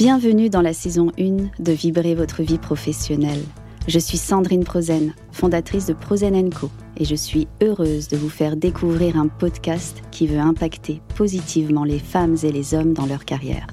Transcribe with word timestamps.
Bienvenue 0.00 0.48
dans 0.48 0.62
la 0.62 0.72
saison 0.72 1.12
1 1.18 1.62
de 1.62 1.72
Vibrer 1.72 2.14
votre 2.14 2.42
vie 2.42 2.56
professionnelle. 2.56 3.42
Je 3.86 3.98
suis 3.98 4.16
Sandrine 4.16 4.64
Prozen, 4.64 5.12
fondatrice 5.30 5.84
de 5.84 5.92
Prozen 5.92 6.48
Co. 6.48 6.70
Et 6.96 7.04
je 7.04 7.14
suis 7.14 7.48
heureuse 7.62 8.08
de 8.08 8.16
vous 8.16 8.30
faire 8.30 8.56
découvrir 8.56 9.18
un 9.18 9.28
podcast 9.28 10.00
qui 10.10 10.26
veut 10.26 10.38
impacter 10.38 11.02
positivement 11.16 11.84
les 11.84 11.98
femmes 11.98 12.38
et 12.42 12.50
les 12.50 12.72
hommes 12.72 12.94
dans 12.94 13.04
leur 13.04 13.26
carrière. 13.26 13.66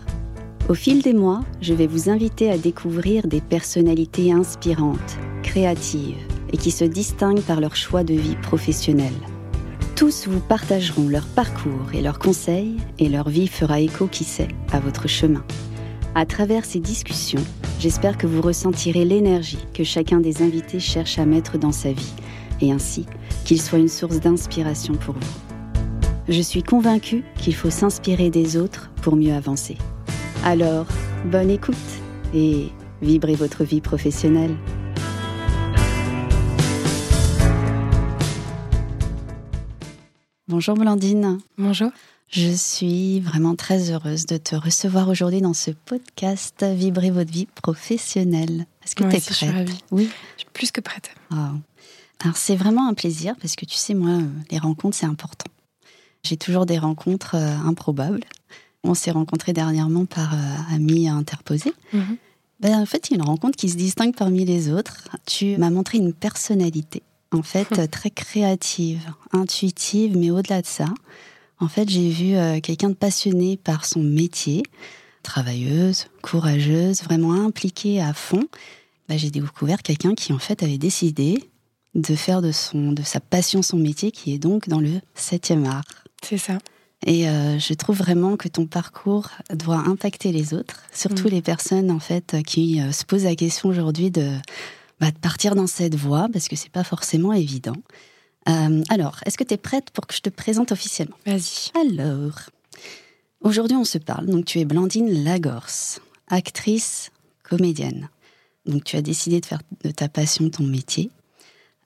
Au 0.67 0.73
fil 0.73 1.01
des 1.01 1.13
mois, 1.13 1.45
je 1.61 1.73
vais 1.73 1.87
vous 1.87 2.09
inviter 2.09 2.51
à 2.51 2.57
découvrir 2.57 3.25
des 3.25 3.39
personnalités 3.39 4.33
inspirantes, 4.33 5.17
créatives 5.43 6.17
et 6.51 6.57
qui 6.57 6.71
se 6.71 6.83
distinguent 6.83 7.39
par 7.39 7.61
leur 7.61 7.77
choix 7.77 8.03
de 8.03 8.15
vie 8.15 8.35
professionnelle. 8.35 9.15
Tous 9.95 10.27
vous 10.27 10.41
partageront 10.41 11.07
leur 11.07 11.25
parcours 11.25 11.93
et 11.93 12.01
leurs 12.01 12.19
conseils 12.19 12.75
et 12.99 13.07
leur 13.07 13.29
vie 13.29 13.47
fera 13.47 13.79
écho, 13.79 14.07
qui 14.07 14.25
sait, 14.25 14.49
à 14.73 14.81
votre 14.81 15.07
chemin. 15.07 15.45
À 16.19 16.25
travers 16.25 16.65
ces 16.65 16.79
discussions, 16.79 17.43
j'espère 17.79 18.17
que 18.17 18.25
vous 18.25 18.41
ressentirez 18.41 19.05
l'énergie 19.05 19.59
que 19.75 19.83
chacun 19.83 20.19
des 20.19 20.41
invités 20.41 20.79
cherche 20.79 21.19
à 21.19 21.27
mettre 21.27 21.59
dans 21.59 21.71
sa 21.71 21.91
vie 21.91 22.11
et 22.59 22.71
ainsi 22.71 23.05
qu'il 23.45 23.61
soit 23.61 23.77
une 23.77 23.87
source 23.87 24.19
d'inspiration 24.19 24.95
pour 24.95 25.13
vous. 25.13 25.81
Je 26.27 26.41
suis 26.41 26.63
convaincue 26.63 27.23
qu'il 27.37 27.53
faut 27.53 27.69
s'inspirer 27.69 28.31
des 28.31 28.57
autres 28.57 28.89
pour 29.03 29.15
mieux 29.15 29.31
avancer. 29.31 29.77
Alors, 30.43 30.87
bonne 31.25 31.51
écoute 31.51 31.75
et 32.33 32.69
vibrez 33.03 33.35
votre 33.35 33.63
vie 33.63 33.81
professionnelle. 33.81 34.55
Bonjour 40.47 40.73
Blandine. 40.73 41.37
Bonjour. 41.59 41.91
Je 42.29 42.49
suis 42.51 43.21
vraiment 43.21 43.55
très 43.55 43.89
heureuse 43.89 44.25
de 44.25 44.35
te 44.35 44.55
recevoir 44.55 45.07
aujourd'hui 45.07 45.39
dans 45.39 45.53
ce 45.53 45.71
podcast 45.71 46.61
Vibrer 46.63 47.09
votre 47.09 47.31
vie 47.31 47.45
professionnelle. 47.45 48.65
Est-ce 48.83 48.95
que 48.95 49.03
tu 49.05 49.15
es 49.15 49.19
prête? 49.21 49.69
Oui, 49.91 50.09
je 50.35 50.41
suis 50.41 50.49
plus 50.51 50.71
que 50.71 50.81
prête. 50.81 51.11
Alors 51.31 52.35
c'est 52.35 52.55
vraiment 52.55 52.89
un 52.89 52.93
plaisir 52.93 53.35
parce 53.39 53.55
que 53.55 53.65
tu 53.65 53.75
sais, 53.75 53.93
moi, 53.93 54.19
les 54.51 54.57
rencontres, 54.57 54.97
c'est 54.97 55.05
important. 55.05 55.49
J'ai 56.23 56.35
toujours 56.35 56.65
des 56.65 56.77
rencontres 56.77 57.35
euh, 57.35 57.55
improbables. 57.65 58.23
On 58.83 58.93
s'est 58.93 59.11
rencontrés 59.11 59.53
dernièrement 59.53 60.05
par 60.05 60.33
euh, 60.33 60.75
amis 60.75 61.07
interposés. 61.07 61.73
Mhm. 61.93 62.17
ben, 62.59 62.79
en 62.81 62.85
fait, 62.85 63.09
il 63.09 63.13
y 63.13 63.19
a 63.19 63.23
une 63.23 63.29
rencontre 63.29 63.55
qui 63.55 63.69
se 63.69 63.77
distingue 63.77 64.15
parmi 64.15 64.43
les 64.43 64.69
autres. 64.69 65.07
Tu 65.25 65.57
m'as 65.57 65.69
montré 65.69 65.99
une 65.99 66.13
personnalité, 66.13 67.03
en 67.31 67.43
fait, 67.43 67.87
très 67.91 68.09
créative, 68.09 69.01
intuitive, 69.31 70.17
mais 70.17 70.31
au-delà 70.31 70.61
de 70.61 70.67
ça, 70.67 70.87
en 71.59 71.67
fait, 71.67 71.89
j'ai 71.89 72.09
vu 72.09 72.35
euh, 72.35 72.59
quelqu'un 72.59 72.89
de 72.89 72.95
passionné 72.95 73.57
par 73.57 73.85
son 73.85 74.01
métier, 74.01 74.63
travailleuse, 75.23 76.07
courageuse, 76.21 77.03
vraiment 77.03 77.33
impliquée 77.33 78.01
à 78.01 78.13
fond. 78.13 78.47
Bah, 79.09 79.17
j'ai 79.17 79.31
découvert 79.31 79.81
quelqu'un 79.81 80.13
qui, 80.13 80.33
en 80.33 80.39
fait, 80.39 80.61
avait 80.63 80.77
décidé 80.77 81.49
de 81.95 82.15
faire 82.15 82.41
de, 82.41 82.51
son, 82.51 82.91
de 82.91 83.01
sa 83.01 83.19
passion 83.19 83.61
son 83.61 83.77
métier, 83.77 84.11
qui 84.11 84.33
est 84.33 84.37
donc 84.37 84.67
dans 84.69 84.79
le 84.79 85.01
7e 85.17 85.65
art. 85.65 85.83
C'est 86.21 86.37
ça. 86.37 86.59
Et 87.05 87.29
euh, 87.29 87.59
je 87.59 87.73
trouve 87.73 87.97
vraiment 87.97 88.37
que 88.37 88.47
ton 88.47 88.65
parcours 88.65 89.29
doit 89.53 89.77
impacter 89.77 90.31
les 90.31 90.53
autres, 90.53 90.81
surtout 90.91 91.27
mm. 91.27 91.31
les 91.31 91.41
personnes 91.41 91.91
en 91.91 91.99
fait 91.99 92.37
qui 92.45 92.81
euh, 92.81 92.91
se 92.91 93.05
posent 93.05 93.23
la 93.23 93.35
question 93.35 93.69
aujourd'hui 93.69 94.09
de, 94.09 94.31
bah, 94.99 95.11
de 95.11 95.17
partir 95.17 95.53
dans 95.53 95.67
cette 95.67 95.95
voie 95.95 96.27
parce 96.33 96.47
que 96.47 96.55
c'est 96.55 96.71
pas 96.71 96.83
forcément 96.83 97.33
évident. 97.33 97.75
Euh, 98.47 98.83
alors, 98.89 99.19
est-ce 99.25 99.37
que 99.37 99.43
tu 99.43 99.53
es 99.53 99.57
prête 99.57 99.91
pour 99.91 100.07
que 100.07 100.15
je 100.15 100.21
te 100.21 100.29
présente 100.29 100.71
officiellement? 100.71 101.17
Vas-y. 101.25 101.71
Alors, 101.75 102.49
aujourd'hui 103.41 103.77
on 103.77 103.83
se 103.83 103.97
parle. 103.97 104.27
Donc 104.27 104.45
tu 104.45 104.59
es 104.59 104.65
Blandine 104.65 105.23
Lagorce, 105.23 106.01
actrice, 106.27 107.11
comédienne. 107.43 108.09
Donc 108.65 108.83
tu 108.83 108.95
as 108.95 109.01
décidé 109.01 109.39
de 109.39 109.45
faire 109.45 109.61
de 109.83 109.91
ta 109.91 110.09
passion 110.09 110.49
ton 110.49 110.63
métier. 110.63 111.09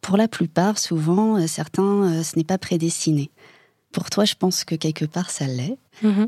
Pour 0.02 0.18
la 0.18 0.28
plupart, 0.28 0.80
souvent, 0.80 1.38
euh, 1.38 1.48
certains, 1.48 2.04
euh, 2.04 2.24
ce 2.24 2.36
n'est 2.36 2.44
pas 2.44 2.58
prédestiné. 2.58 3.30
Pour 3.92 4.10
toi, 4.10 4.26
je 4.26 4.34
pense 4.34 4.64
que 4.64 4.76
quelque 4.76 5.06
part, 5.06 5.30
ça 5.30 5.46
l'est. 5.46 5.78
Mm-hmm. 6.04 6.28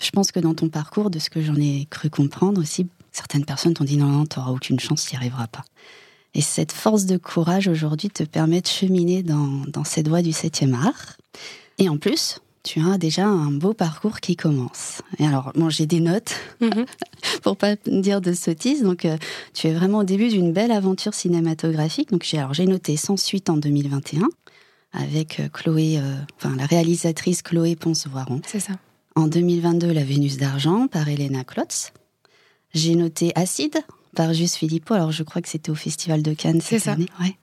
Je 0.00 0.10
pense 0.10 0.32
que 0.32 0.40
dans 0.40 0.54
ton 0.54 0.68
parcours, 0.68 1.10
de 1.10 1.18
ce 1.18 1.28
que 1.28 1.42
j'en 1.42 1.56
ai 1.56 1.86
cru 1.90 2.10
comprendre 2.10 2.60
aussi, 2.60 2.88
certaines 3.12 3.44
personnes 3.44 3.74
t'ont 3.74 3.84
dit 3.84 3.98
non, 3.98 4.06
non, 4.06 4.24
t'auras 4.26 4.50
aucune 4.50 4.80
chance, 4.80 5.04
tu 5.04 5.14
n'y 5.14 5.18
arriveras 5.18 5.46
pas. 5.46 5.64
Et 6.34 6.40
cette 6.40 6.72
force 6.72 7.04
de 7.04 7.16
courage 7.16 7.68
aujourd'hui 7.68 8.08
te 8.08 8.22
permet 8.22 8.60
de 8.60 8.66
cheminer 8.66 9.22
dans, 9.22 9.64
dans 9.68 9.84
cette 9.84 10.08
voie 10.08 10.22
du 10.22 10.30
7e 10.30 10.74
art. 10.74 11.16
Et 11.78 11.88
en 11.88 11.98
plus, 11.98 12.40
tu 12.62 12.80
as 12.80 12.96
déjà 12.96 13.26
un 13.26 13.50
beau 13.50 13.74
parcours 13.74 14.20
qui 14.20 14.36
commence. 14.36 15.02
Et 15.18 15.26
alors, 15.26 15.52
bon, 15.54 15.68
j'ai 15.68 15.86
des 15.86 16.00
notes 16.00 16.34
mhm. 16.60 16.86
pour 17.42 17.56
pas 17.56 17.76
dire 17.86 18.20
de 18.20 18.32
sottises. 18.32 18.82
Donc, 18.82 19.04
euh, 19.04 19.16
tu 19.52 19.66
es 19.66 19.72
vraiment 19.72 19.98
au 19.98 20.04
début 20.04 20.28
d'une 20.28 20.52
belle 20.52 20.70
aventure 20.70 21.14
cinématographique. 21.14 22.10
Donc, 22.10 22.24
j'ai 22.24 22.38
alors 22.38 22.54
j'ai 22.54 22.66
noté 22.66 22.96
Sans 22.96 23.16
suite 23.16 23.50
en 23.50 23.56
2021 23.56 24.28
avec 24.92 25.40
euh, 25.40 25.48
Chloé, 25.48 25.98
euh, 25.98 26.14
enfin 26.36 26.54
la 26.56 26.66
réalisatrice 26.66 27.42
Chloé 27.42 27.76
Ponce-Voiron. 27.76 28.40
C'est 28.46 28.60
ça. 28.60 28.74
En 29.16 29.26
2022, 29.26 29.92
La 29.92 30.04
Vénus 30.04 30.36
d'argent 30.36 30.86
par 30.86 31.08
Elena 31.08 31.44
Klotz. 31.44 31.92
J'ai 32.74 32.94
noté 32.94 33.32
Acide 33.34 33.78
par 34.14 34.32
Juste 34.34 34.56
Philippot. 34.56 34.94
Alors, 34.94 35.12
je 35.12 35.22
crois 35.22 35.42
que 35.42 35.48
c'était 35.48 35.70
au 35.70 35.74
Festival 35.74 36.22
de 36.22 36.34
Cannes 36.34 36.60
cette 36.60 36.82
ça. 36.82 36.92
année. 36.92 37.06
Ouais. 37.20 37.36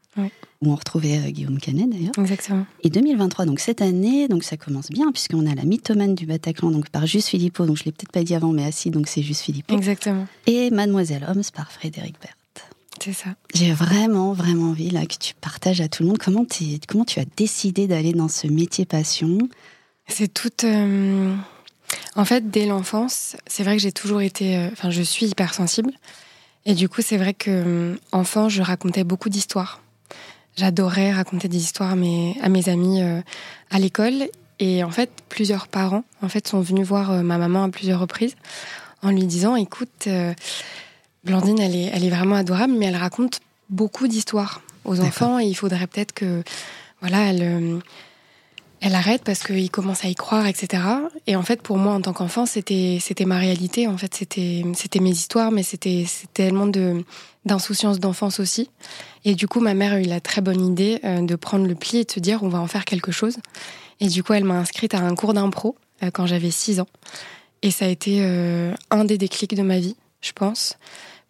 Où 0.61 0.71
on 0.71 0.75
retrouvait 0.75 1.17
euh, 1.17 1.29
Guillaume 1.29 1.59
Canet 1.59 1.89
d'ailleurs. 1.89 2.11
Exactement. 2.17 2.65
Et 2.83 2.89
2023, 2.89 3.45
donc 3.45 3.61
cette 3.61 3.81
année, 3.81 4.27
donc 4.27 4.43
ça 4.43 4.57
commence 4.57 4.89
bien 4.89 5.09
puisqu'on 5.13 5.45
a 5.45 5.55
la 5.55 5.63
mythomane 5.63 6.15
du 6.15 6.25
Bataclan, 6.25 6.71
donc 6.71 6.89
par 6.89 7.05
Juste 7.05 7.29
Philippot, 7.29 7.65
donc 7.65 7.77
je 7.77 7.85
l'ai 7.85 7.91
peut-être 7.93 8.11
pas 8.11 8.23
dit 8.23 8.35
avant, 8.35 8.51
mais 8.51 8.65
assis, 8.65 8.89
donc 8.89 9.07
c'est 9.07 9.21
Juste 9.21 9.41
Philippot. 9.41 9.75
Exactement. 9.77 10.27
Et 10.47 10.69
Mademoiselle 10.71 11.25
Holmes 11.29 11.43
par 11.53 11.71
Frédéric 11.71 12.15
Berthe. 12.19 12.35
C'est 13.01 13.13
ça. 13.13 13.29
J'ai 13.53 13.71
vraiment, 13.71 14.33
vraiment 14.33 14.71
envie 14.71 14.89
là 14.89 15.05
que 15.05 15.15
tu 15.17 15.33
partages 15.33 15.79
à 15.79 15.87
tout 15.87 16.03
le 16.03 16.09
monde 16.09 16.17
comment, 16.17 16.45
comment 16.87 17.05
tu 17.05 17.19
as 17.21 17.25
décidé 17.37 17.87
d'aller 17.87 18.11
dans 18.11 18.27
ce 18.27 18.47
métier 18.47 18.85
passion. 18.85 19.37
C'est 20.07 20.33
toute. 20.33 20.65
Euh, 20.65 21.33
en 22.15 22.25
fait, 22.25 22.49
dès 22.49 22.65
l'enfance, 22.65 23.37
c'est 23.47 23.63
vrai 23.63 23.77
que 23.77 23.81
j'ai 23.81 23.93
toujours 23.93 24.21
été. 24.21 24.57
Euh, 24.57 24.69
enfin, 24.73 24.89
je 24.89 25.01
suis 25.01 25.27
hypersensible. 25.27 25.91
Et 26.69 26.75
du 26.75 26.87
coup, 26.87 27.01
c'est 27.01 27.17
vrai 27.17 27.33
que 27.33 27.49
euh, 27.49 27.95
enfant, 28.11 28.47
je 28.47 28.61
racontais 28.61 29.03
beaucoup 29.03 29.29
d'histoires. 29.29 29.81
J'adorais 30.55 31.11
raconter 31.11 31.47
des 31.47 31.57
histoires 31.57 31.89
à 31.89 31.95
mes, 31.95 32.37
à 32.43 32.49
mes 32.49 32.69
amis 32.69 33.01
euh, 33.01 33.21
à 33.71 33.79
l'école. 33.79 34.29
Et 34.59 34.83
en 34.83 34.91
fait, 34.91 35.09
plusieurs 35.29 35.67
parents 35.67 36.03
en 36.21 36.29
fait 36.29 36.47
sont 36.47 36.61
venus 36.61 36.85
voir 36.85 37.09
euh, 37.09 37.21
ma 37.23 37.39
maman 37.39 37.63
à 37.63 37.69
plusieurs 37.69 37.99
reprises 37.99 38.35
en 39.01 39.09
lui 39.09 39.25
disant 39.25 39.55
"Écoute, 39.55 40.07
Blandine, 41.23 41.59
elle 41.59 41.75
est, 41.75 41.89
elle 41.91 42.03
est 42.03 42.09
vraiment 42.11 42.35
adorable, 42.35 42.73
mais 42.77 42.85
elle 42.85 42.97
raconte 42.97 43.39
beaucoup 43.71 44.07
d'histoires 44.07 44.61
aux 44.85 44.99
enfants 44.99 45.39
et 45.39 45.45
il 45.45 45.55
faudrait 45.55 45.87
peut-être 45.87 46.13
que 46.13 46.43
voilà, 47.01 47.31
elle 47.31 47.81
elle 48.81 48.95
arrête 48.95 49.23
parce 49.23 49.43
qu'il 49.43 49.69
commence 49.69 50.05
à 50.05 50.07
y 50.07 50.15
croire, 50.15 50.47
etc. 50.47 50.83
Et 51.27 51.35
en 51.35 51.43
fait, 51.43 51.61
pour 51.61 51.77
moi, 51.77 51.93
en 51.93 52.01
tant 52.01 52.13
qu'enfant, 52.13 52.45
c'était 52.45 52.97
c'était 53.01 53.25
ma 53.25 53.37
réalité. 53.37 53.87
En 53.87 53.97
fait, 53.97 54.13
c'était 54.13 54.63
c'était 54.73 54.99
mes 54.99 55.11
histoires, 55.11 55.51
mais 55.51 55.63
c'était 55.63 56.05
tellement 56.33 56.67
de 56.67 57.03
d'insouciance 57.45 57.99
d'enfance 57.99 58.39
aussi. 58.39 58.69
Et 59.25 59.35
du 59.35 59.47
coup, 59.47 59.59
ma 59.59 59.73
mère 59.73 59.93
a 59.93 59.99
eu 59.99 60.05
la 60.05 60.21
très 60.21 60.41
bonne 60.41 60.65
idée 60.65 60.99
euh, 61.03 61.21
de 61.21 61.35
prendre 61.35 61.67
le 61.67 61.75
pli 61.75 61.99
et 61.99 62.03
de 62.05 62.11
se 62.11 62.19
dire 62.19 62.43
on 62.43 62.49
va 62.49 62.59
en 62.59 62.67
faire 62.67 62.85
quelque 62.85 63.11
chose. 63.11 63.37
Et 63.99 64.07
du 64.07 64.23
coup, 64.23 64.33
elle 64.33 64.45
m'a 64.45 64.55
inscrite 64.55 64.93
à 64.93 64.99
un 64.99 65.15
cours 65.15 65.33
d'impro 65.33 65.75
euh, 66.03 66.11
quand 66.11 66.25
j'avais 66.25 66.51
6 66.51 66.79
ans. 66.79 66.87
Et 67.61 67.71
ça 67.71 67.85
a 67.85 67.89
été 67.89 68.19
euh, 68.21 68.73
un 68.91 69.03
des 69.03 69.17
déclics 69.17 69.55
de 69.55 69.61
ma 69.61 69.79
vie, 69.79 69.97
je 70.21 70.31
pense, 70.31 70.77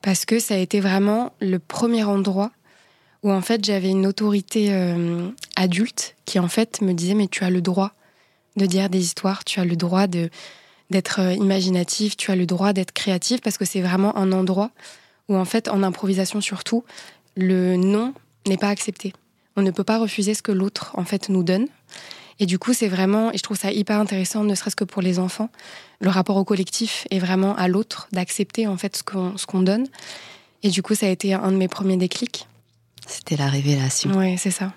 parce 0.03 0.25
que 0.25 0.39
ça 0.39 0.53
a 0.53 0.57
été 0.57 0.79
vraiment 0.79 1.33
le 1.41 1.57
premier 1.57 2.03
endroit 2.03 2.51
où 3.24 3.31
en 3.31 3.41
fait 3.41 3.63
j'avais 3.63 3.90
une 3.90 4.06
autorité 4.06 4.72
euh, 4.72 5.30
adulte 5.56 6.16
qui 6.25 6.40
en 6.40 6.47
fait 6.47 6.81
me 6.81 6.94
disait 6.94 7.16
mais 7.16 7.28
tu 7.28 7.44
as 7.44 7.50
le 7.50 7.62
droit 7.62 7.94
de 8.56 8.66
dire 8.66 8.90
des 8.90 9.00
histoires, 9.00 9.44
tu 9.44 9.59
as 9.59 9.66
le 9.66 9.75
droit 9.75 10.07
de 10.07 10.30
d'être 10.90 11.19
euh, 11.19 11.34
imaginatif, 11.34 12.17
tu 12.17 12.32
as 12.32 12.35
le 12.35 12.46
droit 12.46 12.73
d'être 12.73 12.91
créatif 12.91 13.41
parce 13.41 13.58
que 13.58 13.66
c'est 13.66 13.82
vraiment 13.82 14.16
un 14.17 14.32
endroit 14.32 14.72
où 15.28 15.35
en 15.35 15.46
fait 15.46 15.67
en 15.67 15.84
improvisation 15.84 16.41
surtout 16.41 16.84
le 17.35 17.76
non 17.76 18.14
n'est 18.47 18.58
pas 18.58 18.70
accepté. 18.70 19.14
On 19.55 19.61
ne 19.61 19.72
peut 19.72 19.84
pas 19.84 19.99
refuser 19.99 20.34
ce 20.34 20.41
que 20.41 20.52
l'autre 20.52 20.91
en 20.96 21.03
fait 21.03 21.29
nous 21.29 21.43
donne. 21.43 21.67
Et 22.40 22.46
du 22.46 22.58
coup, 22.58 22.73
c'est 22.73 22.88
vraiment, 22.88 23.34
et 23.34 23.38
je 23.38 23.43
trouve 23.43 23.58
ça 23.58 23.72
hyper 23.72 23.99
intéressant, 23.99 24.46
ne 24.46 24.55
serait-ce 24.55 24.78
que 24.78 24.85
pour 24.85 25.02
les 25.02 25.20
enfants, 25.20 25.49
le 25.99 26.09
rapport 26.09 26.38
au 26.38 26.46
collectif 26.46 27.05
est 27.11 27.20
vraiment 27.20 27.53
à 27.58 27.67
l'autre, 27.67 28.08
d'accepter 28.14 28.66
en 28.66 28.78
fait 28.78 28.96
ce 28.96 29.03
qu'on 29.03 29.38
ce 29.38 29.46
qu'on 29.46 29.61
donne. 29.61 29.88
Et 30.64 30.70
du 30.70 30.82
coup, 30.82 30.96
ça 30.96 31.08
a 31.08 31.09
été 31.09 31.34
un 31.34 31.52
de 31.52 31.58
mes 31.58 31.67
premiers 31.67 31.97
déclics. 31.97 32.47
C'était 33.09 33.35
la 33.35 33.47
révélation. 33.47 34.11
Oui, 34.16 34.38
c'est 34.38 34.52
ça. 34.52 34.72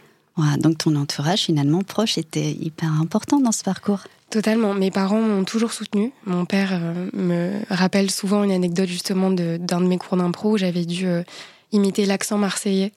donc 0.59 0.79
ton 0.79 0.97
entourage 0.97 1.43
finalement 1.43 1.83
proche 1.83 2.19
était 2.19 2.51
hyper 2.51 2.91
important 3.01 3.41
dans 3.41 3.53
ce 3.53 3.63
parcours. 3.63 4.01
Totalement. 4.33 4.73
Mes 4.73 4.91
parents 4.91 5.21
m'ont 5.21 5.45
toujours 5.45 5.75
soutenu. 5.75 6.11
Mon 6.25 6.47
père 6.47 6.71
euh, 6.73 7.11
me 7.13 7.61
rappelle 7.69 8.11
souvent 8.11 8.43
une 8.45 8.51
anecdote 8.51 8.89
justement 8.89 9.31
d'un 9.31 9.59
de, 9.59 9.87
mes 9.87 9.99
cours 9.99 10.17
d'impro 10.17 10.53
où 10.53 10.57
j'avais 10.57 10.87
dû 10.87 11.07
euh, 11.07 11.23
imiter 11.71 12.07
l'accent 12.07 12.39
marseillais 12.39 12.93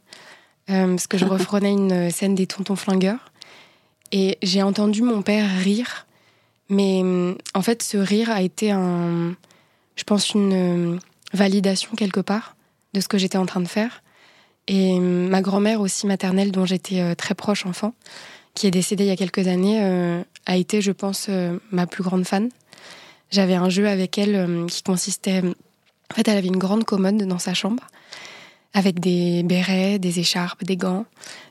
euh, 0.69 0.87
parce 0.87 1.07
que 1.07 1.17
je 1.17 1.25
refrenais 1.35 1.73
une 1.73 2.09
scène 2.09 2.35
des 2.35 2.47
tontons 2.47 2.77
flingueurs. 2.77 3.33
Et 4.13 4.37
j'ai 4.43 4.63
entendu 4.63 5.01
mon 5.01 5.23
père 5.23 5.49
rire, 5.59 6.07
mais 6.69 7.03
en 7.53 7.61
fait 7.61 7.83
ce 7.83 7.97
rire 7.97 8.31
a 8.31 8.41
été 8.41 8.71
un, 8.71 9.35
je 9.97 10.03
pense, 10.05 10.29
une 10.29 11.01
validation 11.33 11.91
quelque 11.97 12.21
part 12.21 12.55
de 12.93 13.01
ce 13.01 13.09
que 13.09 13.17
j'étais 13.17 13.37
en 13.37 13.45
train 13.45 13.59
de 13.59 13.67
faire. 13.67 14.03
Et 14.67 14.99
ma 14.99 15.41
grand-mère 15.41 15.81
aussi 15.81 16.07
maternelle, 16.07 16.51
dont 16.51 16.65
j'étais 16.65 17.15
très 17.15 17.35
proche 17.35 17.65
enfant, 17.65 17.93
qui 18.53 18.67
est 18.67 18.71
décédée 18.71 19.03
il 19.03 19.07
y 19.07 19.11
a 19.11 19.15
quelques 19.15 19.47
années, 19.47 20.23
a 20.45 20.57
été, 20.57 20.81
je 20.81 20.91
pense, 20.91 21.29
ma 21.71 21.85
plus 21.87 22.03
grande 22.03 22.25
fan. 22.25 22.49
J'avais 23.31 23.55
un 23.55 23.69
jeu 23.69 23.87
avec 23.87 24.17
elle 24.17 24.65
qui 24.67 24.81
consistait... 24.83 25.41
En 26.11 26.15
fait, 26.15 26.27
elle 26.27 26.37
avait 26.37 26.47
une 26.47 26.57
grande 26.57 26.83
commode 26.83 27.17
dans 27.17 27.39
sa 27.39 27.53
chambre 27.53 27.83
avec 28.73 28.99
des 28.99 29.43
bérets, 29.43 29.99
des 29.99 30.19
écharpes, 30.19 30.63
des 30.63 30.77
gants, 30.77 31.05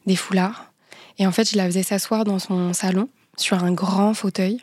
des 0.07 0.15
foulards. 0.15 0.71
Et 1.19 1.27
en 1.27 1.33
fait, 1.33 1.51
je 1.51 1.57
la 1.57 1.67
faisais 1.67 1.83
s'asseoir 1.83 2.25
dans 2.25 2.39
son 2.39 2.73
salon 2.73 3.09
sur 3.37 3.65
un 3.65 3.73
grand 3.73 4.15
fauteuil. 4.15 4.61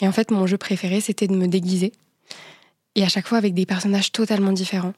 Et 0.00 0.08
en 0.08 0.12
fait, 0.12 0.30
mon 0.30 0.46
jeu 0.46 0.56
préféré, 0.56 1.00
c'était 1.00 1.28
de 1.28 1.34
me 1.36 1.46
déguiser. 1.46 1.92
Et 2.94 3.04
à 3.04 3.08
chaque 3.08 3.28
fois 3.28 3.38
avec 3.38 3.54
des 3.54 3.66
personnages 3.66 4.12
totalement 4.12 4.52
différents. 4.52 4.94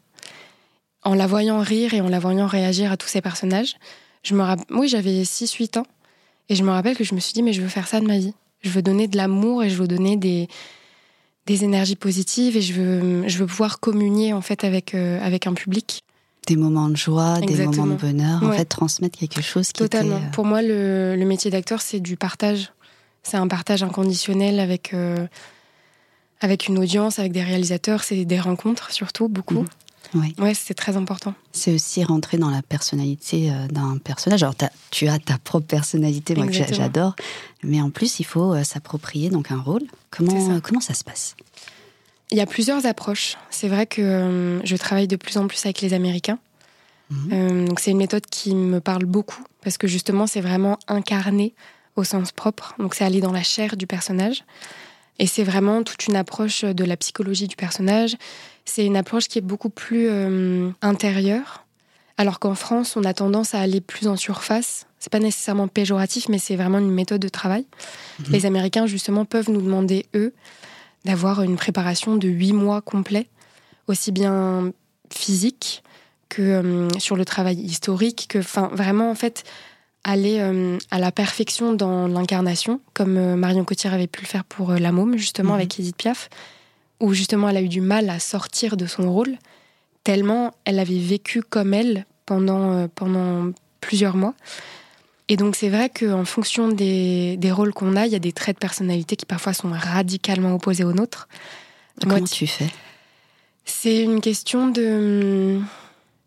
En 1.04 1.14
la 1.14 1.26
voyant 1.26 1.60
rire 1.60 1.94
et 1.94 2.00
en 2.00 2.08
la 2.08 2.19
voyant 2.19 2.46
réagir 2.46 2.93
à 2.93 2.96
tous 2.96 3.08
ces 3.08 3.20
personnages, 3.20 3.76
je 4.22 4.34
me 4.34 4.43
oui, 4.70 4.88
j'avais 4.88 5.22
6-8 5.22 5.78
ans. 5.81 5.87
Et 6.49 6.54
je 6.54 6.62
me 6.62 6.70
rappelle 6.70 6.96
que 6.96 7.04
je 7.04 7.14
me 7.14 7.20
suis 7.20 7.32
dit, 7.32 7.43
mais 7.43 7.52
je 7.52 7.62
veux 7.62 7.69
faire 7.69 7.88
ça 7.88 8.00
de 8.00 8.06
ma 8.06 8.19
vie. 8.19 8.34
Je 8.62 8.70
veux 8.70 8.82
donner 8.82 9.08
de 9.08 9.16
l'amour 9.16 9.64
et 9.64 9.70
je 9.70 9.76
veux 9.76 9.88
donner 9.88 10.16
des, 10.16 10.49
des 11.46 11.64
énergies 11.64 11.96
positives 11.96 12.56
et 12.56 12.62
je 12.62 12.72
veux, 12.75 13.28
je 13.28 13.38
veux 13.38 13.46
pouvoir 13.46 13.81
communier 13.81 14.32
en 14.32 14.40
fait 14.40 14.62
avec, 14.64 14.94
euh, 14.94 15.20
avec 15.25 15.46
un 15.46 15.54
public 15.54 16.04
des 16.46 16.56
moments 16.56 16.88
de 16.88 16.96
joie, 16.96 17.40
des 17.40 17.64
moments 17.64 17.87
de 17.87 17.94
bonheur, 17.94 18.43
en 18.43 18.52
fait 18.52 18.64
transmettre 18.64 19.19
quelque 19.19 19.40
chose 19.40 19.69
qui 19.69 19.82
Totalement. 19.82 20.16
Était, 20.16 20.26
euh, 20.26 20.31
Pour 20.31 20.44
moi, 20.44 20.60
le, 20.62 21.25
métier 21.25 21.50
d'acteur, 21.50 21.81
c'est 21.81 22.00
du 22.00 22.16
partage. 22.16 22.72
C'est 23.22 23.37
un 23.37 23.46
partage 23.46 23.82
inconditionnel 23.82 24.58
avec 24.58 24.93
euh, 24.93 25.26
avec 26.40 26.66
une 26.66 26.78
audience, 26.78 27.20
avec 27.20 27.31
des 27.31 27.43
réalisateurs, 27.43 28.02
c'est 28.02 28.25
des 28.25 28.40
rencontres 28.40 28.90
surtout 28.90 29.28
beaucoup. 29.28 29.60
Mhm. 29.60 29.69
Oui. 30.14 30.35
Ouais, 30.38 30.55
c'est 30.55 30.75
très 30.75 30.97
important. 30.97 31.35
C'est 31.53 31.75
aussi 31.75 32.05
rentrer 32.05 32.37
dans 32.38 32.50
la 32.50 32.62
personnalité 32.62 33.50
euh, 33.50 33.67
d'un 33.69 33.99
personnage. 33.99 34.43
Alors, 34.43 34.55
tu 34.91 35.09
as 35.09 35.19
ta 35.19 35.38
propre 35.38 35.67
personnalité, 35.67 36.35
moi 36.35 36.47
que 36.47 36.53
j'adore, 36.53 37.14
mais 37.62 37.81
en 37.81 37.91
plus, 37.91 38.20
il 38.20 38.25
faut 38.25 38.62
s'approprier 38.64 39.31
donc 39.31 39.50
un 39.50 39.61
rôle. 39.61 39.82
Comment 40.11 40.61
comment 40.61 40.81
ça 40.81 40.94
se 40.94 41.05
passe? 41.05 41.35
Il 42.32 42.38
y 42.38 42.41
a 42.41 42.47
plusieurs 42.47 42.87
approches. 42.87 43.37
C'est 43.50 43.69
vrai 43.69 43.87
que 43.87 44.00
euh, 44.00 44.64
je 44.64 44.76
travaille 44.76 45.06
de 45.06 45.17
plus 45.17 45.37
en 45.37 45.47
plus 45.49 45.67
avec 45.67 45.82
les 45.82 45.93
Américains. 45.93 46.38
Mhm. 47.11 47.31
Euh, 47.31 47.67
donc 47.67 47.79
c'est 47.79 47.91
une 47.91 47.99
méthode 47.99 48.25
qui 48.25 48.55
me 48.55 48.81
parle 48.81 49.05
beaucoup 49.05 49.44
parce 49.62 49.76
que 49.76 49.87
justement 49.87 50.26
c'est 50.26 50.41
vraiment 50.41 50.79
incarné 50.88 51.53
au 51.94 52.05
sens 52.05 52.32
propre. 52.32 52.75
Donc 52.79 52.94
c'est 52.94 53.05
aller 53.05 53.20
dans 53.20 53.32
la 53.32 53.43
chair 53.43 53.76
du 53.76 53.87
personnage. 53.87 54.44
Et 55.19 55.26
c'est 55.26 55.44
vraiment 55.44 55.82
toute 55.82 56.06
une 56.06 56.17
approche 56.17 56.65
de 56.65 56.85
la 56.85 56.97
psychologie 56.97 57.49
du 57.49 57.56
personnage. 57.56 58.17
C'est 58.64 58.87
une 58.87 58.97
approche 58.97 59.29
qui 59.29 59.38
est 59.38 59.43
beaucoup 59.43 59.70
plus 59.70 60.09
euh, 60.09 60.70
intérieure. 60.82 61.64
Alors 62.17 62.38
qu'en 62.38 62.55
France, 62.55 62.97
on 62.97 63.05
a 63.05 63.14
tendance 63.14 63.55
à 63.55 63.61
aller 63.61 63.81
plus 63.81 64.06
en 64.06 64.17
surface. 64.17 64.87
C'est 64.99 65.11
pas 65.11 65.19
nécessairement 65.19 65.69
péjoratif, 65.69 66.29
mais 66.29 66.38
c'est 66.38 66.56
vraiment 66.56 66.79
une 66.79 66.91
méthode 66.91 67.20
de 67.20 67.29
travail. 67.29 67.67
Mhm. 68.20 68.26
Les 68.31 68.47
Américains, 68.47 68.87
justement, 68.87 69.25
peuvent 69.25 69.50
nous 69.50 69.62
demander, 69.62 70.06
eux, 70.14 70.32
d'avoir 71.05 71.43
une 71.43 71.56
préparation 71.56 72.17
de 72.17 72.29
huit 72.29 72.53
mois 72.53 72.81
complet, 72.81 73.29
aussi 73.88 74.12
bien 74.12 74.73
physique 75.12 75.82
que 76.29 76.43
euh, 76.43 76.88
sur 76.99 77.17
le 77.17 77.25
travail 77.25 77.58
historique, 77.61 78.26
que 78.29 78.38
enfin 78.38 78.70
vraiment 78.73 79.11
en 79.11 79.15
fait 79.15 79.44
aller 80.05 80.38
euh, 80.41 80.79
à 80.91 80.99
la 80.99 81.12
perfection 81.12 81.75
dans 81.75 82.08
l'incarnation, 82.08 82.81
comme 82.94 83.17
euh, 83.17 83.37
Marion 83.37 83.65
Cotillard 83.65 83.94
avait 83.94 84.06
pu 84.06 84.23
le 84.23 84.26
faire 84.26 84.44
pour 84.44 84.73
La 84.73 84.93
Môme, 84.93 85.17
justement, 85.17 85.50
mhm. 85.50 85.61
avec 85.61 85.79
Edith 85.79 85.97
Piaf, 85.97 86.29
où 87.02 87.12
justement 87.12 87.50
elle 87.50 87.58
a 87.58 87.62
eu 87.62 87.69
du 87.69 87.82
mal 87.82 88.08
à 88.08 88.19
sortir 88.19 88.78
de 88.78 88.87
son 88.87 89.12
rôle, 89.12 89.37
tellement 90.04 90.54
elle 90.64 90.78
avait 90.78 90.99
vécu 90.99 91.43
comme 91.43 91.75
elle 91.75 92.06
pendant, 92.25 92.88
pendant 92.88 93.52
plusieurs 93.81 94.16
mois. 94.16 94.34
Et 95.28 95.37
donc 95.37 95.56
c'est 95.56 95.69
vrai 95.69 95.90
qu'en 95.90 96.25
fonction 96.25 96.69
des, 96.69 97.38
rôles 97.50 97.72
qu'on 97.72 97.96
a, 97.96 98.06
il 98.06 98.12
y 98.12 98.16
a 98.16 98.20
des 98.20 98.32
traits 98.32 98.56
de 98.56 98.60
personnalité 98.60 99.16
qui 99.16 99.26
parfois 99.26 99.52
sont 99.52 99.70
radicalement 99.70 100.54
opposés 100.54 100.84
aux 100.84 100.93
nôtres. 100.93 101.28
Comment 102.00 102.22
tu 102.22 102.46
fais? 102.46 102.69
C'est 103.64 104.02
une 104.02 104.20
question 104.20 104.69
de... 104.69 105.60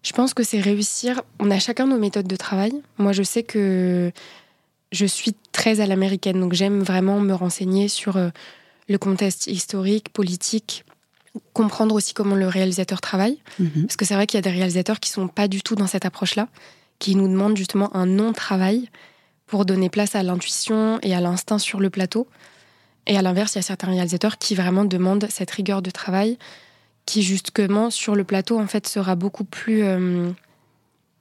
Je 0.04 0.14
pense 0.14 0.34
que 0.34 0.44
c'est 0.44 0.60
réussir... 0.60 1.22
On 1.40 1.52
a 1.52 1.60
chacun 1.60 1.88
nos 1.88 1.98
méthodes 1.98 2.28
de 2.28 2.36
travail. 2.36 2.74
Moi 2.98 3.12
je 3.12 3.24
sais 3.24 3.44
que 3.44 4.12
je 4.92 5.06
suis 5.06 5.36
très 5.52 5.82
à 5.82 5.88
l'américaine, 5.88 6.40
donc 6.40 6.54
j'aime 6.54 6.82
vraiment 6.82 7.20
me 7.20 7.34
renseigner 7.34 7.88
sur 7.88 8.18
euh, 8.18 8.30
le 8.88 8.98
contexte 8.98 9.48
historique, 9.48 10.10
politique, 10.10 10.86
comprendre 11.54 11.96
aussi 11.96 12.14
comment 12.14 12.36
le 12.36 12.48
réalisateur 12.48 13.02
travaille. 13.02 13.40
Mhm. 13.60 13.84
Parce 13.84 13.98
que 13.98 14.06
c'est 14.06 14.16
vrai 14.16 14.28
qu'il 14.28 14.38
y 14.38 14.40
a 14.40 14.42
des 14.42 14.52
réalisateurs 14.52 15.00
qui 15.00 15.10
sont 15.10 15.28
pas 15.28 15.48
du 15.48 15.62
tout 15.62 15.76
dans 15.76 15.88
cette 15.88 16.06
approche-là 16.06 16.48
qui 17.00 17.16
nous 17.16 17.28
demande 17.28 17.58
justement 17.58 17.96
un 17.96 18.06
non-travail 18.06 18.90
pour 19.48 19.66
donner 19.66 19.90
place 19.90 20.16
à 20.16 20.24
l'intuition 20.24 21.00
et 21.02 21.14
à 21.14 21.22
l'instinct 21.22 21.60
sur 21.60 21.80
le 21.80 21.90
plateau. 21.90 22.28
Et 23.08 23.18
à 23.18 23.22
l'inverse, 23.22 23.54
il 23.54 23.58
y 23.58 23.60
a 23.60 23.64
certains 23.64 23.88
réalisateurs 23.88 24.38
qui 24.38 24.56
vraiment 24.56 24.86
demandent 24.86 25.28
cette 25.30 25.52
rigueur 25.52 25.82
de 25.82 25.92
travail, 25.92 26.38
qui 27.06 27.22
justement 27.22 27.92
sur 27.92 28.16
le 28.16 28.24
plateau 28.24 28.60
en 28.60 28.68
fait 28.68 28.88
sera 28.88 29.16
beaucoup 29.16 29.44
plus. 29.44 29.84
Euh, 29.84 30.32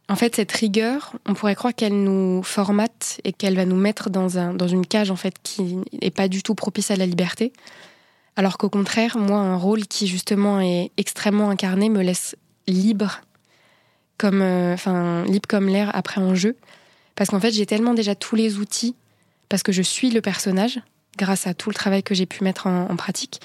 en 0.09 0.17
fait, 0.17 0.37
cette 0.37 0.53
rigueur, 0.53 1.15
on 1.27 1.35
pourrait 1.35 1.55
croire 1.55 1.75
qu'elle 1.75 2.03
nous 2.03 2.43
formate 2.43 3.21
et 3.25 3.33
qu'elle 3.33 3.57
va 3.57 3.65
nous 3.65 3.77
mettre 3.77 4.11
dans, 4.11 4.39
un, 4.39 4.53
dans 4.53 4.69
une 4.69 4.87
cage 4.87 5.11
en 5.11 5.17
fait 5.17 5.35
qui 5.43 5.79
n'est 6.03 6.11
pas 6.11 6.29
du 6.29 6.43
tout 6.43 6.55
propice 6.55 6.91
à 6.91 6.97
la 6.97 7.07
liberté. 7.07 7.53
Alors 8.37 8.59
qu'au 8.59 8.69
contraire, 8.69 9.17
moi, 9.17 9.39
un 9.39 9.57
rôle 9.57 9.87
qui 9.87 10.07
justement 10.07 10.61
est 10.61 10.91
extrêmement 10.99 11.49
incarné 11.49 11.89
me 11.89 12.03
laisse 12.03 12.37
libre 12.67 13.21
comme, 14.19 14.43
euh, 14.43 14.75
enfin, 14.75 15.25
libre 15.25 15.47
comme 15.49 15.69
l'air 15.69 15.91
après 15.95 16.21
un 16.21 16.35
jeu. 16.35 16.57
Parce 17.17 17.31
qu'en 17.31 17.41
fait, 17.41 17.53
j'ai 17.53 17.67
tellement 17.67 17.95
déjà 17.95 18.15
tous 18.15 18.37
les 18.37 18.59
outils, 18.59 18.95
parce 19.49 19.63
que 19.63 19.73
je 19.73 19.83
suis 19.83 20.11
le 20.11 20.21
personnage, 20.21 20.81
grâce 21.17 21.47
à 21.47 21.55
tout 21.55 21.71
le 21.71 21.75
travail 21.75 22.03
que 22.03 22.15
j'ai 22.15 22.27
pu 22.27 22.43
mettre 22.43 22.67
en, 22.67 22.97
pratique, 22.97 23.41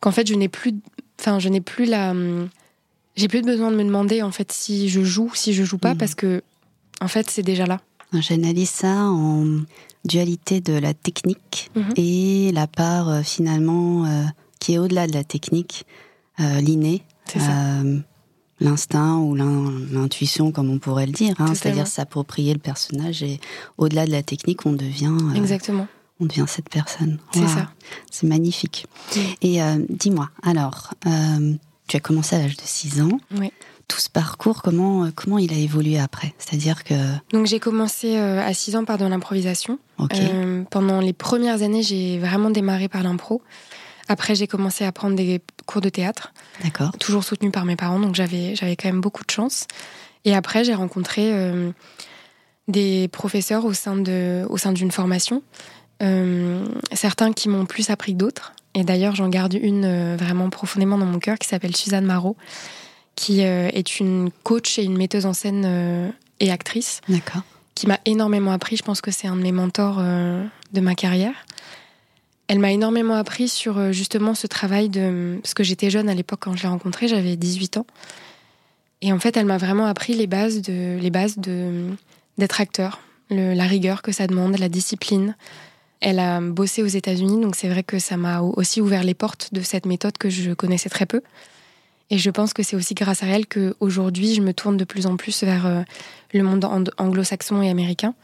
qu'en 0.00 0.10
fait, 0.10 0.26
je 0.26 0.34
n'ai 0.34 0.48
plus, 0.48 0.74
enfin, 1.18 1.38
je 1.38 1.48
n'ai 1.48 1.62
plus 1.62 1.86
la, 1.86 2.12
j'ai 3.16 3.28
plus 3.28 3.42
besoin 3.42 3.70
de 3.70 3.76
me 3.76 3.84
demander 3.84 4.22
en 4.22 4.30
fait 4.30 4.52
si 4.52 4.88
je 4.88 5.02
joue, 5.02 5.30
si 5.34 5.52
je 5.52 5.64
joue 5.64 5.78
pas, 5.78 5.94
mmh. 5.94 5.98
parce 5.98 6.14
que 6.14 6.42
en 7.00 7.08
fait, 7.08 7.30
c'est 7.30 7.42
déjà 7.42 7.66
là. 7.66 7.80
J'analyse 8.12 8.70
ça 8.70 8.94
en 8.94 9.44
dualité 10.04 10.60
de 10.60 10.74
la 10.74 10.94
technique 10.94 11.70
mmh. 11.74 11.80
et 11.96 12.52
la 12.52 12.66
part 12.66 13.08
euh, 13.08 13.22
finalement 13.22 14.06
euh, 14.06 14.24
qui 14.60 14.74
est 14.74 14.78
au-delà 14.78 15.06
de 15.06 15.12
la 15.12 15.24
technique, 15.24 15.84
euh, 16.40 16.60
l'inné. 16.60 17.02
Ça 17.26 17.82
l'instinct 18.60 19.18
ou 19.18 19.34
l'intuition, 19.34 20.52
comme 20.52 20.70
on 20.70 20.78
pourrait 20.78 21.06
le 21.06 21.12
dire, 21.12 21.34
hein, 21.38 21.54
c'est-à-dire 21.54 21.86
s'approprier 21.86 22.52
le 22.52 22.58
personnage 22.58 23.22
et 23.22 23.40
au-delà 23.78 24.06
de 24.06 24.12
la 24.12 24.22
technique, 24.22 24.64
on 24.66 24.72
devient 24.72 25.14
euh, 25.20 25.34
exactement. 25.34 25.86
On 26.18 26.24
devient 26.24 26.46
cette 26.48 26.70
personne. 26.70 27.18
C'est 27.32 27.46
ça. 27.46 27.70
C'est 28.10 28.26
magnifique. 28.26 28.86
Et 29.42 29.62
euh, 29.62 29.84
dis-moi, 29.90 30.30
alors, 30.42 30.94
euh, 31.06 31.52
tu 31.86 31.96
as 31.96 32.00
commencé 32.00 32.36
à 32.36 32.40
l'âge 32.40 32.56
de 32.56 32.62
6 32.62 33.02
ans. 33.02 33.18
Oui. 33.38 33.52
Tout 33.88 34.00
ce 34.00 34.10
parcours, 34.10 34.62
comment, 34.62 35.08
comment 35.14 35.38
il 35.38 35.52
a 35.52 35.56
évolué 35.56 35.98
après? 35.98 36.34
C'est-à-dire 36.38 36.82
que... 36.82 36.94
Donc 37.32 37.46
j'ai 37.46 37.60
commencé 37.60 38.16
à 38.16 38.52
6 38.52 38.74
ans 38.76 38.84
par 38.84 38.98
de 38.98 39.04
l'improvisation. 39.04 39.78
pendant 40.70 41.00
les 41.00 41.12
premières 41.12 41.62
années, 41.62 41.82
j'ai 41.82 42.18
vraiment 42.18 42.50
démarré 42.50 42.88
par 42.88 43.04
l'impro. 43.04 43.42
Après, 44.08 44.34
j'ai 44.34 44.46
commencé 44.46 44.84
à 44.84 44.92
prendre 44.92 45.16
des 45.16 45.40
cours 45.66 45.80
de 45.80 45.88
théâtre. 45.88 46.32
D'accord. 46.62 46.92
Toujours 46.98 47.24
soutenu 47.24 47.50
par 47.50 47.64
mes 47.64 47.76
parents, 47.76 47.98
donc 47.98 48.14
j'avais, 48.14 48.54
j'avais 48.54 48.76
quand 48.76 48.88
même 48.88 49.00
beaucoup 49.00 49.24
de 49.24 49.30
chance. 49.30 49.66
Et 50.24 50.34
après, 50.34 50.64
j'ai 50.64 50.74
rencontré 50.74 51.32
euh, 51.32 51.70
des 52.68 53.08
professeurs 53.08 53.64
au 53.64 53.72
sein, 53.72 53.96
de, 53.96 54.44
au 54.48 54.58
sein 54.58 54.72
d'une 54.72 54.90
formation. 54.90 55.42
Euh, 56.02 56.66
certains 56.92 57.32
qui 57.32 57.48
m'ont 57.48 57.66
plus 57.66 57.90
appris 57.90 58.12
que 58.12 58.18
d'autres. 58.18 58.52
Et 58.76 58.84
d'ailleurs, 58.84 59.16
j'en 59.16 59.28
garde 59.28 59.54
une 59.54 59.84
euh, 59.84 60.16
vraiment 60.16 60.48
profondément 60.48 60.98
dans 60.98 61.06
mon 61.06 61.18
cœur 61.18 61.38
qui 61.38 61.48
s'appelle 61.48 61.74
Suzanne 61.74 62.04
Marot, 62.04 62.36
qui 63.16 63.40
est 63.40 63.98
une 63.98 64.30
coach 64.42 64.78
et 64.78 64.84
une 64.84 64.96
metteuse 64.96 65.24
en 65.24 65.32
scène 65.32 66.12
et 66.38 66.50
actrice. 66.50 67.00
D'accord. 67.08 67.40
Qui 67.74 67.86
m'a 67.86 67.98
énormément 68.04 68.52
appris. 68.52 68.76
Je 68.76 68.82
pense 68.82 69.00
que 69.00 69.10
c'est 69.10 69.26
un 69.26 69.36
de 69.36 69.40
mes 69.40 69.52
mentors 69.52 70.02
de 70.02 70.80
ma 70.82 70.94
carrière. 70.94 71.32
Elle 72.48 72.60
m'a 72.60 72.70
énormément 72.70 73.14
appris 73.14 73.48
sur 73.48 73.78
euh, 73.78 73.92
justement 73.92 74.34
ce 74.34 74.46
travail 74.46 74.88
de... 74.88 75.38
Parce 75.42 75.54
que 75.54 75.64
j'étais 75.64 75.90
jeune 75.90 76.08
à 76.08 76.14
l'époque 76.14 76.40
quand 76.42 76.56
je 76.56 76.62
l'ai 76.62 76.68
rencontrée, 76.68 77.08
j'avais 77.08 77.36
18 77.36 77.78
ans. 77.78 77.86
Et 79.02 79.12
en 79.12 79.18
fait, 79.18 79.36
elle 79.36 79.46
m'a 79.46 79.58
vraiment 79.58 79.86
appris 79.86 80.14
les 80.14 80.26
bases 80.26 80.62
de 80.62 80.98
les 80.98 81.10
bases 81.10 81.38
de 81.38 81.90
d'être 82.38 82.60
acteur, 82.60 83.00
la 83.30 83.64
rigueur 83.64 84.02
que 84.02 84.12
ça 84.12 84.26
demande, 84.26 84.58
la 84.58 84.68
discipline. 84.68 85.36
Elle 86.00 86.18
a 86.18 86.40
bossé 86.40 86.82
aux 86.82 86.86
États-Unis, 86.86 87.40
donc 87.40 87.56
c'est 87.56 87.68
vrai 87.68 87.82
que 87.82 87.98
ça 87.98 88.16
m'a 88.16 88.40
aussi 88.40 88.80
ouvert 88.80 89.02
les 89.02 89.14
portes 89.14 89.52
de 89.52 89.60
cette 89.62 89.86
méthode 89.86 90.18
que 90.18 90.28
je 90.28 90.52
connaissais 90.52 90.88
très 90.90 91.06
peu. 91.06 91.22
Et 92.10 92.18
je 92.18 92.30
pense 92.30 92.52
que 92.52 92.62
c'est 92.62 92.76
aussi 92.76 92.94
grâce 92.94 93.22
à 93.22 93.26
elle 93.26 93.46
que 93.46 93.74
aujourd'hui 93.80 94.34
je 94.34 94.40
me 94.40 94.52
tourne 94.52 94.76
de 94.76 94.84
plus 94.84 95.06
en 95.06 95.16
plus 95.16 95.42
vers 95.42 95.66
euh, 95.66 95.82
le 96.32 96.42
monde 96.42 96.64
anglo-saxon 96.98 97.62
et 97.62 97.70
américain, 97.70 98.14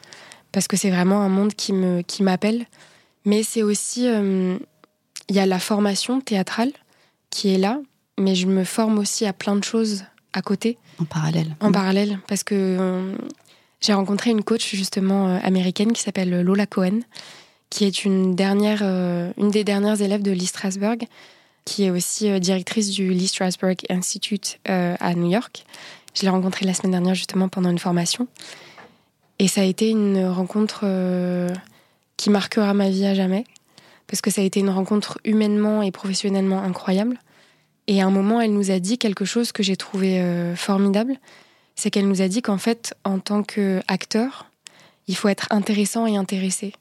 parce 0.53 0.69
que 0.69 0.77
c'est 0.77 0.91
vraiment 0.91 1.23
un 1.23 1.29
monde 1.29 1.55
qui 1.55 1.73
me 1.73 2.03
qui 2.03 2.23
m'appelle. 2.23 2.67
Mais 3.25 3.43
c'est 3.43 3.63
aussi, 3.63 4.07
euh, 4.07 4.59
il 5.29 5.37
y 5.37 5.39
a 5.39 5.47
la 5.47 5.59
formation 5.59 6.21
théâtrale 6.21 6.73
qui 7.31 7.55
est 7.55 7.59
là, 7.59 7.81
mais 8.19 8.35
je 8.35 8.47
me 8.47 8.65
forme 8.65 8.99
aussi 8.99 9.27
à 9.27 9.33
plein 9.33 9.57
de 9.57 9.65
choses 9.65 10.05
à 10.33 10.43
côté. 10.43 10.79
En 10.99 11.05
parallèle. 11.05 11.57
En 11.61 11.73
parallèle, 11.73 12.19
parce 12.29 12.45
que 12.45 12.55
euh, 12.55 13.15
j'ai 13.81 13.93
rencontré 13.95 14.31
une 14.31 14.45
coach 14.45 14.75
justement 14.75 15.37
américaine 15.37 15.93
qui 15.93 16.03
s'appelle 16.03 16.43
Lola 16.43 16.67
Cohen, 16.67 17.01
qui 17.73 17.87
est 17.87 18.05
une, 18.05 18.35
dernière, 18.35 18.81
euh, 18.83 19.33
une 19.39 19.51
des 19.51 19.65
dernières 19.65 20.03
élèves 20.03 20.21
de 20.21 20.31
Lee 20.31 20.45
Strasberg, 20.45 21.07
qui 21.65 21.85
est 21.85 21.91
aussi 21.91 22.39
directrice 22.39 22.91
du 22.91 23.09
Lee 23.09 23.29
Strasberg 23.29 23.79
Institute 23.89 24.59
à 24.67 25.15
New 25.15 25.31
York. 25.31 25.65
Je 26.13 26.23
l'ai 26.23 26.29
rencontrée 26.29 26.67
la 26.67 26.75
semaine 26.75 26.91
dernière 26.91 27.15
justement 27.15 27.49
pendant 27.49 27.71
une 27.71 27.79
formation. 27.79 28.27
Et 29.39 29.47
ça 29.47 29.61
a 29.61 29.65
été 29.65 29.89
une 29.89 30.27
rencontre 30.27 30.85
qui 32.17 32.31
marquera 32.31 32.75
ma 32.75 32.91
vie 32.91 33.07
à 33.07 33.15
jamais, 33.15 33.45
parce 34.09 34.21
que 34.21 34.31
ça 34.31 34.41
a 34.41 34.45
été 34.45 34.61
une 34.61 34.71
rencontre 34.71 35.19
humainement 35.25 35.83
et 35.83 35.93
professionnellement 35.93 36.63
incroyable. 36.63 37.17
Et 37.87 38.01
à 38.03 38.07
un 38.07 38.11
moment, 38.11 38.41
elle 38.41 38.53
nous 38.53 38.71
a 38.71 38.79
dit 38.79 38.99
quelque 38.99 39.25
chose 39.25 39.53
que 39.53 39.63
j'ai 39.63 39.77
trouvé 39.77 40.21
euh, 40.21 40.55
formidable. 40.55 41.17
C'est 41.75 41.91
qu'elle 41.91 42.09
nous 42.09 42.23
a 42.23 42.29
dit 42.29 42.43
qu'en 42.43 42.59
fait, 42.59 42.95
en 43.05 43.19
tant 43.19 43.43
qu'acteur, 43.43 44.47
il 45.09 45.17
faut 45.17 45.29
être 45.29 45.47
intéressant 45.51 46.07
et 46.07 46.17
intéressé. 46.17 46.75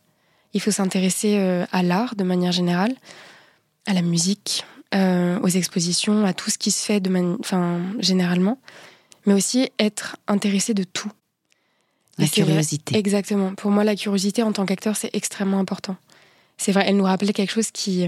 Il 0.53 0.61
faut 0.61 0.71
s'intéresser 0.71 1.37
euh, 1.37 1.65
à 1.71 1.83
l'art 1.83 2.15
de 2.15 2.23
manière 2.23 2.51
générale, 2.51 2.93
à 3.87 3.93
la 3.93 4.01
musique, 4.01 4.65
euh, 4.93 5.39
aux 5.39 5.47
expositions, 5.47 6.25
à 6.25 6.33
tout 6.33 6.49
ce 6.49 6.57
qui 6.57 6.71
se 6.71 6.85
fait 6.85 6.99
de 6.99 7.37
enfin, 7.39 7.79
généralement, 7.99 8.59
mais 9.25 9.33
aussi 9.33 9.69
être 9.79 10.17
intéressé 10.27 10.73
de 10.73 10.83
tout. 10.83 11.11
La 12.17 12.27
curiosité. 12.27 12.97
exactement. 12.97 13.55
Pour 13.55 13.71
moi, 13.71 13.83
la 13.83 13.95
curiosité 13.95 14.43
en 14.43 14.51
tant 14.51 14.65
qu'acteur, 14.65 14.95
c'est 14.95 15.09
extrêmement 15.13 15.59
important. 15.59 15.95
C'est 16.57 16.71
vrai, 16.71 16.83
elle 16.85 16.97
nous 16.97 17.05
rappelait 17.05 17.33
quelque 17.33 17.51
chose 17.51 17.71
qui, 17.71 18.05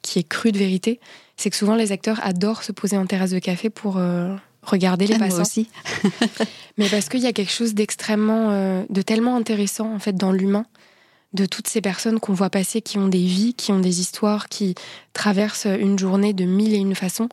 qui 0.00 0.18
est 0.20 0.28
cru 0.28 0.52
de 0.52 0.58
vérité 0.58 1.00
c'est 1.36 1.50
que 1.50 1.56
souvent 1.56 1.74
les 1.74 1.92
acteurs 1.92 2.18
adorent 2.24 2.62
se 2.62 2.72
poser 2.72 2.96
en 2.96 3.06
terrasse 3.06 3.30
de 3.30 3.38
café 3.38 3.70
pour 3.70 3.98
euh, 3.98 4.34
regarder 4.62 5.06
les 5.06 5.14
ah, 5.14 5.18
passants. 5.18 5.42
aussi. 5.42 5.68
Mais 6.78 6.88
parce 6.88 7.08
qu'il 7.08 7.20
y 7.20 7.26
a 7.26 7.32
quelque 7.32 7.52
chose 7.52 7.74
d'extrêmement, 7.74 8.50
euh, 8.50 8.84
de 8.88 9.02
tellement 9.02 9.36
intéressant 9.36 9.92
en 9.94 9.98
fait 9.98 10.14
dans 10.16 10.32
l'humain, 10.32 10.66
de 11.32 11.46
toutes 11.46 11.68
ces 11.68 11.80
personnes 11.80 12.20
qu'on 12.20 12.32
voit 12.32 12.50
passer, 12.50 12.80
qui 12.80 12.98
ont 12.98 13.08
des 13.08 13.24
vies, 13.24 13.54
qui 13.54 13.72
ont 13.72 13.80
des 13.80 14.00
histoires, 14.00 14.48
qui 14.48 14.74
traversent 15.12 15.66
une 15.66 15.98
journée 15.98 16.32
de 16.32 16.44
mille 16.44 16.74
et 16.74 16.78
une 16.78 16.94
façons. 16.94 17.28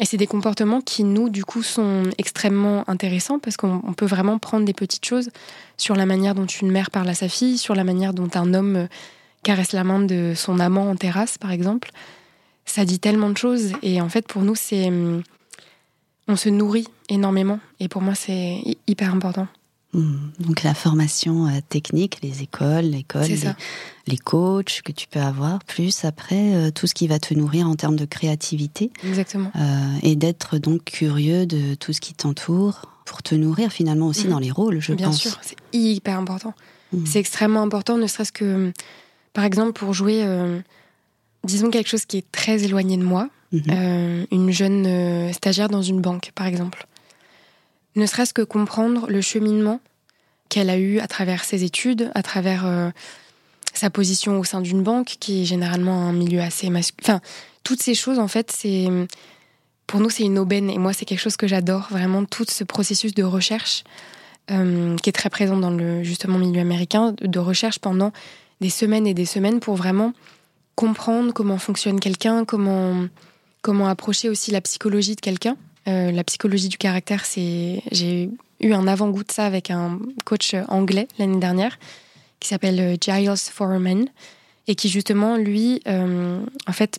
Et 0.00 0.06
c'est 0.06 0.16
des 0.16 0.26
comportements 0.26 0.80
qui, 0.80 1.04
nous, 1.04 1.28
du 1.28 1.44
coup, 1.44 1.62
sont 1.62 2.04
extrêmement 2.16 2.88
intéressants 2.88 3.38
parce 3.38 3.56
qu'on 3.56 3.92
peut 3.94 4.06
vraiment 4.06 4.38
prendre 4.38 4.64
des 4.64 4.72
petites 4.72 5.04
choses 5.04 5.30
sur 5.76 5.94
la 5.94 6.06
manière 6.06 6.34
dont 6.34 6.46
une 6.46 6.70
mère 6.70 6.90
parle 6.90 7.10
à 7.10 7.14
sa 7.14 7.28
fille, 7.28 7.58
sur 7.58 7.74
la 7.74 7.84
manière 7.84 8.14
dont 8.14 8.30
un 8.34 8.54
homme 8.54 8.88
caresse 9.42 9.72
la 9.72 9.84
main 9.84 10.00
de 10.00 10.32
son 10.34 10.60
amant 10.60 10.88
en 10.88 10.96
terrasse, 10.96 11.36
par 11.36 11.50
exemple 11.50 11.90
ça 12.64 12.84
dit 12.84 12.98
tellement 12.98 13.30
de 13.30 13.36
choses. 13.36 13.72
Et 13.82 14.00
en 14.00 14.08
fait, 14.08 14.26
pour 14.26 14.42
nous, 14.42 14.54
c'est. 14.54 14.86
Hum, 14.88 15.22
on 16.28 16.36
se 16.36 16.48
nourrit 16.48 16.86
énormément. 17.08 17.58
Et 17.80 17.88
pour 17.88 18.00
moi, 18.00 18.14
c'est 18.14 18.62
hyper 18.86 19.12
important. 19.12 19.48
Hmm. 19.94 20.30
Donc 20.38 20.62
la 20.62 20.72
formation 20.72 21.46
euh, 21.48 21.60
technique, 21.68 22.18
les 22.22 22.42
écoles, 22.42 22.86
l'école, 22.86 23.26
les, 23.26 23.42
les, 24.06 24.16
coachs 24.16 24.80
que 24.82 24.90
tu 24.90 25.06
peux 25.06 25.20
avoir, 25.20 25.62
plus 25.64 26.06
après 26.06 26.54
euh, 26.54 26.70
tout 26.70 26.86
ce 26.86 26.94
qui 26.94 27.08
va 27.08 27.18
te 27.18 27.34
nourrir 27.34 27.68
en 27.68 27.74
termes 27.74 27.96
de 27.96 28.06
créativité. 28.06 28.90
Exactement. 29.06 29.52
Euh, 29.54 29.98
et 30.02 30.16
d'être 30.16 30.56
donc 30.56 30.84
curieux 30.84 31.44
de 31.44 31.74
tout 31.74 31.92
ce 31.92 32.00
qui 32.00 32.14
t'entoure 32.14 32.86
pour 33.04 33.22
te 33.22 33.34
nourrir 33.34 33.70
finalement 33.70 34.06
aussi 34.06 34.28
hmm. 34.28 34.30
dans 34.30 34.38
les 34.38 34.50
rôles, 34.50 34.80
je 34.80 34.94
Bien 34.94 35.08
pense. 35.08 35.22
Bien 35.22 35.30
sûr, 35.30 35.40
c'est 35.42 35.56
hyper 35.74 36.18
important. 36.18 36.54
Hmm. 36.92 37.04
C'est 37.04 37.18
extrêmement 37.18 37.62
important, 37.62 37.98
ne 37.98 38.06
serait-ce 38.06 38.32
que, 38.32 38.72
par 39.34 39.44
exemple, 39.44 39.72
pour 39.72 39.92
jouer 39.92 40.24
disons 41.44 41.70
quelque 41.70 41.88
chose 41.88 42.04
qui 42.04 42.18
est 42.18 42.32
très 42.32 42.64
éloigné 42.64 42.96
de 42.96 43.02
moi, 43.02 43.28
mhm. 43.50 43.62
euh, 43.70 44.26
une 44.30 44.50
jeune 44.52 45.32
stagiaire 45.32 45.68
dans 45.68 45.82
une 45.82 46.00
banque, 46.00 46.30
par 46.34 46.46
exemple. 46.46 46.86
Ne 47.96 48.06
serait-ce 48.06 48.32
que 48.32 48.42
comprendre 48.42 49.08
le 49.08 49.20
cheminement 49.20 49.80
qu'elle 50.48 50.70
a 50.70 50.78
eu 50.78 50.98
à 50.98 51.06
travers 51.06 51.44
ses 51.44 51.64
études, 51.64 52.10
à 52.14 52.22
travers 52.22 52.66
euh, 52.66 52.90
sa 53.74 53.90
position 53.90 54.38
au 54.38 54.44
sein 54.44 54.60
d'une 54.60 54.82
banque, 54.82 55.16
qui 55.20 55.42
est 55.42 55.44
généralement 55.44 56.08
un 56.08 56.12
milieu 56.12 56.40
assez 56.40 56.70
masculin. 56.70 57.16
Enfin, 57.16 57.20
toutes 57.64 57.82
ces 57.82 57.94
choses, 57.94 58.18
en 58.18 58.28
fait, 58.28 58.52
c'est 58.52 58.88
pour 59.86 60.00
nous, 60.00 60.10
c'est 60.10 60.24
une 60.24 60.38
aubaine. 60.38 60.70
Et 60.70 60.78
moi, 60.78 60.92
c'est 60.92 61.04
quelque 61.04 61.20
chose 61.20 61.36
que 61.36 61.46
j'adore, 61.46 61.88
vraiment, 61.90 62.24
tout 62.24 62.44
ce 62.48 62.64
processus 62.64 63.14
de 63.14 63.22
recherche 63.22 63.84
qui 64.48 65.08
est 65.08 65.12
très 65.12 65.30
présent 65.30 65.56
dans 65.56 65.70
le 65.70 66.02
justement 66.02 66.36
milieu 66.36 66.60
américain, 66.60 67.14
de 67.18 67.38
recherche 67.38 67.78
pendant 67.78 68.12
des 68.60 68.70
semaines 68.70 69.06
et 69.06 69.14
des 69.14 69.24
semaines 69.24 69.60
pour 69.60 69.76
vraiment 69.76 70.12
comprendre 70.74 71.32
comment 71.32 71.58
fonctionne 71.58 72.00
quelqu'un, 72.00 72.44
comment, 72.44 73.06
comment 73.60 73.88
approcher 73.88 74.28
aussi 74.28 74.50
la 74.50 74.60
psychologie 74.60 75.14
de 75.14 75.20
quelqu'un. 75.20 75.56
Euh, 75.88 76.12
la 76.12 76.24
psychologie 76.24 76.68
du 76.68 76.78
caractère, 76.78 77.24
c'est 77.24 77.82
j'ai 77.90 78.30
eu 78.60 78.72
un 78.72 78.86
avant-goût 78.86 79.24
de 79.24 79.32
ça 79.32 79.46
avec 79.46 79.70
un 79.70 79.98
coach 80.24 80.54
anglais 80.68 81.08
l'année 81.18 81.40
dernière 81.40 81.78
qui 82.38 82.48
s'appelle 82.48 82.80
euh, 82.80 82.96
Giles 83.00 83.36
Foreman 83.36 84.06
et 84.68 84.74
qui 84.74 84.88
justement 84.88 85.36
lui 85.36 85.82
euh, 85.88 86.40
en 86.68 86.72
fait 86.72 86.98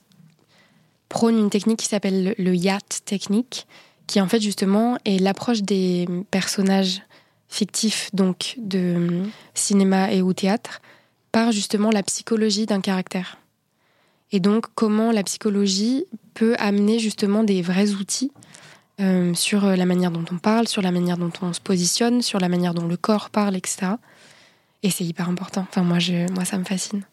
prône 1.08 1.38
une 1.38 1.50
technique 1.50 1.80
qui 1.80 1.88
s'appelle 1.88 2.36
le 2.38 2.56
yacht 2.56 3.02
technique 3.06 3.68
qui 4.08 4.20
en 4.20 4.28
fait 4.28 4.42
justement 4.42 4.98
est 5.06 5.20
l'approche 5.20 5.62
des 5.62 6.08
personnages 6.32 7.02
fictifs 7.48 8.10
donc 8.14 8.56
de 8.58 9.22
cinéma 9.54 10.12
et 10.12 10.22
ou 10.22 10.34
théâtre 10.34 10.82
par 11.32 11.52
justement 11.52 11.90
la 11.90 12.04
psychologie 12.04 12.66
d'un 12.66 12.82
caractère. 12.82 13.38
Et 14.32 14.40
donc, 14.40 14.66
comment 14.74 15.12
la 15.12 15.24
psychologie 15.24 16.06
peut 16.34 16.56
amener 16.58 16.98
justement 16.98 17.44
des 17.44 17.62
vrais 17.62 17.92
outils 17.92 18.32
euh, 19.02 19.34
sur 19.34 19.66
la 19.66 19.86
manière 19.86 20.12
dont 20.12 20.26
on 20.32 20.38
parle, 20.38 20.68
sur 20.68 20.82
la 20.82 20.92
manière 20.92 21.18
dont 21.18 21.32
on 21.42 21.54
se 21.54 21.62
positionne, 21.62 22.22
sur 22.22 22.40
la 22.40 22.50
manière 22.50 22.74
dont 22.74 22.88
le 22.88 22.98
corps 22.98 23.30
parle, 23.30 23.56
etc. 23.56 23.94
Et 24.84 24.90
c'est 24.90 25.06
hyper 25.06 25.30
important. 25.30 25.66
Enfin, 25.70 25.84
moi, 25.84 26.00
je, 26.00 26.32
moi, 26.34 26.46
ça 26.46 26.58
me 26.58 26.64
fascine. 26.64 27.04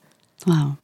Wow. 0.47 0.75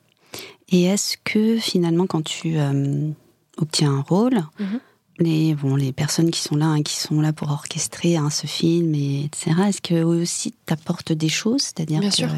Et 0.68 0.84
est-ce 0.84 1.16
que 1.22 1.58
finalement, 1.58 2.06
quand 2.06 2.22
tu 2.22 2.58
euh, 2.58 3.10
obtiens 3.56 3.92
un 3.92 4.00
rôle, 4.00 4.42
mhm. 4.58 4.80
les, 5.18 5.54
bon, 5.54 5.76
les 5.76 5.92
personnes 5.92 6.30
qui 6.30 6.40
sont 6.40 6.56
là, 6.56 6.66
hein, 6.66 6.82
qui 6.82 6.96
sont 6.96 7.20
là 7.20 7.32
pour 7.32 7.50
orchestrer 7.50 8.16
hein, 8.16 8.30
ce 8.30 8.46
film, 8.46 8.94
et, 8.94 9.24
etc., 9.24 9.52
est-ce 9.68 9.80
que 9.80 10.02
aussi 10.02 10.54
t'apportent 10.64 11.12
des 11.12 11.28
choses? 11.28 11.62
C'est-à-dire 11.62 12.00
Bien 12.00 12.10
sûr. 12.10 12.28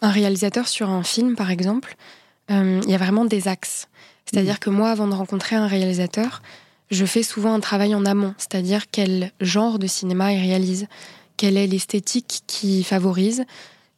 Un 0.00 0.10
réalisateur 0.10 0.68
sur 0.68 0.88
un 0.90 1.02
film, 1.02 1.34
par 1.34 1.50
exemple, 1.50 1.96
euh, 2.50 2.80
il 2.84 2.90
y 2.90 2.94
a 2.94 2.98
vraiment 2.98 3.24
des 3.24 3.48
axes. 3.48 3.88
C'est-à-dire 4.26 4.54
mm. 4.54 4.58
que 4.58 4.70
moi, 4.70 4.90
avant 4.90 5.08
de 5.08 5.14
rencontrer 5.14 5.56
un 5.56 5.66
réalisateur, 5.66 6.42
je 6.90 7.04
fais 7.04 7.22
souvent 7.22 7.54
un 7.54 7.60
travail 7.60 7.94
en 7.94 8.04
amont, 8.04 8.34
c'est-à-dire 8.38 8.90
quel 8.90 9.32
genre 9.40 9.78
de 9.78 9.86
cinéma 9.86 10.32
il 10.32 10.40
réalise, 10.40 10.86
quelle 11.36 11.56
est 11.56 11.66
l'esthétique 11.66 12.42
qui 12.46 12.82
favorise, 12.82 13.44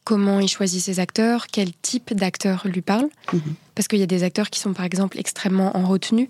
comment 0.03 0.39
il 0.39 0.47
choisit 0.47 0.81
ses 0.81 0.99
acteurs, 0.99 1.47
quel 1.47 1.73
type 1.73 2.13
d'acteur 2.13 2.63
lui 2.65 2.81
parle. 2.81 3.07
Mm-hmm. 3.33 3.39
Parce 3.75 3.87
qu'il 3.87 3.99
y 3.99 4.03
a 4.03 4.07
des 4.07 4.23
acteurs 4.23 4.49
qui 4.49 4.59
sont 4.59 4.73
par 4.73 4.85
exemple 4.85 5.19
extrêmement 5.19 5.75
en 5.77 5.87
retenue, 5.87 6.29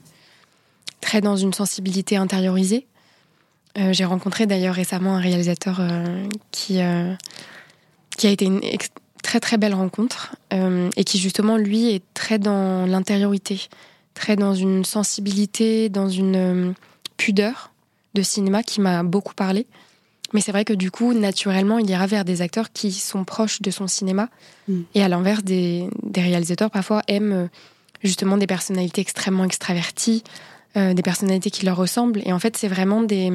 très 1.01 1.21
dans 1.21 1.35
une 1.35 1.53
sensibilité 1.53 2.17
intériorisée. 2.17 2.85
Euh, 3.77 3.93
j'ai 3.93 4.05
rencontré 4.05 4.45
d'ailleurs 4.45 4.75
récemment 4.75 5.15
un 5.15 5.21
réalisateur 5.21 5.77
euh, 5.79 6.27
qui, 6.51 6.79
qui 8.17 8.27
a 8.27 8.29
été 8.29 8.45
une, 8.45 8.61
très 9.21 9.39
très 9.39 9.57
belle 9.57 9.73
rencontre 9.73 10.35
euh, 10.53 10.89
et 10.97 11.03
qui 11.03 11.19
justement 11.19 11.57
lui 11.57 11.93
est 11.93 12.03
très 12.13 12.39
dans 12.39 12.85
l'intériorité, 12.85 13.69
très 14.13 14.35
dans 14.35 14.53
une 14.53 14.85
sensibilité, 14.85 15.89
dans 15.89 16.09
une 16.09 16.35
euh, 16.35 16.71
pudeur 17.17 17.71
de 18.13 18.21
cinéma 18.21 18.63
qui 18.63 18.81
m'a 18.81 19.03
beaucoup 19.03 19.33
parlé. 19.33 19.67
Mais 20.33 20.41
c'est 20.41 20.51
vrai 20.51 20.65
que 20.65 20.73
du 20.73 20.91
coup, 20.91 21.13
naturellement, 21.13 21.77
il 21.77 21.89
ira 21.89 22.07
vers 22.07 22.23
des 22.23 22.41
acteurs 22.41 22.71
qui 22.71 22.91
sont 22.91 23.25
proches 23.25 23.61
de 23.61 23.71
son 23.71 23.87
cinéma. 23.87 24.29
Mm. 24.67 24.81
Et 24.95 25.03
à 25.03 25.09
l'inverse, 25.09 25.43
des, 25.43 25.89
réalisateurs 26.15 26.71
parfois 26.71 27.01
aiment 27.07 27.33
euh, 27.33 27.47
justement 28.03 28.37
des 28.37 28.47
personnalités 28.47 29.01
extrêmement 29.01 29.43
extraverties, 29.43 30.23
des 30.73 31.01
personnalités 31.01 31.51
qui 31.51 31.65
leur 31.65 31.75
ressemblent. 31.75 32.21
Et 32.23 32.31
en 32.31 32.39
fait, 32.39 32.55
c'est 32.55 32.69
vraiment 32.69 33.01
des. 33.01 33.29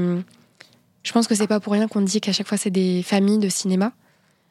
Je 1.03 1.13
pense 1.13 1.27
que 1.27 1.35
c'est 1.35 1.47
pas 1.47 1.61
pour 1.61 1.75
rien 1.75 1.87
qu'on 1.87 2.01
dit 2.01 2.23
qu'à 2.23 2.33
chaque 2.33 2.49
fois, 2.49 2.57
c'est 2.57 2.71
des 2.71 3.03
familles 3.03 3.39
de 3.39 3.51
cinéma. 3.51 3.93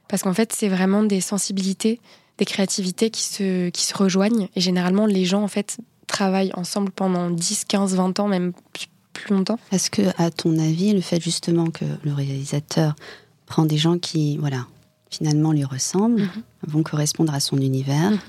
Parce 0.08 0.24
qu'en 0.24 0.34
fait, 0.34 0.54
c'est 0.54 0.70
vraiment 0.70 1.04
des 1.04 1.22
sensibilités, 1.22 2.00
des 2.38 2.46
créativités 2.46 3.10
qui 3.10 3.24
se, 3.24 3.70
qui 3.70 3.84
se 3.84 3.98
rejoignent. 3.98 4.50
Et 4.56 4.62
généralement, 4.62 5.06
les 5.06 5.26
gens, 5.26 5.42
en 5.44 5.48
fait, 5.48 5.78
travaillent 6.08 6.52
ensemble 6.56 6.92
pendant 6.92 7.30
10, 7.30 7.66
15, 7.66 7.96
20 7.96 8.20
ans, 8.20 8.28
même 8.28 8.54
plus 9.14 9.34
longtemps. 9.34 9.60
Est-ce 9.72 9.90
que, 9.90 10.02
à 10.18 10.30
ton 10.32 10.58
avis, 10.60 10.94
le 10.94 11.02
fait 11.02 11.22
justement 11.22 11.68
que 11.68 11.86
le 12.04 12.14
réalisateur 12.14 12.96
prend 13.46 13.66
des 13.66 13.78
gens 13.78 13.98
qui, 13.98 14.38
voilà, 14.38 14.68
finalement 15.10 15.52
lui 15.52 15.64
ressemblent, 15.64 16.22
mhm. 16.22 16.44
vont 16.68 16.84
correspondre 16.84 17.34
à 17.34 17.40
son 17.40 17.58
univers, 17.58 18.12
mhm. 18.12 18.20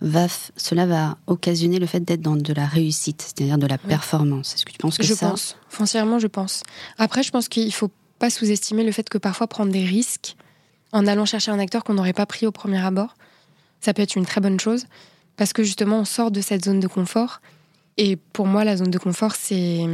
va 0.00 0.26
cela 0.56 0.86
va 0.86 1.16
occasionner 1.26 1.78
le 1.78 1.86
fait 1.86 2.00
d'être 2.00 2.22
dans 2.22 2.36
de 2.36 2.52
la 2.52 2.66
réussite, 2.66 3.22
c'est-à-dire 3.22 3.58
de 3.58 3.66
la 3.66 3.78
performance? 3.78 4.54
Est-ce 4.54 4.64
que 4.64 4.72
tu 4.72 4.78
penses 4.78 4.98
que 4.98 5.04
je 5.04 5.14
ça 5.14 5.26
Je 5.26 5.30
pense, 5.30 5.56
foncièrement, 5.68 6.18
je 6.18 6.26
pense. 6.26 6.62
Après, 6.98 7.22
je 7.22 7.30
pense 7.30 7.48
qu'il 7.48 7.72
faut 7.72 7.90
pas 8.18 8.30
sous-estimer 8.30 8.84
le 8.84 8.92
fait 8.92 9.08
que 9.08 9.18
parfois 9.18 9.46
prendre 9.46 9.72
des 9.72 9.84
risques, 9.84 10.36
en 10.92 11.06
allant 11.06 11.24
chercher 11.26 11.50
un 11.50 11.58
acteur 11.58 11.84
qu'on 11.84 11.94
n'aurait 11.94 12.12
pas 12.12 12.26
pris 12.26 12.46
au 12.46 12.52
premier 12.52 12.82
abord. 12.84 13.14
Ça 13.80 13.92
peut 13.94 14.02
être 14.02 14.16
une 14.16 14.26
très 14.26 14.40
bonne 14.40 14.58
chose 14.58 14.86
parce 15.38 15.54
que 15.54 15.62
justement 15.62 16.00
on 16.00 16.04
sort 16.04 16.30
de 16.30 16.42
cette 16.42 16.66
zone 16.66 16.80
de 16.80 16.88
confort 16.88 17.40
Et 17.96 18.16
pour 18.16 18.46
moi, 18.46 18.64
la 18.64 18.76
zone 18.76 18.90
de 18.90 18.98
confort, 18.98 19.34
c'est 19.34 19.86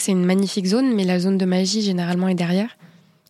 c'est 0.00 0.12
une 0.12 0.24
magnifique 0.24 0.66
zone, 0.66 0.94
mais 0.94 1.04
la 1.04 1.20
zone 1.20 1.38
de 1.38 1.44
magie, 1.44 1.82
généralement, 1.82 2.28
est 2.28 2.34
derrière. 2.34 2.76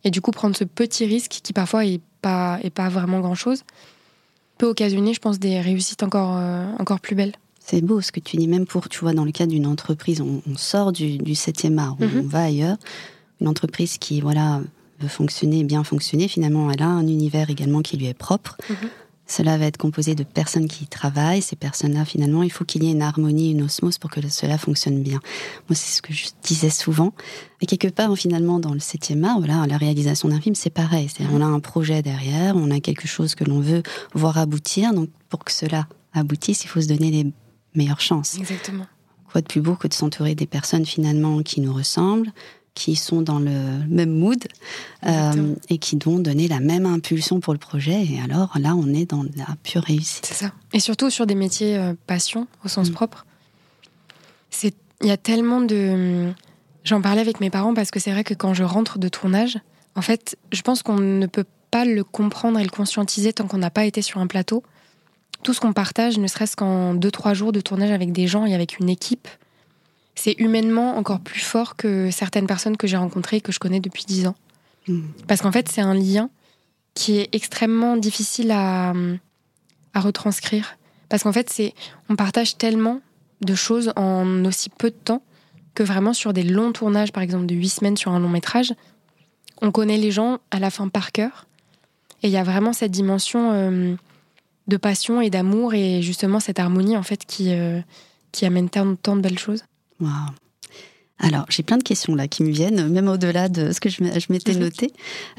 Et 0.05 0.11
du 0.11 0.21
coup, 0.21 0.31
prendre 0.31 0.57
ce 0.57 0.65
petit 0.65 1.05
risque, 1.05 1.41
qui 1.43 1.53
parfois 1.53 1.85
est 1.85 2.01
pas, 2.23 2.59
est 2.63 2.71
pas 2.71 2.89
vraiment 2.89 3.21
grand-chose, 3.21 3.65
peut 4.59 4.67
occasionner, 4.67 5.13
je 5.15 5.21
pense, 5.21 5.39
des 5.39 5.61
réussites 5.61 6.03
encore, 6.03 6.37
euh, 6.37 6.65
encore 6.79 7.01
plus 7.01 7.15
belles. 7.15 7.35
C'est 7.59 7.83
beau 7.83 8.01
ce 8.01 8.13
que 8.13 8.21
tu 8.21 8.37
dis, 8.37 8.49
même 8.49 8.67
pour, 8.67 8.89
tu 8.89 9.01
vois, 9.01 9.13
dans 9.13 9.25
le 9.25 9.33
cas 9.33 9.47
d'une 9.47 9.67
entreprise, 9.67 10.21
on, 10.21 10.41
sort 10.57 10.93
du, 10.93 11.19
du 11.19 11.33
7e 11.33 11.79
art, 11.79 11.97
on, 12.01 12.07
mhm. 12.07 12.21
va 12.23 12.45
ailleurs. 12.45 12.77
Une 13.41 13.49
entreprise 13.49 13.99
qui, 13.99 14.21
voilà, 14.21 14.61
veut 15.01 15.09
fonctionner, 15.09 15.65
bien 15.65 15.85
fonctionner, 15.85 16.29
finalement, 16.29 16.71
elle 16.71 16.83
a 16.83 16.89
un 16.89 17.07
univers 17.07 17.51
également 17.51 17.81
qui 17.83 17.97
lui 17.97 18.07
est 18.07 18.15
propre. 18.15 18.57
Mhm. 18.69 18.77
Cela 19.31 19.57
va 19.59 19.67
être 19.67 19.77
composé 19.77 20.17
de 20.17 20.25
personnes 20.25 20.67
qui 20.67 20.83
y 20.83 20.87
travaillent. 20.89 21.41
Ces 21.41 21.55
personnes-là, 21.55 22.05
finalement, 22.05 22.43
il 22.43 22.51
faut 22.51 22.65
qu'il 22.65 22.83
y 22.83 22.89
ait 22.89 22.91
une 22.91 23.01
harmonie, 23.01 23.53
une 23.53 23.63
osmose 23.63 23.97
pour 23.97 24.11
que 24.11 24.21
cela 24.29 24.59
fonctionne 24.59 25.05
bien. 25.05 25.21
Moi, 25.69 25.77
c'est 25.77 25.99
ce 25.99 26.03
que 26.03 26.13
je 26.13 26.27
disais 26.43 26.69
souvent. 26.69 27.13
Et 27.61 27.67
quelque 27.67 27.87
part, 27.87 28.13
finalement, 28.17 28.59
dans 28.59 28.75
le 28.75 28.81
septième 28.81 29.23
art, 29.23 29.39
voilà, 29.39 29.69
la 29.69 29.77
réalisation 29.77 30.29
d'un 30.31 30.41
film, 30.41 30.57
c'est 30.57 30.71
pareil. 30.71 31.09
On 31.33 31.41
a 31.43 31.45
un 31.45 31.61
projet 31.61 32.03
derrière, 32.03 32.57
on 32.57 32.73
a 32.73 32.81
quelque 32.81 33.07
chose 33.07 33.37
que 33.37 33.45
l'on 33.45 33.61
veut 33.61 33.85
voir 34.15 34.37
aboutir. 34.37 34.93
Donc, 34.93 35.11
pour 35.29 35.45
que 35.45 35.53
cela 35.53 35.87
aboutisse, 36.13 36.65
il 36.65 36.67
faut 36.67 36.81
se 36.81 36.89
donner 36.89 37.13
les 37.13 37.33
meilleures 37.77 38.01
chances. 38.01 38.37
Exactement. 38.37 38.87
Quoi 39.31 39.43
de 39.43 39.47
plus 39.47 39.61
beau 39.61 39.77
que 39.77 39.87
de 39.87 39.95
s'entourer 39.95 40.35
des 40.35 40.49
personnes, 40.49 40.85
finalement, 40.85 41.41
qui 41.45 41.61
nous 41.61 41.73
ressemblent, 41.73 42.33
qui 42.75 42.97
sont 42.97 43.23
dans 43.23 43.39
le 43.39 43.51
même 43.89 44.11
mood 44.11 44.43
euh, 45.07 45.55
et 45.69 45.79
qui 45.79 45.99
vont 46.03 46.19
donner 46.19 46.49
la 46.49 46.61
même 46.61 46.87
impulsion 46.87 47.41
pour 47.41 47.53
le 47.53 47.59
projet. 47.59 48.05
Et 48.05 48.21
alors 48.23 48.57
là, 48.59 48.75
on 48.77 48.95
est 48.95 49.11
dans 49.11 49.25
la 49.37 49.57
pure 49.63 49.83
réussite. 49.83 50.27
C'est 50.27 50.45
ça. 50.45 50.53
Et 50.73 50.81
surtout 50.81 51.11
sur 51.11 51.27
des 51.27 51.35
métiers 51.35 51.77
euh, 51.77 51.95
passion 52.07 52.47
au 52.65 52.69
sens 52.69 52.91
mm. 52.91 52.93
propre. 52.93 53.27
C'est 54.51 54.75
il 55.03 55.09
y 55.09 55.13
a 55.13 55.17
tellement 55.17 55.61
de. 55.61 56.33
J'en 56.85 57.01
parlais 57.01 57.21
avec 57.21 57.41
mes 57.41 57.51
parents 57.51 57.75
parce 57.75 57.91
que 57.91 57.99
c'est 58.01 58.11
vrai 58.11 58.25
que 58.25 58.35
quand 58.35 58.55
je 58.55 58.65
rentre 58.65 58.99
de 58.99 59.09
tournage, 59.09 59.59
en 59.95 60.03
fait, 60.03 60.37
je 60.53 60.63
pense 60.63 60.83
qu'on 60.83 60.99
ne 60.99 61.27
peut 61.27 61.45
pas 61.71 61.85
le 61.85 62.05
comprendre 62.05 62.59
et 62.59 62.65
le 62.65 62.71
conscientiser 62.71 63.33
tant 63.33 63.47
qu'on 63.47 63.59
n'a 63.59 63.71
pas 63.71 63.85
été 63.85 64.03
sur 64.03 64.21
un 64.21 64.27
plateau. 64.27 64.63
Tout 65.43 65.55
ce 65.55 65.61
qu'on 65.61 65.73
partage, 65.73 66.19
ne 66.19 66.27
serait-ce 66.27 66.57
qu'en 66.57 66.95
deux 66.95 67.11
trois 67.11 67.33
jours 67.33 67.53
de 67.53 67.61
tournage 67.61 67.91
avec 67.91 68.13
des 68.13 68.27
gens 68.27 68.45
et 68.45 68.55
avec 68.55 68.79
une 68.79 68.89
équipe, 68.89 69.29
c'est 70.21 70.35
humainement 70.39 70.99
encore 70.99 71.21
plus 71.21 71.41
fort 71.41 71.77
que 71.77 72.11
certaines 72.11 72.47
personnes 72.47 72.77
que 72.77 72.87
j'ai 72.87 72.99
rencontrées 72.99 73.39
et 73.39 73.41
que 73.41 73.53
je 73.53 73.59
connais 73.59 73.81
depuis 73.81 74.05
dix 74.07 74.27
ans. 74.27 74.35
Hmm. 74.87 75.07
Parce 75.27 75.41
qu'en 75.41 75.51
fait, 75.51 75.69
c'est 75.71 75.81
un 75.81 75.95
lien 75.95 76.29
qui 76.93 77.19
est 77.19 77.35
extrêmement 77.35 77.97
difficile 77.97 78.51
à, 78.51 78.93
à 79.95 80.01
retranscrire. 80.01 80.77
Parce 81.09 81.23
qu'en 81.23 81.33
fait, 81.33 81.49
c'est 81.49 81.73
on 82.11 82.17
partage 82.17 82.59
tellement 82.59 83.01
de 83.41 83.55
choses 83.55 83.93
en 83.97 84.45
aussi 84.45 84.69
peu 84.69 84.91
de 84.91 84.97
temps 84.97 85.23
que 85.75 85.83
vraiment 85.83 86.13
sur 86.13 86.35
des 86.35 86.43
longs 86.43 86.73
tournages, 86.73 87.13
par 87.13 87.23
exemple 87.23 87.47
de 87.47 87.55
huit 87.55 87.71
semaines 87.71 87.97
sur 87.97 88.13
un 88.13 88.21
long 88.21 88.29
métrage, 88.29 88.75
on 89.63 89.71
connaît 89.71 89.97
les 89.97 90.11
gens 90.11 90.39
à 90.51 90.59
la 90.59 90.69
fin 90.71 90.89
par 90.89 91.13
cœur. 91.13 91.47
Et 92.23 92.29
il 92.29 92.33
y 92.33 92.37
a 92.37 92.45
vraiment 92.45 92.75
cette 92.75 92.91
dimension 92.91 93.53
euh, 93.53 93.95
de 94.69 94.77
passion 94.77 95.23
et 95.23 95.31
d'amour 95.31 95.73
et 95.73 96.03
justement 96.03 96.41
cette 96.41 96.59
harmonie 96.59 96.99
en 96.99 97.03
fait 97.03 97.25
qui, 97.25 97.55
euh, 97.55 97.81
qui 98.33 98.45
amène 98.45 98.69
tant, 98.69 98.97
tant 98.97 99.17
de 99.17 99.23
belles 99.23 99.39
choses. 99.39 99.65
Alors, 101.23 101.45
j'ai 101.51 101.63
plein 101.63 101.77
de 101.77 101.83
questions 101.83 102.15
là 102.15 102.29
qui 102.29 102.43
me 102.43 102.51
viennent, 102.51 102.89
même 102.89 103.07
au-delà 103.09 103.51
de 103.51 103.73
ce 103.73 103.81
que 103.81 103.91
je 103.91 104.33
m'étais 104.33 104.55
noté. 104.59 104.91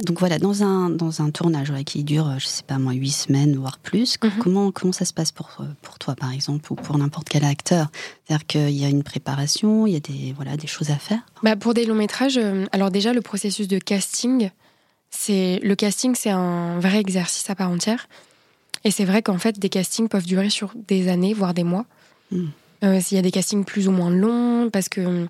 Donc 0.06 0.20
voilà, 0.20 0.38
dans 0.38 0.62
un, 0.62 0.92
dans 0.92 1.24
un 1.24 1.32
tournage 1.32 1.74
qui 1.86 2.04
dure, 2.04 2.36
je 2.38 2.46
sais 2.46 2.64
pas 2.64 2.78
moi, 2.78 2.94
huit 2.94 3.12
semaines, 3.12 3.56
voire 3.56 3.80
plus, 3.80 4.18
mhm. 4.24 4.32
comment, 4.40 4.72
comment 4.72 4.94
ça 4.94 5.06
se 5.06 5.14
passe 5.14 5.32
pour, 5.32 5.58
pour 5.82 5.98
toi, 5.98 6.16
par 6.16 6.32
exemple, 6.32 6.72
ou 6.72 6.76
pour 6.76 6.98
n'importe 7.00 7.30
quel 7.30 7.44
acteur? 7.44 7.88
C'est-à-dire 8.26 8.46
qu'il 8.46 8.78
y 8.78 8.86
a 8.86 8.90
une 8.90 9.04
préparation, 9.04 9.88
il 9.88 9.94
y 9.94 9.96
a 9.96 10.00
des, 10.00 10.34
voilà, 10.36 10.56
des 10.56 10.68
choses 10.68 10.92
à 10.92 10.98
faire? 10.98 11.22
Bah 11.42 11.56
Pour 11.56 11.74
des 11.74 11.86
longs 11.86 11.96
métrages, 11.96 12.38
euh, 12.38 12.66
alors 12.72 12.92
déjà, 12.92 13.12
le 13.12 13.22
processus 13.22 13.68
de 13.68 13.80
casting, 13.80 14.52
c'est 15.10 15.60
le 15.64 15.76
casting, 15.76 16.14
c'est 16.16 16.30
un 16.30 16.80
vrai 16.80 17.00
exercice 17.00 17.50
à 17.50 17.56
part 17.56 17.70
entière. 17.70 18.08
Et 18.84 18.92
c'est 18.92 19.06
vrai 19.06 19.24
qu'en 19.24 19.38
fait, 19.38 19.58
des 19.58 19.70
castings 19.70 20.08
peuvent 20.08 20.26
durer 20.26 20.50
sur 20.50 20.74
des 20.88 21.08
années, 21.08 21.34
voire 21.34 21.54
des 21.54 21.64
mois. 21.64 21.86
Hmm. 22.32 22.48
Euh, 22.84 23.00
s'il 23.00 23.16
y 23.16 23.20
a 23.20 23.22
des 23.22 23.32
castings 23.32 23.64
plus 23.64 23.88
ou 23.88 23.92
moins 23.92 24.10
longs, 24.10 24.70
parce 24.72 24.90
que, 24.90 25.28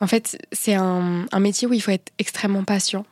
en 0.00 0.06
fait, 0.06 0.38
c'est 0.52 0.74
un, 0.74 1.26
métier 1.38 1.68
où 1.68 1.72
il 1.72 1.80
faut 1.80 1.90
être 1.90 2.12
extrêmement 2.18 2.64
patient. 2.64 3.04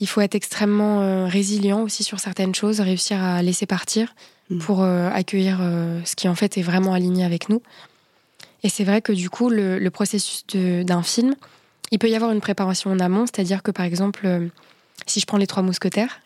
Il 0.00 0.08
faut 0.08 0.22
être 0.22 0.34
extrêmement 0.34 1.02
euh, 1.02 1.26
résilient 1.26 1.82
aussi 1.82 2.02
sur 2.02 2.18
certaines 2.18 2.54
choses, 2.54 2.80
réussir 2.80 3.22
à 3.22 3.42
laisser 3.42 3.66
partir 3.66 4.14
mm. 4.48 4.58
pour 4.58 4.82
euh, 4.82 5.10
accueillir 5.10 5.58
ce 6.04 6.16
qui 6.16 6.28
en 6.28 6.34
fait 6.34 6.56
est 6.56 6.62
vraiment 6.62 6.94
aligné 6.94 7.24
avec 7.24 7.50
nous. 7.50 7.62
Et 8.62 8.68
c'est 8.68 8.84
vrai 8.84 9.02
que 9.02 9.12
du 9.12 9.28
coup, 9.28 9.50
le, 9.50 9.88
processus 9.90 10.46
d'un 10.46 11.02
film, 11.02 11.34
il 11.90 11.98
peut 11.98 12.08
y 12.08 12.14
avoir 12.14 12.30
une 12.30 12.40
préparation 12.40 12.90
en 12.90 13.00
amont, 13.00 13.26
c'est-à-dire 13.26 13.62
que 13.62 13.70
par 13.70 13.84
exemple, 13.84 14.48
si 15.06 15.20
je 15.20 15.26
prends 15.26 15.36
Les 15.36 15.46
Trois 15.46 15.62
Mousquetaires, 15.62 16.20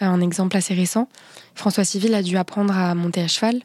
un 0.00 0.20
exemple 0.20 0.56
assez 0.56 0.74
récent, 0.74 1.08
François 1.54 1.84
Civil 1.84 2.14
a 2.14 2.22
dû 2.22 2.36
apprendre 2.36 2.76
à 2.76 2.94
monter 2.94 3.20
à 3.20 3.28
cheval, 3.28 3.60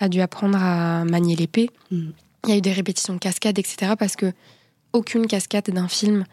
a 0.00 0.08
dû 0.08 0.20
apprendre 0.20 0.58
à 0.60 1.04
manier 1.04 1.36
l'épée. 1.36 1.70
Mm. 1.90 2.10
Il 2.44 2.50
y 2.50 2.52
a 2.52 2.56
eu 2.56 2.60
des 2.60 2.72
répétitions 2.72 3.14
de 3.14 3.18
cascades, 3.18 3.58
etc. 3.58 3.92
Parce 3.98 4.16
que 4.16 4.32
aucune 4.92 5.26
cascade 5.26 5.70
d'un 5.70 5.88
film 5.88 6.24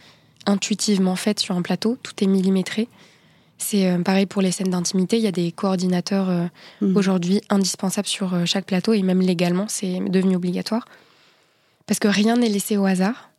intuitivement 0.45 1.15
faite 1.15 1.39
sur 1.39 1.55
un 1.55 1.61
plateau, 1.61 1.97
tout 2.01 2.13
est 2.23 2.27
millimétré. 2.27 2.87
C'est 3.57 3.87
euh, 3.87 3.99
pareil 3.99 4.25
pour 4.25 4.41
les 4.41 4.51
scènes 4.51 4.71
d'intimité. 4.71 5.17
Il 5.17 5.23
y 5.23 5.27
a 5.27 5.31
des 5.31 5.51
coordinateurs 5.51 6.29
euh, 6.29 6.45
mm. 6.81 6.97
aujourd'hui 6.97 7.41
indispensables 7.49 8.07
sur 8.07 8.33
euh, 8.33 8.45
chaque 8.45 8.65
plateau 8.65 8.93
et 8.93 9.01
même 9.03 9.21
légalement, 9.21 9.67
c'est 9.67 9.99
devenu 9.99 10.35
obligatoire. 10.35 10.85
Parce 11.85 11.99
que 11.99 12.07
rien 12.07 12.37
n'est 12.37 12.49
laissé 12.49 12.77
au 12.77 12.85
hasard. 12.85 13.29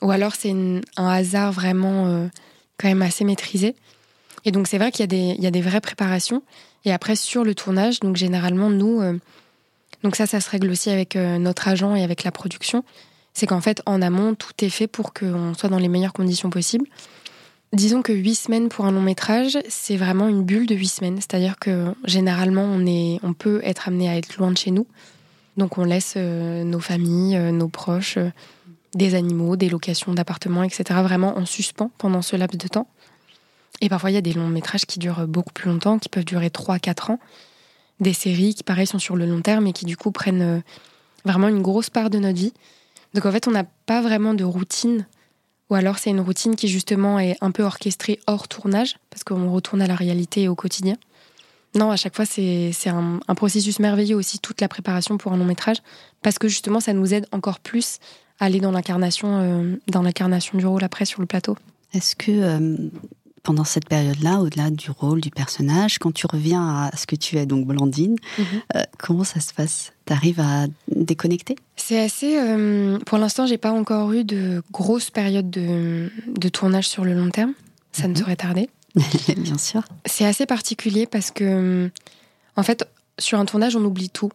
Ou 0.00 0.10
alors 0.10 0.34
c'est 0.34 0.54
un 0.96 1.08
hasard 1.08 1.50
vraiment 1.50 2.28
quand 2.76 2.86
même 2.86 3.02
assez 3.02 3.24
maîtrisé. 3.24 3.74
Et 4.44 4.52
donc 4.52 4.68
c'est 4.68 4.78
vrai 4.78 4.92
qu'il 4.92 5.12
y, 5.12 5.42
y, 5.42 5.46
a 5.46 5.50
des 5.50 5.60
vraies 5.60 5.80
préparations. 5.80 6.42
Et 6.84 6.92
après 6.92 7.16
sur 7.16 7.42
le 7.42 7.54
tournage, 7.54 7.98
donc 7.98 8.14
généralement 8.14 8.70
nous, 8.70 9.00
donc 10.02 10.16
ça, 10.16 10.26
ça 10.26 10.40
se 10.40 10.50
règle 10.50 10.70
aussi 10.70 10.90
avec 10.90 11.16
euh, 11.16 11.38
notre 11.38 11.68
agent 11.68 11.94
et 11.94 12.02
avec 12.02 12.24
la 12.24 12.30
production. 12.30 12.84
C'est 13.34 13.46
qu'en 13.46 13.60
fait, 13.60 13.82
en 13.86 14.02
amont, 14.02 14.34
tout 14.34 14.52
est 14.60 14.70
fait 14.70 14.86
pour 14.86 15.12
qu'on 15.12 15.54
soit 15.54 15.68
dans 15.68 15.78
les 15.78 15.88
meilleures 15.88 16.12
conditions 16.12 16.50
possibles. 16.50 16.86
Disons 17.72 18.02
que 18.02 18.12
huit 18.12 18.34
semaines 18.34 18.68
pour 18.68 18.86
un 18.86 18.92
long 18.92 19.02
métrage, 19.02 19.58
c'est 19.68 19.96
vraiment 19.96 20.28
une 20.28 20.42
bulle 20.42 20.66
de 20.66 20.74
huit 20.74 20.88
semaines. 20.88 21.16
C'est-à-dire 21.16 21.58
que 21.58 21.94
généralement, 22.04 22.62
on, 22.62 22.86
est, 22.86 23.18
on 23.22 23.34
peut 23.34 23.60
être 23.62 23.88
amené 23.88 24.08
à 24.08 24.16
être 24.16 24.36
loin 24.38 24.50
de 24.50 24.56
chez 24.56 24.70
nous. 24.70 24.86
Donc 25.56 25.76
on 25.76 25.84
laisse 25.84 26.14
euh, 26.16 26.64
nos 26.64 26.80
familles, 26.80 27.36
euh, 27.36 27.50
nos 27.50 27.68
proches, 27.68 28.18
des 28.94 29.14
animaux, 29.14 29.56
des 29.56 29.68
locations 29.68 30.14
d'appartements, 30.14 30.62
etc. 30.62 30.84
vraiment 31.02 31.36
en 31.36 31.44
suspens 31.44 31.90
pendant 31.98 32.22
ce 32.22 32.36
laps 32.36 32.56
de 32.56 32.68
temps. 32.68 32.88
Et 33.80 33.88
parfois, 33.88 34.10
il 34.10 34.14
y 34.14 34.18
a 34.18 34.22
des 34.22 34.32
longs 34.32 34.48
métrages 34.48 34.86
qui 34.86 34.98
durent 34.98 35.26
beaucoup 35.26 35.52
plus 35.52 35.70
longtemps, 35.70 35.98
qui 35.98 36.08
peuvent 36.08 36.24
durer 36.24 36.48
3-4 36.48 37.12
ans 37.12 37.18
des 38.00 38.12
séries 38.12 38.54
qui, 38.54 38.62
pareil, 38.62 38.86
sont 38.86 38.98
sur 38.98 39.16
le 39.16 39.26
long 39.26 39.40
terme 39.40 39.66
et 39.66 39.72
qui, 39.72 39.84
du 39.84 39.96
coup, 39.96 40.10
prennent 40.10 40.42
euh, 40.42 40.60
vraiment 41.24 41.48
une 41.48 41.62
grosse 41.62 41.90
part 41.90 42.10
de 42.10 42.18
notre 42.18 42.38
vie. 42.38 42.52
Donc, 43.14 43.26
en 43.26 43.32
fait, 43.32 43.48
on 43.48 43.50
n'a 43.50 43.64
pas 43.64 44.00
vraiment 44.00 44.34
de 44.34 44.44
routine. 44.44 45.06
Ou 45.70 45.74
alors, 45.74 45.98
c'est 45.98 46.10
une 46.10 46.20
routine 46.20 46.56
qui, 46.56 46.68
justement, 46.68 47.18
est 47.18 47.36
un 47.40 47.50
peu 47.50 47.62
orchestrée 47.62 48.20
hors 48.26 48.48
tournage, 48.48 48.96
parce 49.10 49.24
qu'on 49.24 49.50
retourne 49.50 49.82
à 49.82 49.86
la 49.86 49.94
réalité 49.94 50.42
et 50.42 50.48
au 50.48 50.54
quotidien. 50.54 50.96
Non, 51.74 51.90
à 51.90 51.96
chaque 51.96 52.16
fois, 52.16 52.24
c'est 52.24 52.72
un, 52.86 53.20
un, 53.26 53.34
processus 53.34 53.78
merveilleux 53.78 54.16
aussi, 54.16 54.38
toute 54.38 54.60
la 54.60 54.68
préparation 54.68 55.18
pour 55.18 55.32
un 55.32 55.36
long 55.36 55.44
métrage, 55.44 55.78
parce 56.22 56.38
que 56.38 56.48
justement, 56.48 56.80
ça 56.80 56.94
nous 56.94 57.12
aide 57.12 57.26
encore 57.30 57.60
plus 57.60 57.98
à 58.40 58.46
aller 58.46 58.60
dans 58.60 58.72
l'incarnation 58.72 59.40
euh, 59.40 59.76
du 60.54 60.66
rôle 60.66 60.84
après 60.84 61.04
sur 61.04 61.20
le 61.20 61.26
plateau. 61.26 61.56
Est-ce 61.92 62.16
que 62.16 62.30
euh, 62.30 62.76
pendant 63.42 63.64
cette 63.64 63.88
période-là, 63.88 64.40
au-delà 64.40 64.70
du 64.70 64.90
rôle 64.90 65.20
du 65.20 65.30
personnage, 65.30 65.98
quand 65.98 66.12
tu 66.12 66.26
reviens 66.26 66.68
à 66.68 66.96
ce 66.96 67.06
que 67.06 67.16
tu 67.16 67.36
es, 67.36 67.46
donc 67.46 67.66
Blandine, 67.66 68.16
mhm. 68.38 68.44
euh, 68.76 68.82
comment 68.98 69.24
ça 69.24 69.40
se 69.40 69.52
passe? 69.52 69.92
Tu 70.06 70.12
arrives 70.12 70.40
à 70.40 70.66
déconnecter? 70.88 71.56
C'est 71.76 71.98
assez. 71.98 72.38
Euh, 72.38 72.98
pour 73.06 73.18
l'instant, 73.18 73.46
j'ai 73.46 73.58
pas 73.58 73.72
encore 73.72 74.12
eu 74.12 74.24
de 74.24 74.62
grosses 74.72 75.10
périodes 75.10 75.50
de, 75.50 76.10
tournage 76.48 76.88
sur 76.88 77.04
le 77.04 77.14
long 77.14 77.30
terme. 77.30 77.52
Ça 77.92 78.04
ne 78.04 78.12
mhm. 78.12 78.16
saurait 78.16 78.36
tarder. 78.36 78.68
Bien 79.36 79.58
sûr. 79.58 79.82
C'est 80.06 80.24
assez 80.24 80.46
particulier 80.46 81.06
parce 81.06 81.30
que, 81.30 81.90
en 82.56 82.62
fait, 82.62 82.86
sur 83.18 83.38
un 83.38 83.44
tournage, 83.44 83.76
on 83.76 83.84
oublie 83.84 84.10
tout. 84.10 84.30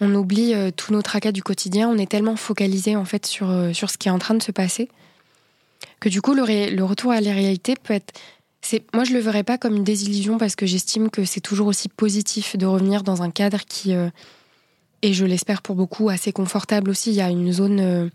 On 0.00 0.14
oublie 0.14 0.54
euh, 0.54 0.70
tous 0.74 0.92
nos 0.92 1.02
tracas 1.02 1.32
du 1.32 1.42
quotidien. 1.42 1.88
On 1.88 1.98
est 1.98 2.10
tellement 2.10 2.36
focalisé 2.36 2.96
en 2.96 3.04
fait 3.04 3.26
sur, 3.26 3.52
sur 3.74 3.90
ce 3.90 3.98
qui 3.98 4.08
est 4.08 4.12
en 4.12 4.18
train 4.18 4.34
de 4.34 4.42
se 4.42 4.52
passer 4.52 4.88
que 6.00 6.08
du 6.08 6.22
coup, 6.22 6.34
le, 6.34 6.82
retour 6.82 7.12
à 7.12 7.20
la 7.20 7.32
réalité 7.32 7.74
peut 7.80 7.94
être. 7.94 8.18
Moi, 8.94 9.04
je 9.04 9.12
le 9.12 9.20
verrais 9.20 9.42
pas 9.42 9.58
comme 9.58 9.76
une 9.76 9.84
désillusion 9.84 10.38
parce 10.38 10.56
que 10.56 10.66
j'estime 10.66 11.10
que 11.10 11.24
c'est 11.24 11.40
toujours 11.40 11.66
aussi 11.66 11.88
positif 11.88 12.56
de 12.56 12.66
revenir 12.66 13.02
dans 13.02 13.22
un 13.22 13.30
cadre 13.30 13.60
qui, 13.66 13.94
euh, 13.94 14.08
et 15.02 15.12
je 15.12 15.24
l'espère 15.24 15.62
pour 15.62 15.76
beaucoup, 15.76 16.08
assez 16.08 16.32
confortable 16.32 16.90
aussi. 16.90 17.10
Il 17.10 17.16
y 17.16 17.20
a 17.20 17.30
une 17.30 17.52
zone 17.52 17.80
euh, 17.80 18.08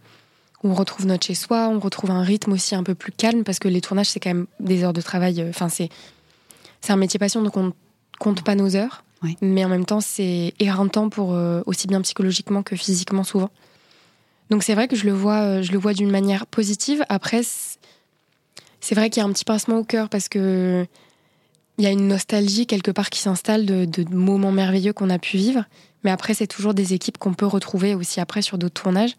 où 0.64 0.70
on 0.70 0.74
retrouve 0.74 1.06
notre 1.06 1.26
chez-soi, 1.26 1.70
on 1.70 1.80
retrouve 1.80 2.12
un 2.12 2.22
rythme 2.22 2.54
aussi 2.54 2.76
un 2.76 2.84
peu 2.84 2.96
plus 2.96 3.12
calme 3.12 3.44
parce 3.44 3.60
que 3.60 3.68
les 3.68 3.82
tournages, 3.82 4.10
c'est 4.10 4.20
quand 4.20 4.30
même 4.30 4.48
des 4.60 4.84
heures 4.84 4.94
de 4.94 5.02
travail. 5.02 5.42
Euh, 5.42 5.50
enfin, 5.50 5.70
c'est, 5.70 5.90
c'est 6.82 6.94
un 6.94 6.98
métier 6.98 7.20
passion, 7.20 7.42
donc 7.42 7.58
on 7.58 7.74
compte 8.20 8.44
pas 8.44 8.56
nos 8.56 8.76
heures. 8.76 9.04
Mais 9.42 9.66
en 9.66 9.70
même 9.70 9.86
temps, 9.86 10.02
c'est 10.02 10.54
éreintant 10.60 11.10
pour 11.10 11.36
aussi 11.66 11.88
bien 11.88 12.00
psychologiquement 12.02 12.62
que 12.62 12.76
physiquement 12.76 13.24
souvent. 13.24 13.50
Donc 14.50 14.64
c'est 14.64 14.76
vrai 14.76 14.88
que 14.88 14.96
je 14.96 15.06
le 15.06 15.12
vois, 15.12 15.62
je 15.62 15.72
le 15.72 15.78
vois 15.78 15.94
d'une 15.94 16.12
manière 16.12 16.46
positive. 16.46 17.04
Après, 17.10 17.42
c'est 18.80 18.96
vrai 18.96 19.10
qu'il 19.10 19.22
y 19.22 19.26
a 19.26 19.30
un 19.30 19.34
petit 19.34 19.46
pincement 19.46 19.78
au 19.78 19.84
cœur 19.84 20.10
parce 20.10 20.30
que 20.30 20.86
il 21.78 21.84
y 21.84 21.88
a 21.88 21.92
une 21.92 22.08
nostalgie 22.08 22.68
quelque 22.68 22.92
part 22.92 23.10
qui 23.10 23.20
s'installe 23.20 23.66
de, 23.66 24.06
moments 24.10 24.52
merveilleux 24.52 24.94
qu'on 24.94 25.10
a 25.10 25.20
pu 25.20 25.38
vivre. 25.38 25.66
Mais 26.04 26.12
après, 26.12 26.34
c'est 26.34 26.48
toujours 26.48 26.74
des 26.74 26.94
équipes 26.94 27.18
qu'on 27.18 27.34
peut 27.34 27.46
retrouver 27.46 27.96
aussi 27.96 28.22
après 28.22 28.42
sur 28.42 28.58
d'autres 28.58 28.82
tournages. 28.82 29.18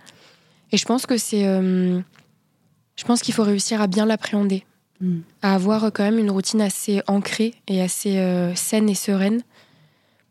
Et 0.73 0.79
je 0.79 0.85
pense 0.87 1.05
que 1.05 1.19
c'est, 1.19 1.43
je 1.45 3.05
pense 3.05 3.21
qu'il 3.21 3.35
faut 3.35 3.43
réussir 3.43 3.83
à 3.83 3.89
bien 3.89 4.07
l'appréhender, 4.07 4.65
mm. 5.01 5.19
à 5.43 5.55
avoir 5.55 5.93
quand 5.93 6.05
même 6.05 6.19
une 6.19 6.31
routine 6.31 6.62
assez 6.62 7.03
ancrée 7.09 7.55
et 7.69 7.83
assez 7.83 8.53
saine 8.55 8.89
et 8.89 8.95
sereine 8.95 9.43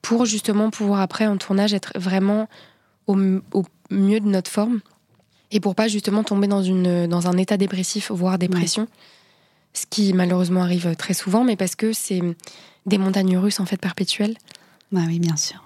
pour 0.05 0.25
justement 0.25 0.69
pouvoir 0.69 1.01
après 1.01 1.25
en 1.25 1.37
tournage 1.37 1.73
être 1.73 1.91
vraiment 1.95 2.47
au, 3.07 3.17
mieux 3.89 4.19
de 4.19 4.27
notre 4.27 4.51
forme 4.51 4.81
et 5.51 5.59
pour 5.59 5.75
pas 5.75 5.87
justement 5.87 6.23
tomber 6.23 6.47
dans, 6.47 6.63
une, 6.63 7.07
dans 7.07 7.27
un 7.27 7.37
état 7.37 7.57
dépressif, 7.57 8.11
voire 8.11 8.37
dépression. 8.37 8.87
Ce 9.73 9.85
qui 9.89 10.13
malheureusement 10.13 10.61
arrive 10.61 10.95
très 10.95 11.13
souvent, 11.13 11.43
mais 11.43 11.55
parce 11.55 11.75
que 11.75 11.93
c'est 11.93 12.21
des 12.85 12.97
montagnes 12.97 13.37
russes 13.37 13.59
en 13.59 13.65
fait 13.65 13.77
perpétuelles. 13.77 14.35
Bah 14.91 15.01
oui, 15.07 15.19
bien 15.19 15.35
sûr. 15.35 15.65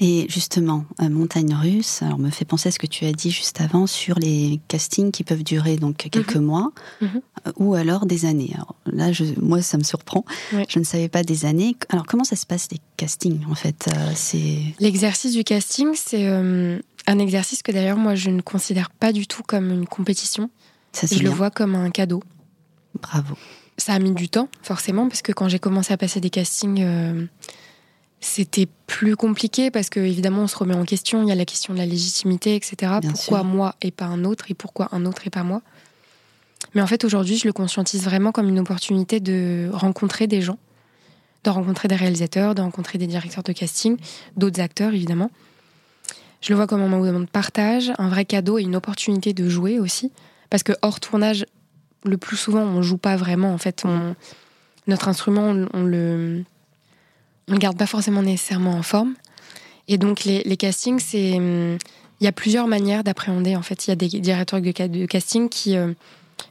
Et 0.00 0.26
justement, 0.28 0.84
euh, 1.00 1.08
Montagne 1.08 1.54
Russe, 1.54 2.02
alors 2.02 2.18
me 2.18 2.30
fait 2.30 2.44
penser 2.44 2.68
à 2.68 2.72
ce 2.72 2.78
que 2.78 2.86
tu 2.86 3.04
as 3.04 3.12
dit 3.12 3.30
juste 3.30 3.60
avant 3.60 3.86
sur 3.86 4.18
les 4.18 4.60
castings 4.68 5.12
qui 5.12 5.24
peuvent 5.24 5.44
durer 5.44 5.76
donc 5.76 5.96
quelques 6.10 6.36
mhm. 6.36 6.44
mois 6.44 6.72
mhm. 7.00 7.20
Euh, 7.46 7.52
ou 7.56 7.74
alors 7.74 8.04
des 8.04 8.26
années. 8.26 8.50
Alors 8.54 8.74
là, 8.84 9.12
je, 9.12 9.24
moi, 9.40 9.62
ça 9.62 9.78
me 9.78 9.82
surprend. 9.82 10.24
Je 10.68 10.78
ne 10.78 10.84
savais 10.84 11.08
pas 11.08 11.22
des 11.22 11.46
années. 11.46 11.74
Alors 11.88 12.04
comment 12.04 12.24
ça 12.24 12.36
se 12.36 12.44
passe 12.44 12.68
les 12.70 12.80
castings 12.96 13.40
en 13.48 13.54
fait 13.54 13.88
euh, 13.88 14.12
C'est 14.14 14.58
l'exercice 14.78 15.32
du 15.32 15.44
casting, 15.44 15.92
c'est 15.94 16.28
un 17.10 17.18
exercice 17.18 17.62
que 17.62 17.72
d'ailleurs 17.72 17.96
moi 17.96 18.14
je 18.14 18.30
ne 18.30 18.40
considère 18.40 18.90
pas 18.90 19.12
du 19.12 19.26
tout 19.26 19.42
comme 19.42 19.70
une 19.70 19.86
compétition. 19.86 20.50
Ça, 20.92 21.06
je 21.06 21.22
le 21.22 21.30
vois 21.30 21.50
comme 21.50 21.74
un 21.74 21.90
cadeau. 21.90 22.22
Bravo. 23.00 23.36
Ça 23.78 23.94
a 23.94 23.98
mis 23.98 24.12
du 24.12 24.28
temps, 24.28 24.48
forcément, 24.62 25.08
parce 25.08 25.22
que 25.22 25.32
quand 25.32 25.48
j'ai 25.48 25.58
commencé 25.58 25.92
à 25.92 25.96
passer 25.96 26.20
des 26.20 26.30
castings, 26.30 26.84
c'était 28.20 28.68
plus 28.86 29.16
compliqué 29.16 29.70
parce 29.70 29.88
que 29.88 29.98
évidemment 30.00 30.42
on 30.42 30.46
se 30.46 30.56
remet 30.56 30.74
en 30.74 30.84
question. 30.84 31.22
Il 31.22 31.28
y 31.28 31.32
a 31.32 31.34
la 31.34 31.44
question 31.44 31.72
de 31.72 31.78
la 31.78 31.86
légitimité, 31.86 32.54
etc. 32.54 32.98
pourquoi 33.02 33.42
moi 33.42 33.74
et 33.80 33.90
pas 33.90 34.06
un 34.06 34.24
autre? 34.24 34.50
Et 34.50 34.54
pourquoi 34.54 34.88
un 34.92 35.06
autre 35.06 35.26
et 35.26 35.30
pas 35.30 35.42
moi? 35.42 35.62
Mais 36.74 36.82
en 36.82 36.86
fait 36.86 37.04
aujourd'hui 37.04 37.38
je 37.38 37.46
le 37.46 37.52
conscientise 37.52 38.04
vraiment 38.04 38.32
comme 38.32 38.48
une 38.48 38.58
opportunité 38.58 39.18
de 39.18 39.70
rencontrer 39.72 40.26
des 40.26 40.42
gens, 40.42 40.58
de 41.44 41.50
rencontrer 41.50 41.88
des 41.88 41.96
réalisateurs, 41.96 42.54
de 42.54 42.60
rencontrer 42.60 42.98
des 42.98 43.06
directeurs 43.06 43.42
de 43.42 43.52
casting, 43.52 43.96
d'autres 44.36 44.60
acteurs 44.60 44.92
évidemment. 44.92 45.30
Je 46.40 46.50
le 46.50 46.56
vois 46.56 46.66
comme 46.66 46.80
un 46.80 46.88
moment 46.88 47.20
de 47.20 47.26
partage, 47.26 47.92
un 47.98 48.08
vrai 48.08 48.24
cadeau 48.24 48.58
et 48.58 48.62
une 48.62 48.76
opportunité 48.76 49.32
de 49.32 49.48
jouer 49.48 49.78
aussi. 49.78 50.10
Parce 50.48 50.62
que 50.62 50.72
hors 50.82 51.00
tournage, 51.00 51.46
le 52.04 52.16
plus 52.16 52.36
souvent 52.36 52.62
on 52.62 52.82
joue 52.82 52.96
pas 52.96 53.16
vraiment. 53.16 53.52
En 53.52 53.58
fait, 53.58 53.84
notre 54.86 55.08
instrument 55.08 55.54
on 55.74 55.82
le 55.82 56.44
on 57.50 57.54
ne 57.54 57.58
garde 57.58 57.76
pas 57.76 57.86
forcément 57.86 58.22
nécessairement 58.22 58.72
en 58.72 58.82
forme. 58.82 59.14
Et 59.88 59.98
donc 59.98 60.24
les, 60.24 60.56
castings, 60.56 61.00
c'est 61.00 61.34
hum, 61.34 61.76
il 62.20 62.24
y 62.24 62.28
a 62.28 62.32
plusieurs 62.32 62.68
manières 62.68 63.02
d'appréhender. 63.02 63.56
En 63.56 63.62
fait, 63.62 63.86
il 63.86 63.90
y 63.90 63.92
a 63.92 63.96
des 63.96 64.08
directeurs 64.08 64.60
de, 64.60 65.06
casting 65.06 65.48
qui 65.48 65.76
euh, 65.76 65.92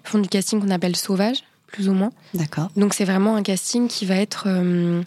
font 0.04 0.20
du 0.20 0.28
casting 0.28 0.60
qu'on 0.60 0.70
appelle 0.70 0.96
sauvage, 0.96 1.38
plus 1.68 1.88
ou 1.90 1.94
moins. 1.94 2.12
D'accord. 2.34 2.70
Donc 2.76 2.94
c'est 2.94 3.06
vraiment 3.06 3.36
un 3.38 3.44
casting 3.44 3.88
qui 3.88 4.06
va 4.06 4.16
être, 4.16 4.48
hum, 4.50 5.04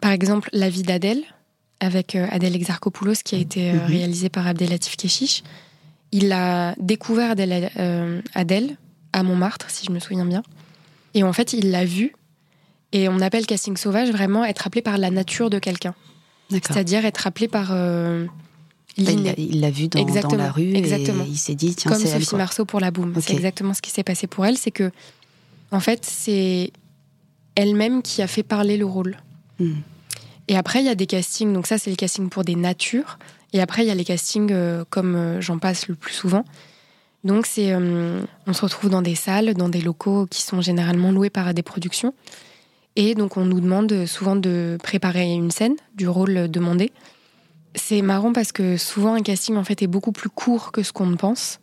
par 0.00 0.10
exemple, 0.10 0.50
La 0.52 0.68
vie 0.68 0.82
d'Adèle 0.82 1.22
avec 1.80 2.14
euh, 2.14 2.26
Adèle 2.30 2.54
Exarchopoulos 2.54 3.22
qui 3.24 3.34
a 3.34 3.38
été 3.38 3.70
euh, 3.70 3.74
mhm. 3.74 3.80
réalisé 3.86 4.28
par 4.28 4.46
Abdelatif 4.46 4.96
Keshish. 4.96 5.42
Il 6.12 6.32
a 6.32 6.74
découvert 6.78 7.32
Adèle, 7.32 7.70
Adèle 8.34 8.76
à 9.12 9.22
Montmartre, 9.22 9.70
si 9.70 9.86
je 9.86 9.92
me 9.92 10.00
souviens 10.00 10.24
bien. 10.24 10.42
Et 11.14 11.22
en 11.22 11.32
fait, 11.32 11.52
il 11.52 11.70
l'a 11.70 11.84
vue 11.84 12.14
et 12.92 13.08
on 13.08 13.20
appelle 13.20 13.46
casting 13.46 13.76
sauvage 13.76 14.10
vraiment 14.10 14.44
être 14.44 14.66
appelé 14.66 14.82
par 14.82 14.98
la 14.98 15.10
nature 15.10 15.50
de 15.50 15.58
quelqu'un. 15.58 15.94
C'est-à-dire 16.50 17.04
être 17.04 17.26
appelé 17.26 17.46
par 17.46 17.68
euh, 17.70 18.26
Il 18.96 19.60
l'a 19.60 19.70
vu 19.70 19.86
dans, 19.86 20.04
dans, 20.04 20.36
la 20.36 20.50
rue 20.50 20.74
exactement. 20.74 21.24
et 21.24 21.28
il 21.28 21.38
s'est 21.38 21.54
dit 21.54 21.74
tiens 21.76 21.94
c'est 21.94 22.08
elle. 22.08 22.24
Sophie 22.24 22.36
Marceau 22.36 22.64
pour 22.64 22.80
la 22.80 22.90
boum. 22.90 23.14
C'est 23.20 23.34
exactement 23.34 23.74
ce 23.74 23.82
qui 23.82 23.90
s'est 23.90 24.02
passé 24.02 24.26
pour 24.26 24.44
elle, 24.46 24.58
c'est 24.58 24.72
que 24.72 24.90
en 25.70 25.78
fait 25.78 26.04
c'est 26.04 26.72
elle-même 27.54 28.02
qui 28.02 28.22
a 28.22 28.26
fait 28.26 28.42
parler 28.42 28.76
le 28.76 28.86
rôle. 28.86 29.16
Hmm. 29.60 29.74
Et 30.50 30.56
après 30.56 30.80
il 30.80 30.86
y 30.86 30.90
a 30.90 30.96
des 30.96 31.06
castings, 31.06 31.52
donc 31.52 31.68
ça 31.68 31.78
c'est 31.78 31.90
les 31.90 31.96
castings 31.96 32.28
pour 32.28 32.42
des 32.42 32.56
natures. 32.56 33.20
Et 33.52 33.62
après 33.62 33.84
il 33.84 33.88
y 33.88 33.90
a 33.92 33.94
les 33.94 34.04
castings 34.04 34.50
euh, 34.50 34.84
comme 34.90 35.14
euh, 35.14 35.40
j'en 35.40 35.58
passe 35.58 35.86
le 35.86 35.94
plus 35.94 36.12
souvent. 36.12 36.44
Donc 37.22 37.46
c'est 37.46 37.72
on 37.74 38.52
se 38.52 38.62
retrouve 38.62 38.90
dans 38.90 39.02
des 39.02 39.14
salles, 39.14 39.54
dans 39.54 39.68
des 39.68 39.80
locaux 39.80 40.26
qui 40.26 40.42
sont 40.42 40.60
généralement 40.60 41.12
loués 41.12 41.30
par 41.30 41.54
des 41.54 41.62
productions. 41.62 42.14
Et 42.96 43.14
donc 43.14 43.36
on 43.36 43.44
nous 43.44 43.60
demande 43.60 44.06
souvent 44.06 44.34
de 44.34 44.76
préparer 44.82 45.30
une 45.32 45.52
scène 45.52 45.76
du 45.94 46.08
rôle 46.08 46.50
demandé. 46.50 46.90
C'est 47.76 48.02
marrant 48.02 48.32
parce 48.32 48.50
que 48.50 48.76
souvent 48.76 49.14
un 49.14 49.22
casting 49.22 49.56
en 49.56 49.62
fait 49.64 49.82
est 49.82 49.86
beaucoup 49.86 50.10
plus 50.10 50.30
court 50.30 50.72
que 50.72 50.82
ce 50.82 50.92
qu'on 50.92 51.06
ne 51.06 51.16
pense. 51.16 51.60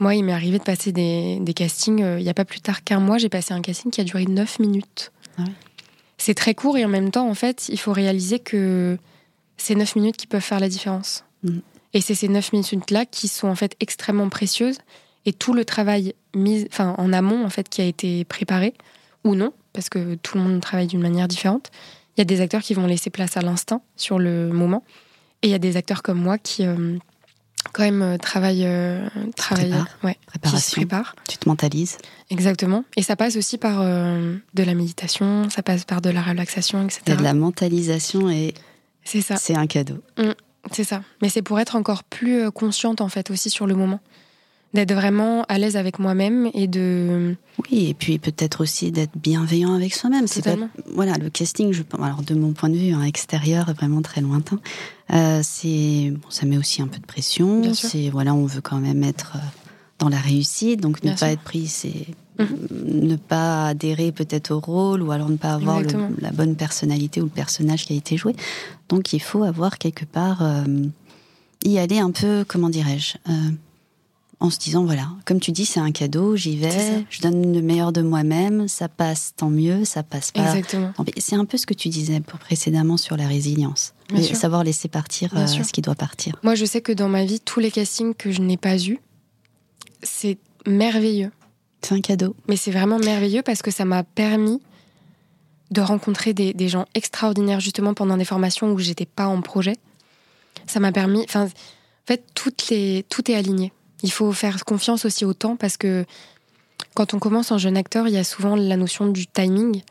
Moi, 0.00 0.14
il 0.14 0.24
m'est 0.24 0.32
arrivé 0.32 0.58
de 0.58 0.62
passer 0.62 0.92
des, 0.92 1.54
castings, 1.56 2.02
euh, 2.02 2.20
il 2.20 2.22
n'y 2.22 2.28
a 2.28 2.34
pas 2.34 2.44
plus 2.44 2.60
tard 2.60 2.84
qu'un 2.84 3.00
mois, 3.00 3.18
j'ai 3.18 3.28
passé 3.28 3.52
un 3.52 3.60
casting 3.60 3.90
qui 3.90 4.00
a 4.00 4.04
duré 4.04 4.26
9 4.26 4.60
minutes. 4.60 5.10
Ah 5.38 5.42
c'est 6.18 6.34
très 6.34 6.54
court 6.54 6.76
et 6.76 6.84
en 6.84 6.88
même 6.88 7.10
temps, 7.10 7.28
en 7.28 7.34
fait, 7.34 7.68
il 7.68 7.78
faut 7.78 7.92
réaliser 7.92 8.38
que 8.38 8.98
c'est 9.56 9.74
9 9.74 9.96
minutes 9.96 10.16
qui 10.16 10.26
peuvent 10.26 10.42
faire 10.42 10.60
la 10.60 10.68
différence. 10.68 11.24
Mm. 11.44 11.58
Et 11.94 12.00
c'est 12.00 12.14
ces 12.14 12.28
9 12.28 12.52
minutes-là 12.52 13.06
qui 13.06 13.28
sont 13.28 13.48
en 13.48 13.54
fait 13.54 13.74
extrêmement 13.80 14.28
précieuses 14.28 14.78
et 15.24 15.32
tout 15.32 15.54
le 15.54 15.64
travail 15.64 16.14
mis, 16.34 16.66
enfin, 16.70 16.94
en 16.98 17.12
amont 17.12 17.44
en 17.44 17.50
fait 17.50 17.68
qui 17.68 17.80
a 17.80 17.84
été 17.84 18.24
préparé 18.24 18.74
ou 19.24 19.34
non, 19.34 19.52
parce 19.72 19.88
que 19.88 20.16
tout 20.16 20.36
le 20.36 20.44
monde 20.44 20.60
travaille 20.60 20.86
d'une 20.86 21.00
manière 21.00 21.28
différente. 21.28 21.70
Il 22.16 22.20
y 22.20 22.22
a 22.22 22.24
des 22.24 22.40
acteurs 22.40 22.62
qui 22.62 22.74
vont 22.74 22.86
laisser 22.86 23.10
place 23.10 23.36
à 23.36 23.40
l'instinct 23.40 23.80
sur 23.96 24.18
le 24.18 24.48
moment. 24.48 24.82
Et 25.42 25.48
il 25.48 25.50
y 25.50 25.54
a 25.54 25.58
des 25.58 25.76
acteurs 25.76 26.02
comme 26.02 26.20
moi 26.20 26.36
qui, 26.36 26.66
euh, 26.66 26.98
quand 27.72 27.82
même, 27.82 28.02
euh, 28.02 28.18
travaillent, 28.18 28.66
euh, 28.66 29.08
travaillent 29.36 29.74
ouais, 30.02 30.16
préparent. 30.72 31.14
Tu 31.28 31.38
te 31.38 31.48
mentalises. 31.48 31.98
Exactement. 32.30 32.84
Et 32.96 33.02
ça 33.02 33.16
passe 33.16 33.36
aussi 33.36 33.58
par 33.58 33.82
de 33.82 34.62
la 34.62 34.74
méditation, 34.74 35.48
ça 35.50 35.62
passe 35.62 35.84
par 35.84 36.00
de 36.00 36.10
la 36.10 36.22
relaxation, 36.22 36.84
etc. 36.84 37.16
de 37.16 37.22
la 37.22 37.34
mentalisation 37.34 38.30
et 38.30 38.54
c'est 39.04 39.22
ça. 39.22 39.36
C'est 39.36 39.54
un 39.54 39.66
cadeau. 39.66 40.02
Mmh, 40.18 40.32
c'est 40.72 40.84
ça. 40.84 41.02
Mais 41.22 41.28
c'est 41.28 41.42
pour 41.42 41.58
être 41.58 41.76
encore 41.76 42.04
plus 42.04 42.50
consciente 42.50 43.00
en 43.00 43.08
fait 43.08 43.30
aussi 43.30 43.50
sur 43.50 43.66
le 43.66 43.74
moment 43.74 44.00
d'être 44.74 44.92
vraiment 44.92 45.44
à 45.48 45.58
l'aise 45.58 45.76
avec 45.76 45.98
moi-même 45.98 46.50
et 46.52 46.66
de 46.66 47.34
oui 47.58 47.86
et 47.88 47.94
puis 47.94 48.18
peut-être 48.18 48.60
aussi 48.60 48.92
d'être 48.92 49.16
bienveillant 49.16 49.74
avec 49.74 49.94
soi-même. 49.94 50.26
C'est 50.26 50.44
pas 50.44 50.56
voilà 50.94 51.14
le 51.16 51.30
casting 51.30 51.72
je 51.72 51.82
alors 52.02 52.22
de 52.22 52.34
mon 52.34 52.52
point 52.52 52.68
de 52.68 52.76
vue 52.76 52.92
hein, 52.92 53.02
extérieur 53.02 53.72
vraiment 53.74 54.02
très 54.02 54.20
lointain 54.20 54.60
euh, 55.12 55.40
c'est 55.42 56.12
bon, 56.12 56.28
ça 56.28 56.44
met 56.44 56.58
aussi 56.58 56.82
un 56.82 56.86
peu 56.86 56.98
de 56.98 57.06
pression. 57.06 57.62
C'est 57.72 58.10
voilà 58.10 58.34
on 58.34 58.44
veut 58.44 58.60
quand 58.60 58.78
même 58.78 59.02
être 59.04 59.32
euh, 59.36 59.46
dans 59.98 60.10
la 60.10 60.18
réussite. 60.18 60.80
Donc 60.80 61.02
ne 61.02 61.14
pas 61.14 61.30
être 61.30 61.40
pris 61.40 61.66
c'est 61.66 62.06
mhm. 62.38 62.46
ne 62.70 63.16
pas 63.16 63.68
adhérer 63.68 64.12
peut-être 64.12 64.50
au 64.50 64.60
rôle 64.60 65.02
ou 65.02 65.12
alors 65.12 65.30
ne 65.30 65.36
pas 65.36 65.54
avoir 65.54 65.80
la 66.20 66.30
bonne 66.30 66.56
personnalité 66.56 67.22
ou 67.22 67.24
le 67.24 67.30
personnage 67.30 67.86
qui 67.86 67.94
a 67.94 67.96
été 67.96 68.18
joué. 68.18 68.36
Donc 68.90 69.14
il 69.14 69.22
faut 69.22 69.44
avoir 69.44 69.78
quelque 69.78 70.04
part 70.04 70.42
euh, 70.42 70.64
y 71.64 71.78
aller 71.78 72.00
un 72.00 72.10
peu 72.10 72.44
comment 72.46 72.68
dirais-je 72.68 73.16
en 74.40 74.50
se 74.50 74.58
disant 74.58 74.84
voilà, 74.84 75.08
comme 75.24 75.40
tu 75.40 75.50
dis, 75.50 75.64
c'est 75.64 75.80
un 75.80 75.90
cadeau, 75.90 76.36
j'y 76.36 76.56
vais, 76.56 77.04
je 77.10 77.20
donne 77.20 77.52
le 77.52 77.60
meilleur 77.60 77.92
de 77.92 78.02
moi-même, 78.02 78.68
ça 78.68 78.88
passe 78.88 79.32
tant 79.36 79.50
mieux, 79.50 79.84
ça 79.84 80.02
passe 80.02 80.30
pas. 80.30 80.42
Exactement. 80.42 80.92
C'est 81.16 81.36
un 81.36 81.44
peu 81.44 81.58
ce 81.58 81.66
que 81.66 81.74
tu 81.74 81.88
disais 81.88 82.20
précédemment 82.20 82.96
sur 82.96 83.16
la 83.16 83.26
résilience, 83.26 83.94
savoir 84.34 84.62
laisser 84.62 84.88
partir 84.88 85.36
euh, 85.36 85.46
ce 85.46 85.72
qui 85.72 85.82
doit 85.82 85.96
partir. 85.96 86.36
Moi, 86.42 86.54
je 86.54 86.64
sais 86.64 86.80
que 86.80 86.92
dans 86.92 87.08
ma 87.08 87.24
vie, 87.24 87.40
tous 87.40 87.60
les 87.60 87.70
castings 87.70 88.14
que 88.14 88.30
je 88.30 88.40
n'ai 88.40 88.56
pas 88.56 88.78
eus, 88.78 89.00
c'est 90.02 90.38
merveilleux. 90.66 91.32
C'est 91.82 91.94
un 91.94 92.00
cadeau. 92.00 92.36
Mais 92.48 92.56
c'est 92.56 92.70
vraiment 92.70 92.98
merveilleux 92.98 93.42
parce 93.42 93.62
que 93.62 93.70
ça 93.70 93.84
m'a 93.84 94.04
permis 94.04 94.60
de 95.70 95.80
rencontrer 95.80 96.32
des, 96.32 96.54
des, 96.54 96.68
gens 96.68 96.86
extraordinaires 96.94 97.60
justement 97.60 97.92
pendant 97.92 98.16
des 98.16 98.24
formations 98.24 98.72
où 98.72 98.78
j'étais 98.78 99.04
pas 99.04 99.26
en 99.26 99.42
projet. 99.42 99.74
Ça 100.66 100.80
m'a 100.80 100.92
permis, 100.92 101.22
enfin, 101.24 101.44
en 101.44 102.06
fait, 102.06 102.24
toutes 102.34 102.68
les, 102.68 103.04
tout 103.08 103.30
est 103.30 103.34
aligné. 103.34 103.72
Il 104.02 104.12
faut 104.12 104.32
faire 104.32 104.64
confiance 104.64 105.04
aussi 105.04 105.24
au 105.24 105.34
temps 105.34 105.56
parce 105.56 105.76
que 105.76 106.04
quand 106.94 107.14
on 107.14 107.18
commence 107.18 107.50
en 107.50 107.58
jeune 107.58 107.76
acteur, 107.76 108.06
il 108.08 108.14
y 108.14 108.18
a 108.18 108.24
souvent 108.24 108.56
la 108.56 108.76
notion 108.76 109.06
du 109.06 109.26
timing. 109.26 109.82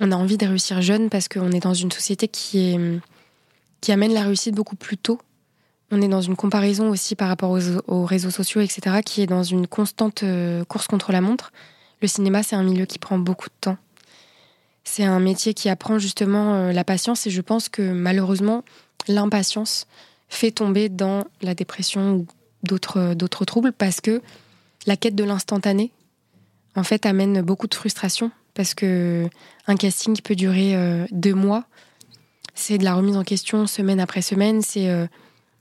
On 0.00 0.12
a 0.12 0.16
envie 0.16 0.36
de 0.36 0.46
réussir 0.46 0.82
jeune 0.82 1.10
parce 1.10 1.28
qu'on 1.28 1.50
est 1.52 1.60
dans 1.60 1.74
une 1.74 1.92
société 1.92 2.28
qui, 2.28 2.70
est, 2.70 3.00
qui 3.80 3.92
amène 3.92 4.12
la 4.12 4.22
réussite 4.22 4.54
beaucoup 4.54 4.76
plus 4.76 4.96
tôt. 4.96 5.20
On 5.90 6.02
est 6.02 6.08
dans 6.08 6.20
une 6.20 6.36
comparaison 6.36 6.90
aussi 6.90 7.14
par 7.14 7.28
rapport 7.28 7.58
aux, 7.86 8.04
réseaux 8.04 8.30
sociaux, 8.30 8.60
etc., 8.60 8.98
qui 9.04 9.22
est 9.22 9.26
dans 9.26 9.42
une 9.42 9.66
constante 9.66 10.22
euh, 10.22 10.62
course 10.64 10.86
contre 10.86 11.12
la 11.12 11.22
montre. 11.22 11.50
Le 12.02 12.08
cinéma, 12.08 12.42
c'est 12.42 12.56
un 12.56 12.62
milieu 12.62 12.84
qui 12.84 12.98
prend 12.98 13.18
beaucoup 13.18 13.48
de 13.48 13.54
temps. 13.60 13.78
C'est 14.84 15.04
un 15.04 15.18
métier 15.18 15.54
qui 15.54 15.68
apprend 15.68 15.98
justement 15.98 16.54
euh, 16.54 16.72
la 16.72 16.84
patience 16.84 17.26
et 17.26 17.30
je 17.30 17.40
pense 17.40 17.68
que 17.68 17.82
malheureusement, 17.82 18.64
l'impatience 19.06 19.86
fait 20.28 20.50
tomber 20.50 20.90
dans 20.90 21.24
la 21.40 21.54
dépression 21.54 22.26
d'autres 22.62 23.14
d'autres 23.14 23.44
troubles 23.44 23.72
parce 23.72 24.00
que 24.00 24.22
la 24.86 24.96
quête 24.96 25.14
de 25.14 25.24
l'instantané, 25.24 25.92
en 26.74 26.82
fait, 26.82 27.06
amène 27.06 27.42
beaucoup 27.42 27.66
de 27.66 27.74
frustration 27.74 28.30
parce 28.54 28.74
que 28.74 29.28
un 29.66 29.76
casting 29.76 30.20
peut 30.20 30.34
durer 30.34 30.74
euh, 30.74 31.06
deux 31.10 31.34
mois. 31.34 31.64
C'est 32.54 32.78
de 32.78 32.84
la 32.84 32.94
remise 32.94 33.16
en 33.16 33.22
question 33.22 33.66
semaine 33.66 34.00
après 34.00 34.22
semaine. 34.22 34.62
C'est 34.62 34.88
euh, 34.88 35.06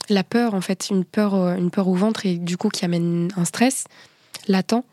la 0.10 0.24
peur, 0.24 0.54
en 0.54 0.62
fait, 0.62 0.90
une 0.90 1.06
peur, 1.06 1.36
euh, 1.36 1.56
une 1.56 1.70
peur 1.70 1.88
au 1.88 1.94
ventre 1.94 2.26
et 2.26 2.38
du 2.38 2.58
coup 2.58 2.70
qui 2.70 2.86
amène 2.86 3.30
un 3.36 3.46
stress 3.46 3.86
latent. 4.48 4.84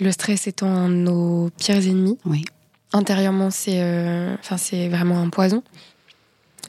Le 0.00 0.12
stress 0.12 0.46
étant 0.46 0.88
nos 0.88 1.50
pires 1.58 1.76
ennemis. 1.76 2.18
Oui. 2.26 2.44
Intérieurement, 2.92 3.50
c'est 3.50 3.82
enfin 4.38 4.58
c'est 4.58 4.88
vraiment 4.88 5.20
un 5.20 5.30
poison. 5.30 5.62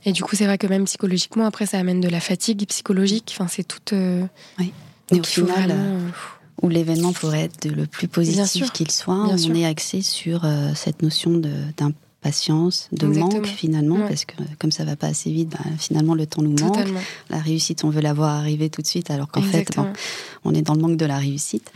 Et 0.06 0.12
du 0.12 0.24
coup, 0.24 0.36
c'est 0.36 0.46
vrai 0.46 0.58
que 0.58 0.68
même 0.68 0.86
psychologiquement, 0.86 1.46
après, 1.46 1.66
ça 1.66 1.80
amène 1.80 2.02
de 2.02 2.10
la 2.10 2.20
fatigue 2.20 2.66
psychologique. 2.68 3.36
Enfin, 3.38 3.48
c'est 3.48 3.64
tout. 3.64 3.96
oui. 4.60 4.72
Et 5.12 5.20
au 5.20 5.24
final, 5.24 5.74
où 6.62 6.70
l'événement 6.70 7.14
pourrait 7.14 7.44
être 7.44 7.66
le 7.66 7.86
plus 7.86 8.08
positif 8.08 8.72
qu'il 8.72 8.92
soit, 8.92 9.28
on 9.30 9.56
est 9.56 9.66
axé 9.66 10.02
sur 10.02 10.44
euh, 10.44 10.72
cette 10.76 11.02
notion 11.04 11.40
d'impatience, 11.78 12.90
de, 12.92 13.06
manque 13.06 13.46
finalement, 13.46 14.00
parce 14.00 14.26
que 14.26 14.36
comme 14.60 14.72
ça 14.72 14.84
va 14.84 14.96
pas 14.96 15.08
assez 15.08 15.32
vite, 15.32 15.50
bah, 15.50 15.60
finalement 15.78 16.16
le 16.16 16.26
temps 16.26 16.42
nous 16.42 16.58
manque. 16.58 16.88
La 17.30 17.40
réussite, 17.40 17.84
on 17.84 17.90
veut 17.90 18.02
la 18.02 18.14
voir 18.14 18.36
arriver 18.36 18.70
tout 18.70 18.82
de 18.82 18.88
suite, 18.88 19.12
alors 19.12 19.28
qu'en 19.28 19.42
fait, 19.42 19.78
on 20.44 20.54
est 20.54 20.64
dans 20.64 20.74
le 20.74 20.82
manque 20.82 20.98
de 20.98 21.06
la 21.06 21.18
réussite. 21.18 21.72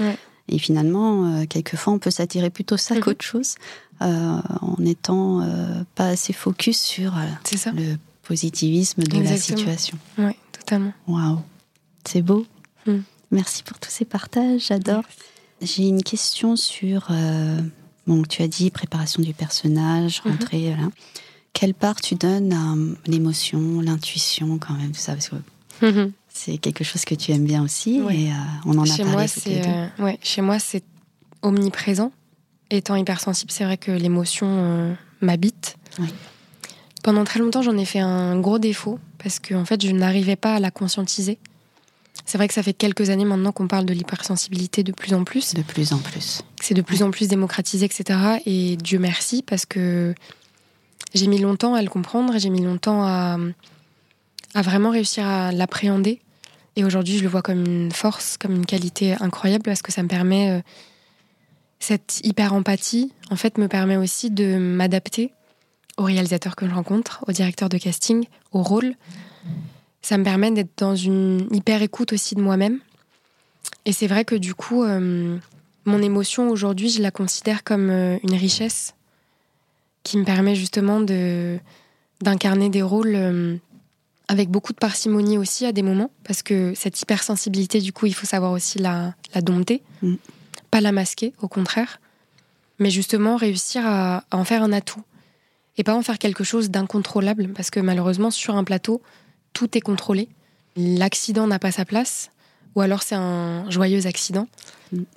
Et 0.49 0.57
finalement, 0.57 1.27
euh, 1.27 1.45
quelquefois, 1.45 1.93
on 1.93 1.99
peut 1.99 2.11
s'attirer 2.11 2.49
plutôt 2.49 2.75
ça 2.75 2.95
mhm. 2.95 3.01
qu'autre 3.01 3.23
chose, 3.23 3.55
euh, 4.01 4.37
en 4.61 4.83
étant 4.83 5.47
pas 5.95 6.07
assez 6.07 6.33
focus 6.33 6.81
sur 6.81 7.13
le 7.75 7.97
positivisme 8.31 9.03
de 9.03 9.19
la 9.23 9.35
situation. 9.35 9.97
Oui, 10.17 10.31
totalement. 10.53 10.93
Waouh, 11.05 11.39
c'est 12.05 12.21
beau. 12.21 12.45
Mm. 12.85 12.99
Merci 13.31 13.61
pour 13.63 13.77
tous 13.77 13.89
ces 13.89 14.05
partages, 14.05 14.67
j'adore. 14.67 15.03
J'ai 15.61 15.83
une 15.83 16.01
question 16.01 16.55
sur, 16.55 17.07
euh, 17.11 17.59
bon, 18.07 18.23
tu 18.23 18.41
as 18.41 18.47
dit 18.47 18.71
préparation 18.71 19.21
du 19.21 19.33
personnage, 19.33 20.21
mhm. 20.23 20.31
rentrée, 20.31 20.73
Quelle 21.51 21.73
part 21.73 21.99
tu 21.99 22.15
donnes 22.15 22.53
à 22.53 22.73
l'émotion, 23.05 23.81
l'intuition 23.81 24.57
quand 24.59 24.75
même, 24.75 24.93
tout 24.93 25.01
ça, 25.01 25.11
parce 25.11 25.27
que 25.27 25.35
mhm. 25.85 26.13
c'est 26.29 26.57
quelque 26.57 26.85
chose 26.85 27.03
que 27.03 27.15
tu 27.15 27.33
aimes 27.33 27.43
bien 27.45 27.61
aussi 27.61 27.97
et 28.09 28.31
euh, 28.31 28.35
on 28.65 28.77
en 28.77 28.83
a 28.83 28.85
chez 28.85 29.03
parlé. 29.03 29.11
Moi, 29.11 29.25
euh, 29.47 29.87
ouais, 30.05 30.19
chez 30.23 30.41
moi, 30.41 30.57
c'est 30.57 30.85
omniprésent. 31.41 32.13
Étant 32.69 32.95
hypersensible, 32.95 33.51
c'est 33.51 33.65
vrai 33.65 33.77
que 33.77 33.91
l'émotion 33.91 34.95
m'habite. 35.19 35.75
Pendant 37.03 37.23
très 37.23 37.39
longtemps, 37.39 37.61
j'en 37.61 37.77
ai 37.77 37.85
fait 37.85 37.99
un 37.99 38.39
gros 38.39 38.59
défaut 38.59 38.99
parce 39.17 39.39
que 39.39 39.55
en 39.55 39.65
fait, 39.65 39.83
je 39.83 39.91
n'arrivais 39.91 40.35
pas 40.35 40.55
à 40.55 40.59
la 40.59 40.71
conscientiser. 40.71 41.39
C'est 42.25 42.37
vrai 42.37 42.47
que 42.47 42.53
ça 42.53 42.61
fait 42.61 42.73
quelques 42.73 43.09
années 43.09 43.25
maintenant 43.25 43.51
qu'on 43.51 43.67
parle 43.67 43.85
de 43.85 43.93
l'hypersensibilité 43.93 44.83
de 44.83 44.91
plus 44.91 45.13
en 45.13 45.23
plus. 45.23 45.53
De 45.53 45.63
plus 45.63 45.93
en 45.93 45.97
plus. 45.97 46.43
C'est 46.61 46.73
de 46.73 46.81
plus 46.81 47.03
en 47.03 47.11
plus 47.11 47.27
démocratisé, 47.27 47.85
etc. 47.85 48.19
Et 48.45 48.77
Dieu 48.77 48.99
merci, 48.99 49.41
parce 49.41 49.65
que 49.65 50.13
j'ai 51.13 51.27
mis 51.27 51.39
longtemps 51.39 51.73
à 51.73 51.81
le 51.81 51.89
comprendre, 51.89 52.37
j'ai 52.37 52.49
mis 52.49 52.61
longtemps 52.61 53.03
à, 53.03 53.37
à 54.53 54.61
vraiment 54.61 54.91
réussir 54.91 55.25
à 55.25 55.51
l'appréhender. 55.51 56.21
Et 56.75 56.85
aujourd'hui, 56.85 57.17
je 57.17 57.23
le 57.23 57.29
vois 57.29 57.41
comme 57.41 57.65
une 57.65 57.91
force, 57.91 58.37
comme 58.37 58.53
une 58.53 58.65
qualité 58.65 59.15
incroyable, 59.19 59.63
parce 59.63 59.81
que 59.81 59.91
ça 59.91 60.03
me 60.03 60.07
permet. 60.07 60.51
Euh, 60.51 60.61
cette 61.79 62.21
hyper-empathie, 62.23 63.11
en 63.31 63.35
fait, 63.35 63.57
me 63.57 63.67
permet 63.67 63.97
aussi 63.97 64.29
de 64.29 64.55
m'adapter 64.57 65.33
aux 66.01 66.05
réalisateurs 66.05 66.55
que 66.55 66.67
je 66.67 66.73
rencontre, 66.73 67.23
aux 67.27 67.31
directeurs 67.31 67.69
de 67.69 67.77
casting, 67.77 68.25
au 68.51 68.61
rôle 68.61 68.95
ça 70.01 70.17
me 70.17 70.23
permet 70.23 70.51
d'être 70.51 70.77
dans 70.77 70.95
une 70.95 71.47
hyper 71.51 71.81
écoute 71.81 72.13
aussi 72.13 72.35
de 72.35 72.41
moi-même. 72.41 72.79
Et 73.85 73.93
c'est 73.93 74.07
vrai 74.07 74.25
que 74.25 74.35
du 74.35 74.53
coup, 74.53 74.83
euh, 74.83 75.37
mon 75.85 76.01
émotion 76.01 76.49
aujourd'hui, 76.49 76.89
je 76.89 77.01
la 77.01 77.11
considère 77.11 77.63
comme 77.63 77.89
euh, 77.89 78.17
une 78.23 78.35
richesse 78.35 78.95
qui 80.03 80.17
me 80.17 80.25
permet 80.25 80.55
justement 80.55 80.99
de 80.99 81.59
d'incarner 82.21 82.69
des 82.69 82.83
rôles 82.83 83.15
euh, 83.15 83.57
avec 84.27 84.49
beaucoup 84.49 84.73
de 84.73 84.77
parcimonie 84.77 85.39
aussi 85.39 85.65
à 85.65 85.71
des 85.71 85.81
moments, 85.81 86.11
parce 86.23 86.43
que 86.43 86.73
cette 86.75 87.01
hypersensibilité, 87.01 87.81
du 87.81 87.93
coup, 87.93 88.05
il 88.05 88.13
faut 88.13 88.27
savoir 88.27 88.51
aussi 88.51 88.77
la, 88.77 89.15
la 89.33 89.41
dompter, 89.41 89.81
mm. 90.03 90.15
pas 90.69 90.81
la 90.81 90.91
masquer, 90.91 91.33
au 91.41 91.47
contraire, 91.47 91.99
mais 92.77 92.91
justement 92.91 93.37
réussir 93.37 93.85
à, 93.87 94.23
à 94.29 94.37
en 94.37 94.43
faire 94.43 94.61
un 94.61 94.71
atout 94.71 95.01
et 95.77 95.83
pas 95.83 95.95
en 95.95 96.01
faire 96.01 96.17
quelque 96.17 96.43
chose 96.43 96.69
d'incontrôlable, 96.69 97.49
parce 97.49 97.69
que 97.69 97.79
malheureusement, 97.79 98.31
sur 98.31 98.55
un 98.55 98.63
plateau, 98.63 99.01
tout 99.53 99.77
est 99.77 99.81
contrôlé. 99.81 100.29
L'accident 100.75 101.47
n'a 101.47 101.59
pas 101.59 101.71
sa 101.71 101.85
place, 101.85 102.31
ou 102.75 102.81
alors 102.81 103.03
c'est 103.03 103.15
un 103.15 103.69
joyeux 103.69 104.05
accident. 104.05 104.47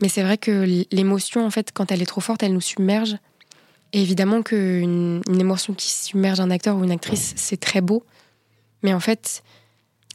Mais 0.01 0.09
c'est 0.09 0.23
vrai 0.23 0.39
que 0.39 0.85
l'émotion, 0.93 1.45
en 1.45 1.51
fait, 1.51 1.71
quand 1.73 1.91
elle 1.91 2.03
est 2.03 2.07
trop 2.07 2.21
forte, 2.21 2.43
elle 2.43 2.53
nous 2.53 2.61
submerge. 2.61 3.17
Et 3.93 4.03
évidemment 4.03 4.43
qu'une 4.43 5.23
une 5.29 5.41
émotion 5.41 5.73
qui 5.73 5.89
submerge 5.89 6.41
un 6.41 6.51
acteur 6.51 6.77
ou 6.77 6.85
une 6.85 6.91
actrice, 6.91 7.33
c'est 7.37 7.59
très 7.59 7.81
beau. 7.81 8.05
Mais 8.83 8.93
en 8.93 9.01
fait, 9.01 9.43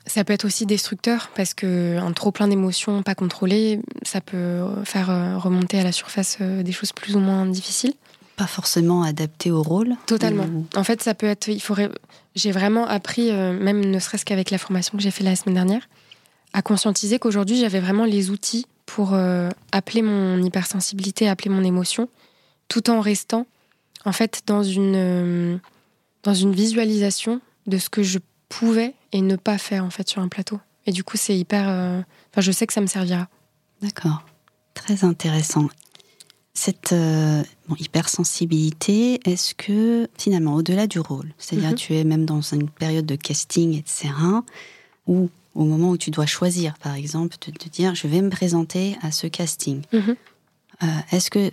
ça 0.05 0.23
peut 0.23 0.33
être 0.33 0.45
aussi 0.45 0.65
destructeur 0.65 1.29
parce 1.35 1.53
que 1.53 1.97
un 1.97 2.11
trop 2.11 2.31
plein 2.31 2.47
d'émotions 2.47 3.03
pas 3.03 3.15
contrôlées, 3.15 3.79
ça 4.03 4.21
peut 4.21 4.65
faire 4.83 5.09
euh, 5.09 5.37
remonter 5.37 5.79
à 5.79 5.83
la 5.83 5.91
surface 5.91 6.37
euh, 6.41 6.63
des 6.63 6.71
choses 6.71 6.91
plus 6.91 7.15
ou 7.15 7.19
moins 7.19 7.45
difficiles 7.45 7.93
pas 8.39 8.47
forcément 8.47 9.03
adapté 9.03 9.51
au 9.51 9.61
rôle 9.61 9.97
Totalement. 10.05 10.45
En 10.73 10.85
fait, 10.85 11.03
ça 11.03 11.13
peut 11.13 11.25
être. 11.25 11.49
Il 11.49 11.61
faudrait. 11.61 11.89
J'ai 12.35 12.53
vraiment 12.53 12.87
appris, 12.87 13.31
euh, 13.31 13.51
même 13.51 13.83
ne 13.83 13.99
serait-ce 13.99 14.23
qu'avec 14.23 14.49
la 14.49 14.57
formation 14.57 14.97
que 14.97 15.03
j'ai 15.03 15.11
fait 15.11 15.25
la 15.25 15.35
semaine 15.35 15.55
dernière, 15.55 15.89
à 16.53 16.61
conscientiser 16.61 17.19
qu'aujourd'hui 17.19 17.59
j'avais 17.59 17.81
vraiment 17.81 18.05
les 18.05 18.29
outils 18.29 18.65
pour 18.85 19.13
euh, 19.13 19.49
appeler 19.73 20.01
mon 20.01 20.41
hypersensibilité, 20.41 21.27
appeler 21.27 21.49
mon 21.49 21.65
émotion, 21.65 22.07
tout 22.69 22.89
en 22.89 23.01
restant 23.01 23.45
en 24.05 24.13
fait 24.13 24.43
dans 24.47 24.63
une 24.63 24.95
euh, 24.95 25.57
dans 26.23 26.33
une 26.33 26.53
visualisation 26.53 27.41
de 27.67 27.77
ce 27.77 27.89
que 27.89 28.03
je 28.03 28.19
pouvais 28.47 28.93
et 29.11 29.19
ne 29.19 29.35
pas 29.35 29.57
faire 29.57 29.83
en 29.83 29.89
fait 29.89 30.07
sur 30.07 30.21
un 30.21 30.29
plateau. 30.29 30.61
Et 30.85 30.93
du 30.93 31.03
coup, 31.03 31.17
c'est 31.17 31.37
hyper. 31.37 31.67
Enfin, 32.31 32.39
je 32.39 32.53
sais 32.53 32.65
que 32.65 32.73
ça 32.73 32.79
me 32.79 32.87
servira. 32.87 33.27
D'accord. 33.81 34.23
Très 34.75 35.03
intéressant 35.03 35.67
cette 36.53 36.93
euh, 36.93 37.43
hypersensibilité, 37.77 39.19
est-ce 39.25 39.55
que 39.55 40.09
finalement, 40.17 40.55
au-delà 40.55 40.87
du 40.87 40.99
rôle, 40.99 41.31
c'est-à-dire 41.37 41.69
mhm. 41.69 41.75
tu 41.75 41.95
es 41.95 42.03
même 42.03 42.25
dans 42.25 42.41
une 42.41 42.69
période 42.69 43.05
de 43.05 43.15
casting, 43.15 43.77
etc., 43.77 44.09
ou 45.07 45.29
au 45.55 45.63
moment 45.63 45.91
où 45.91 45.97
tu 45.97 46.11
dois 46.11 46.25
choisir, 46.25 46.77
par 46.77 46.95
exemple, 46.95 47.35
de 47.45 47.51
te 47.51 47.69
dire 47.69 47.95
je 47.95 48.07
vais 48.07 48.21
me 48.21 48.29
présenter 48.29 48.97
à 49.01 49.11
ce 49.11 49.27
casting, 49.27 49.81
mhm. 49.93 50.15
euh, 50.83 50.85
est-ce 51.11 51.29
que 51.29 51.51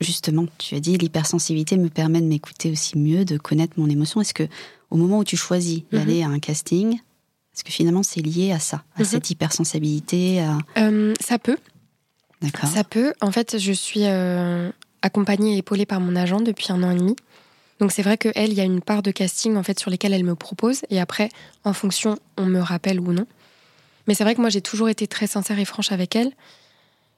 justement, 0.00 0.46
tu 0.58 0.76
as 0.76 0.80
dit 0.80 0.96
l'hypersensibilité 0.96 1.76
me 1.76 1.88
permet 1.88 2.20
de 2.20 2.26
m'écouter 2.26 2.70
aussi 2.70 2.96
mieux, 2.96 3.24
de 3.24 3.36
connaître 3.36 3.74
mon 3.76 3.88
émotion, 3.88 4.20
est-ce 4.20 4.34
que 4.34 4.46
au 4.90 4.96
moment 4.96 5.18
où 5.18 5.24
tu 5.24 5.36
choisis 5.36 5.78
mhm. 5.78 5.84
d'aller 5.90 6.22
à 6.22 6.28
un 6.28 6.38
casting, 6.38 6.94
est-ce 6.94 7.64
que 7.64 7.72
finalement 7.72 8.04
c'est 8.04 8.20
lié 8.20 8.52
à 8.52 8.60
ça, 8.60 8.84
à 8.94 9.02
cette 9.02 9.30
hypersensibilité 9.30 10.44
euh, 10.76 11.12
Ça 11.20 11.40
peut. 11.40 11.56
Ça 12.66 12.84
peut. 12.84 13.12
En 13.20 13.32
fait, 13.32 13.58
je 13.58 13.72
suis 13.72 14.04
euh, 14.04 14.70
accompagnée 15.02 15.54
et 15.54 15.58
épaulée 15.58 15.86
par 15.86 16.00
mon 16.00 16.16
agent 16.16 16.40
depuis 16.40 16.72
un 16.72 16.82
an 16.82 16.90
et 16.90 16.96
demi. 16.98 17.16
Donc 17.80 17.92
c'est 17.92 18.02
vrai 18.02 18.18
qu'elle, 18.18 18.50
il 18.50 18.54
y 18.54 18.60
a 18.60 18.64
une 18.64 18.80
part 18.80 19.02
de 19.02 19.10
casting 19.10 19.56
en 19.56 19.62
fait 19.62 19.78
sur 19.78 19.90
lesquels 19.90 20.12
elle 20.12 20.24
me 20.24 20.34
propose 20.34 20.82
et 20.90 21.00
après, 21.00 21.28
en 21.64 21.72
fonction, 21.72 22.18
on 22.36 22.46
me 22.46 22.60
rappelle 22.60 23.00
ou 23.00 23.12
non. 23.12 23.26
Mais 24.06 24.14
c'est 24.14 24.24
vrai 24.24 24.34
que 24.34 24.40
moi 24.40 24.50
j'ai 24.50 24.60
toujours 24.60 24.88
été 24.88 25.06
très 25.06 25.26
sincère 25.26 25.58
et 25.58 25.64
franche 25.64 25.92
avec 25.92 26.16
elle. 26.16 26.32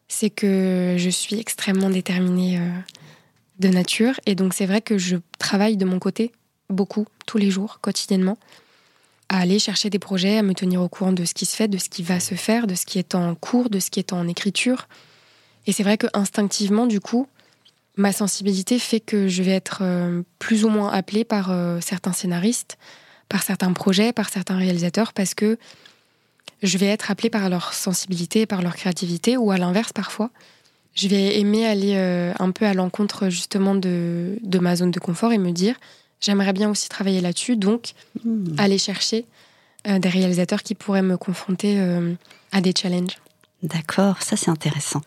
C'est 0.09 0.29
que 0.29 0.97
je 0.99 1.09
suis 1.09 1.39
extrêmement 1.39 1.89
déterminée 1.89 2.59
euh, 2.59 2.69
de 3.59 3.69
nature 3.69 4.21
et 4.27 4.35
donc 4.35 4.53
c'est 4.53 4.67
vrai 4.67 4.83
que 4.83 4.99
je 4.99 5.17
travaille 5.39 5.77
de 5.77 5.85
mon 5.85 5.99
côté 5.99 6.33
beaucoup, 6.69 7.07
tous 7.27 7.39
les 7.39 7.51
jours, 7.51 7.79
quotidiennement, 7.81 8.37
à 9.29 9.39
aller 9.39 9.59
chercher 9.59 9.91
des 9.91 9.99
projets, 9.99 10.39
à 10.39 10.43
me 10.43 10.55
tenir 10.55 10.83
au 10.83 10.89
courant 10.89 11.13
de 11.13 11.25
ce 11.25 11.35
qui 11.35 11.47
se 11.47 11.57
fait, 11.57 11.69
de 11.69 11.79
ce 11.79 11.89
qui 11.89 12.03
va 12.03 12.21
se 12.21 12.35
faire, 12.35 12.67
de 12.67 12.75
ce 12.75 12.85
qui 12.85 12.99
est 12.99 13.15
en 13.15 13.35
cours, 13.35 13.71
de 13.71 13.79
ce 13.79 13.91
qui 13.91 13.99
est 13.99 14.13
en 14.13 14.29
écriture, 14.29 14.89
et 15.67 15.73
c'est 15.73 15.83
vrai 15.83 15.99
que 15.99 16.07
instinctivement, 16.15 16.87
du 16.87 17.01
coup, 17.01 17.27
ma 17.97 18.13
sensibilité 18.13 18.79
fait 18.79 19.01
que 19.01 19.29
je 19.29 19.43
vais 19.43 19.53
être 19.53 19.81
euh, 19.83 20.23
plus 20.39 20.65
ou 20.65 20.69
moins 20.69 20.91
appelée 20.91 21.25
par 21.25 21.51
euh, 21.51 21.81
certains 21.81 22.13
scénaristes, 22.13 22.79
par 23.29 23.43
certains 23.43 23.73
projets, 23.73 24.13
par 24.13 24.29
certains 24.29 24.57
réalisateurs, 24.57 25.13
parce 25.13 25.35
que 25.35 25.59
je 26.63 26.79
vais 26.79 26.87
être 26.87 27.11
appelée 27.11 27.31
par 27.31 27.49
leur 27.49 27.73
sensibilité, 27.73 28.47
par 28.47 28.63
leur 28.63 28.75
créativité, 28.75 29.37
ou 29.37 29.51
à 29.51 29.59
l'inverse 29.59 29.93
parfois. 29.93 30.31
Je 30.95 31.09
vais 31.09 31.39
aimer 31.39 31.67
aller 31.67 31.95
euh, 31.95 32.33
un 32.39 32.51
peu 32.51 32.67
à 32.67 32.75
l'encontre 32.75 33.29
justement 33.29 33.75
de, 33.75 34.39
de, 34.43 34.59
ma 34.59 34.77
zone 34.77 34.91
de 34.91 34.99
confort 34.99 35.33
et 35.33 35.39
me 35.39 35.53
dire, 35.53 35.77
j'aimerais 36.21 36.53
bien 36.53 36.69
aussi 36.69 36.89
travailler 36.89 37.21
là-dessus, 37.21 37.57
donc 37.57 37.93
hmm. 38.25 38.57
aller 38.59 38.79
chercher 38.79 39.27
des 39.87 40.11
réalisateurs 40.11 40.63
qui 40.63 40.75
pourraient 40.75 41.01
me 41.01 41.17
confronter 41.17 41.81
à 42.53 42.61
des 42.61 42.75
challenges. 42.77 43.17
D'accord, 43.63 44.21
ça 44.21 44.37
c'est 44.37 44.51
intéressant. 44.51 45.01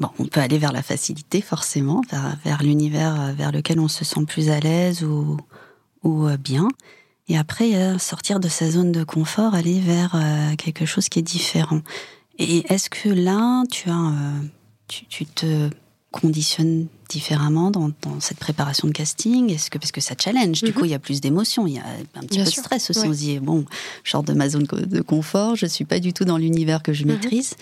Bon, 0.00 0.10
on 0.18 0.26
peut 0.26 0.40
aller 0.40 0.58
vers 0.58 0.72
la 0.72 0.82
facilité 0.82 1.40
forcément, 1.40 2.02
vers, 2.44 2.62
l'univers 2.62 3.20
euh, 3.20 3.32
vers 3.32 3.50
lequel 3.50 3.80
on 3.80 3.88
se 3.88 4.04
sent 4.04 4.24
plus 4.26 4.48
à 4.48 4.60
l'aise 4.60 5.02
ou, 5.02 5.36
ou 6.04 6.26
euh, 6.26 6.36
bien. 6.36 6.68
Et 7.28 7.36
après, 7.36 7.98
sortir 7.98 8.40
de 8.40 8.48
sa 8.48 8.70
zone 8.70 8.90
de 8.90 9.04
confort, 9.04 9.54
aller 9.54 9.80
vers 9.80 10.14
euh, 10.14 10.56
quelque 10.56 10.86
chose 10.86 11.08
qui 11.08 11.18
est 11.18 11.22
différent. 11.22 11.82
Et 12.38 12.72
est-ce 12.72 12.88
que 12.88 13.10
là, 13.10 13.64
tu 13.70 13.90
as, 13.90 13.92
euh, 13.92 14.40
tu, 14.86 15.26
te 15.26 15.68
conditionnes 16.10 16.86
différemment 17.10 17.70
dans, 17.70 17.92
cette 18.20 18.38
préparation 18.38 18.88
de 18.88 18.92
casting? 18.92 19.52
Est-ce 19.52 19.70
que 19.70 19.76
parce 19.76 19.92
que 19.92 20.00
ça 20.00 20.14
challenge, 20.18 20.62
du 20.62 20.70
mhm. 20.70 20.72
coup, 20.72 20.84
il 20.86 20.92
y 20.92 20.94
a 20.94 20.98
plus 20.98 21.20
d'émotions, 21.20 21.66
il 21.66 21.74
y 21.74 21.78
a 21.78 21.84
un 22.14 22.20
petit 22.20 22.38
peu 22.38 22.44
de 22.44 22.50
stress 22.50 22.88
aussi. 22.90 23.06
On 23.06 23.12
se 23.12 23.18
dit 23.18 23.38
bon, 23.40 23.66
je 24.04 24.10
sors 24.10 24.22
de 24.22 24.32
ma 24.32 24.48
zone 24.48 24.64
de 24.64 25.00
confort, 25.02 25.54
je 25.54 25.66
suis 25.66 25.84
pas 25.84 26.00
du 26.00 26.14
tout 26.14 26.24
dans 26.24 26.38
l'univers 26.38 26.82
que 26.82 26.94
je 26.94 27.04
mhm. 27.04 27.12
maîtrise. 27.12 27.54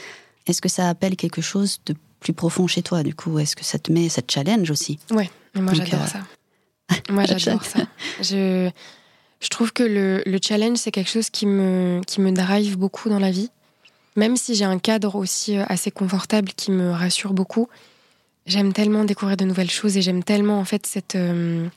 Est-ce 0.47 0.61
que 0.61 0.69
ça 0.69 0.89
appelle 0.89 1.17
quelque 1.17 1.43
chose 1.43 1.81
de 1.87 1.97
plus 2.21 2.33
profond 2.33 2.67
chez 2.67 2.83
toi, 2.83 3.03
du 3.03 3.15
coup 3.15 3.39
Est-ce 3.39 3.57
que 3.57 3.65
ça 3.65 3.79
te 3.79 3.93
met, 3.93 4.09
ça 4.09 4.23
te 4.23 4.33
challenge 4.33 4.71
aussi 4.71 4.99
Ouais, 5.11 5.31
moi 5.55 5.75
j'adore 5.75 6.03
euh, 6.03 6.07
ça. 6.07 6.21
moi 7.11 7.25
j'adore 7.25 7.65
ça. 7.65 7.81
Je, 8.21 8.71
je 9.41 9.49
trouve 9.49 9.73
que 9.73 9.83
le, 9.83 10.23
le 10.25 10.39
challenge, 10.43 10.79
c'est 10.79 10.91
quelque 10.91 11.11
chose 11.11 11.31
qui 11.31 11.47
me, 11.47 12.01
qui 12.07 12.21
me 12.21 12.33
drive 12.33 12.79
beaucoup 12.79 13.09
dans 13.09 13.19
la 13.19 13.31
vie. 13.31 13.51
Même 14.17 14.37
si 14.37 14.55
j'ai 14.55 14.65
un 14.65 14.79
cadre 14.79 15.15
aussi 15.15 15.59
euh, 15.59 15.65
assez 15.69 15.91
confortable 15.91 16.49
qui 16.57 16.71
me 16.71 16.91
rassure 16.91 17.35
beaucoup, 17.35 17.69
j'aime 18.47 18.73
tellement 18.73 19.05
découvrir 19.05 19.37
de 19.37 19.45
nouvelles 19.45 19.71
choses 19.71 19.97
et 19.97 20.03
j'aime 20.03 20.25
tellement 20.25 20.59
en 20.59 20.65
fait 20.65 20.87
cette, 20.87 21.17
euh, 21.17 21.69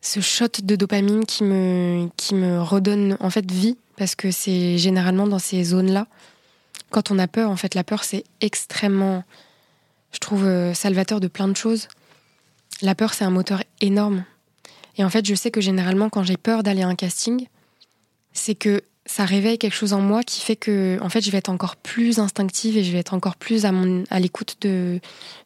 ce 0.00 0.20
shot 0.20 0.46
de 0.62 0.76
dopamine 0.76 1.26
qui 1.26 1.42
me, 1.42 2.08
qui 2.16 2.34
me 2.34 2.62
redonne 2.62 3.16
en 3.20 3.30
fait 3.30 3.50
vie 3.50 3.76
parce 3.96 4.14
que 4.14 4.30
c'est 4.30 4.78
généralement 4.78 5.26
dans 5.26 5.38
ces 5.38 5.64
zones-là. 5.64 6.06
Quand 6.90 7.10
on 7.10 7.18
a 7.18 7.26
peur, 7.26 7.50
en 7.50 7.56
fait, 7.56 7.74
la 7.74 7.82
peur 7.82 8.04
c'est 8.04 8.24
extrêmement, 8.40 9.24
je 10.12 10.18
trouve, 10.18 10.44
euh, 10.44 10.74
salvateur 10.74 11.20
de 11.20 11.28
plein 11.28 11.48
de 11.48 11.56
choses. 11.56 11.88
La 12.82 12.94
peur 12.94 13.14
c'est 13.14 13.24
un 13.24 13.30
moteur 13.30 13.62
énorme. 13.80 14.24
Et 14.98 15.04
en 15.04 15.10
fait, 15.10 15.26
je 15.26 15.34
sais 15.34 15.50
que 15.50 15.60
généralement, 15.60 16.08
quand 16.08 16.22
j'ai 16.22 16.36
peur 16.36 16.62
d'aller 16.62 16.82
à 16.82 16.88
un 16.88 16.94
casting, 16.94 17.46
c'est 18.32 18.54
que 18.54 18.82
ça 19.04 19.24
réveille 19.24 19.58
quelque 19.58 19.74
chose 19.74 19.92
en 19.92 20.00
moi 20.00 20.22
qui 20.22 20.40
fait 20.40 20.56
que, 20.56 20.98
en 21.00 21.08
fait, 21.08 21.20
je 21.20 21.30
vais 21.30 21.38
être 21.38 21.48
encore 21.48 21.76
plus 21.76 22.18
instinctive 22.18 22.76
et 22.76 22.84
je 22.84 22.92
vais 22.92 22.98
être 22.98 23.14
encore 23.14 23.36
plus 23.36 23.64
à, 23.64 23.72
à 24.10 24.20
l'écoute 24.20 24.56
de, 24.62 25.00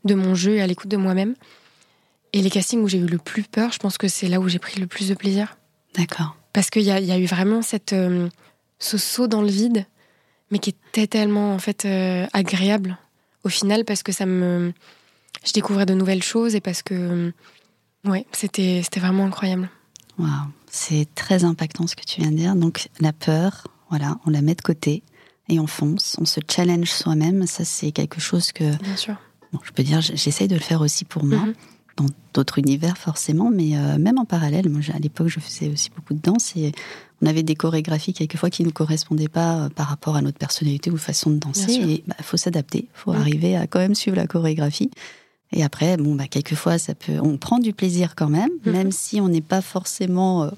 de 0.04 0.14
mon 0.14 0.34
jeu 0.34 0.56
et 0.56 0.62
à 0.62 0.66
l'écoute 0.66 0.88
de 0.88 0.96
moi-même. 0.96 1.34
Et 2.32 2.42
les 2.42 2.50
castings 2.50 2.80
où 2.80 2.88
j'ai 2.88 2.98
eu 2.98 3.06
le 3.06 3.18
plus 3.18 3.42
peur, 3.42 3.72
je 3.72 3.78
pense 3.78 3.98
que 3.98 4.08
c'est 4.08 4.28
là 4.28 4.40
où 4.40 4.48
j'ai 4.48 4.58
pris 4.58 4.80
le 4.80 4.86
plus 4.86 5.08
de 5.08 5.14
plaisir. 5.14 5.56
D'accord. 5.96 6.36
Parce 6.52 6.70
qu'il 6.70 6.82
y, 6.82 6.86
y 6.86 7.12
a, 7.12 7.18
eu 7.18 7.26
vraiment 7.26 7.60
cette, 7.60 7.92
euh, 7.92 8.28
ce 8.78 8.98
saut 8.98 9.26
dans 9.26 9.42
le 9.42 9.50
vide, 9.50 9.84
mais 10.50 10.58
qui 10.58 10.70
était 10.70 11.06
tellement, 11.06 11.54
en 11.54 11.58
fait, 11.58 11.84
euh, 11.84 12.26
agréable 12.32 12.98
au 13.44 13.48
final, 13.48 13.84
parce 13.84 14.02
que 14.02 14.12
ça 14.12 14.26
me. 14.26 14.72
Je 15.44 15.52
découvrais 15.52 15.86
de 15.86 15.94
nouvelles 15.94 16.22
choses 16.22 16.54
et 16.54 16.60
parce 16.60 16.82
que. 16.82 17.32
Ouais, 18.04 18.26
c'était 18.32 18.82
vraiment 18.96 19.26
incroyable. 19.26 19.68
Waouh, 20.18 20.28
c'est 20.70 21.06
très 21.14 21.44
impactant 21.44 21.86
ce 21.86 21.96
que 21.96 22.04
tu 22.04 22.20
viens 22.20 22.30
de 22.30 22.36
dire. 22.36 22.56
Donc 22.56 22.88
la 23.00 23.12
peur, 23.12 23.66
voilà, 23.90 24.18
on 24.26 24.30
la 24.30 24.42
met 24.42 24.54
de 24.54 24.62
côté 24.62 25.02
et 25.48 25.58
on 25.58 25.66
fonce, 25.66 26.16
on 26.20 26.24
se 26.24 26.40
challenge 26.48 26.90
soi-même. 26.90 27.46
Ça, 27.46 27.64
c'est 27.64 27.92
quelque 27.92 28.20
chose 28.20 28.52
que. 28.52 28.76
Bien 28.82 28.96
sûr. 28.96 29.16
Bon, 29.52 29.58
je 29.64 29.72
peux 29.72 29.82
dire, 29.82 30.00
j'essaye 30.00 30.46
de 30.46 30.54
le 30.54 30.60
faire 30.60 30.80
aussi 30.80 31.04
pour 31.04 31.24
moi, 31.24 31.38
mhm. 31.38 31.54
Dans 32.00 32.06
d'autres 32.34 32.58
univers 32.58 32.96
forcément, 32.96 33.50
mais 33.50 33.76
euh, 33.76 33.98
même 33.98 34.18
en 34.18 34.24
parallèle. 34.24 34.68
Moi, 34.68 34.80
à 34.94 34.98
l'époque, 34.98 35.28
je 35.28 35.40
faisais 35.40 35.70
aussi 35.70 35.90
beaucoup 35.94 36.14
de 36.14 36.20
danse 36.20 36.56
et 36.56 36.72
on 37.22 37.26
avait 37.26 37.42
des 37.42 37.54
chorégraphies 37.54 38.12
quelquefois 38.12 38.50
qui 38.50 38.64
ne 38.64 38.70
correspondaient 38.70 39.28
pas 39.28 39.56
euh, 39.56 39.68
par 39.68 39.88
rapport 39.88 40.16
à 40.16 40.22
notre 40.22 40.38
personnalité 40.38 40.90
ou 40.90 40.96
façon 40.96 41.30
de 41.30 41.36
danser. 41.36 41.72
Et 41.72 41.92
il 41.92 42.02
bah, 42.06 42.16
faut 42.22 42.36
s'adapter, 42.36 42.88
il 42.92 42.98
faut 42.98 43.12
arriver 43.12 43.56
à 43.56 43.66
quand 43.66 43.80
même 43.80 43.94
suivre 43.94 44.16
la 44.16 44.26
chorégraphie. 44.26 44.90
Et 45.52 45.64
après, 45.64 45.96
bon, 45.96 46.14
bah, 46.14 46.28
quelquefois, 46.28 46.78
ça 46.78 46.94
peut, 46.94 47.18
on 47.20 47.36
prend 47.36 47.58
du 47.58 47.72
plaisir 47.72 48.14
quand 48.14 48.28
même, 48.28 48.50
mhm. 48.64 48.72
même 48.72 48.92
si 48.92 49.20
on 49.20 49.28
n'est 49.28 49.40
pas 49.40 49.60
forcément 49.60 50.44
euh, 50.44 50.50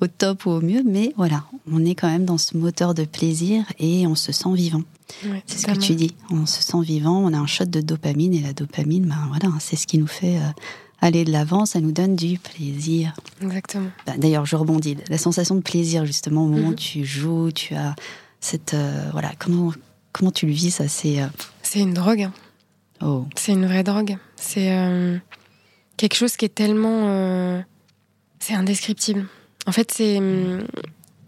au 0.00 0.08
top 0.08 0.46
ou 0.46 0.50
au 0.50 0.60
mieux, 0.60 0.82
mais 0.84 1.12
voilà, 1.16 1.44
on 1.70 1.84
est 1.84 1.94
quand 1.94 2.08
même 2.08 2.24
dans 2.24 2.38
ce 2.38 2.56
moteur 2.56 2.94
de 2.94 3.04
plaisir 3.04 3.64
et 3.78 4.06
on 4.06 4.16
se 4.16 4.32
sent 4.32 4.52
vivant. 4.54 4.82
c'est 5.46 5.58
ce 5.58 5.66
que 5.66 5.78
tu 5.78 5.94
dis, 5.94 6.14
on 6.30 6.46
se 6.46 6.62
sent 6.62 6.80
vivant, 6.82 7.18
on 7.18 7.32
a 7.32 7.38
un 7.38 7.46
shot 7.46 7.66
de 7.66 7.80
dopamine 7.80 8.34
et 8.34 8.40
la 8.40 8.52
dopamine, 8.52 9.06
ben 9.06 9.28
voilà, 9.28 9.54
c'est 9.60 9.76
ce 9.76 9.86
qui 9.86 9.98
nous 9.98 10.08
fait 10.08 10.38
euh, 10.38 10.50
aller 11.00 11.24
de 11.24 11.32
l'avant, 11.32 11.66
ça 11.66 11.80
nous 11.80 11.92
donne 11.92 12.16
du 12.16 12.38
plaisir. 12.38 13.14
Exactement. 13.42 13.90
Bah, 14.06 14.14
d'ailleurs, 14.18 14.46
je 14.46 14.56
rebondis, 14.56 14.96
la 15.08 15.18
sensation 15.18 15.54
de 15.54 15.62
plaisir 15.62 16.06
justement 16.06 16.44
au 16.44 16.48
moment 16.48 16.68
où 16.68 16.72
mhm. 16.72 16.76
tu 16.76 17.04
joues, 17.04 17.50
tu 17.52 17.74
as 17.74 17.94
cette, 18.40 18.74
euh, 18.74 19.08
voilà, 19.12 19.32
comment 19.38 19.72
comment 20.12 20.30
tu 20.30 20.46
le 20.46 20.52
vis 20.52 20.70
ça, 20.70 20.88
c'est. 20.88 21.18
C'est 21.62 21.80
une 21.80 21.94
drogue. 21.94 22.22
Hein. 22.22 22.32
Oh. 23.02 23.26
C'est 23.36 23.52
une 23.52 23.66
vraie 23.66 23.84
drogue. 23.84 24.16
C'est 24.36 24.72
euh, 24.72 25.18
quelque 25.96 26.14
chose 26.14 26.36
qui 26.36 26.44
est 26.44 26.54
tellement. 26.54 27.08
Euh, 27.08 27.60
c'est 28.38 28.54
indescriptible. 28.54 29.26
En 29.66 29.72
fait, 29.72 29.90
c'est. 29.92 30.18
Hum, 30.18 30.66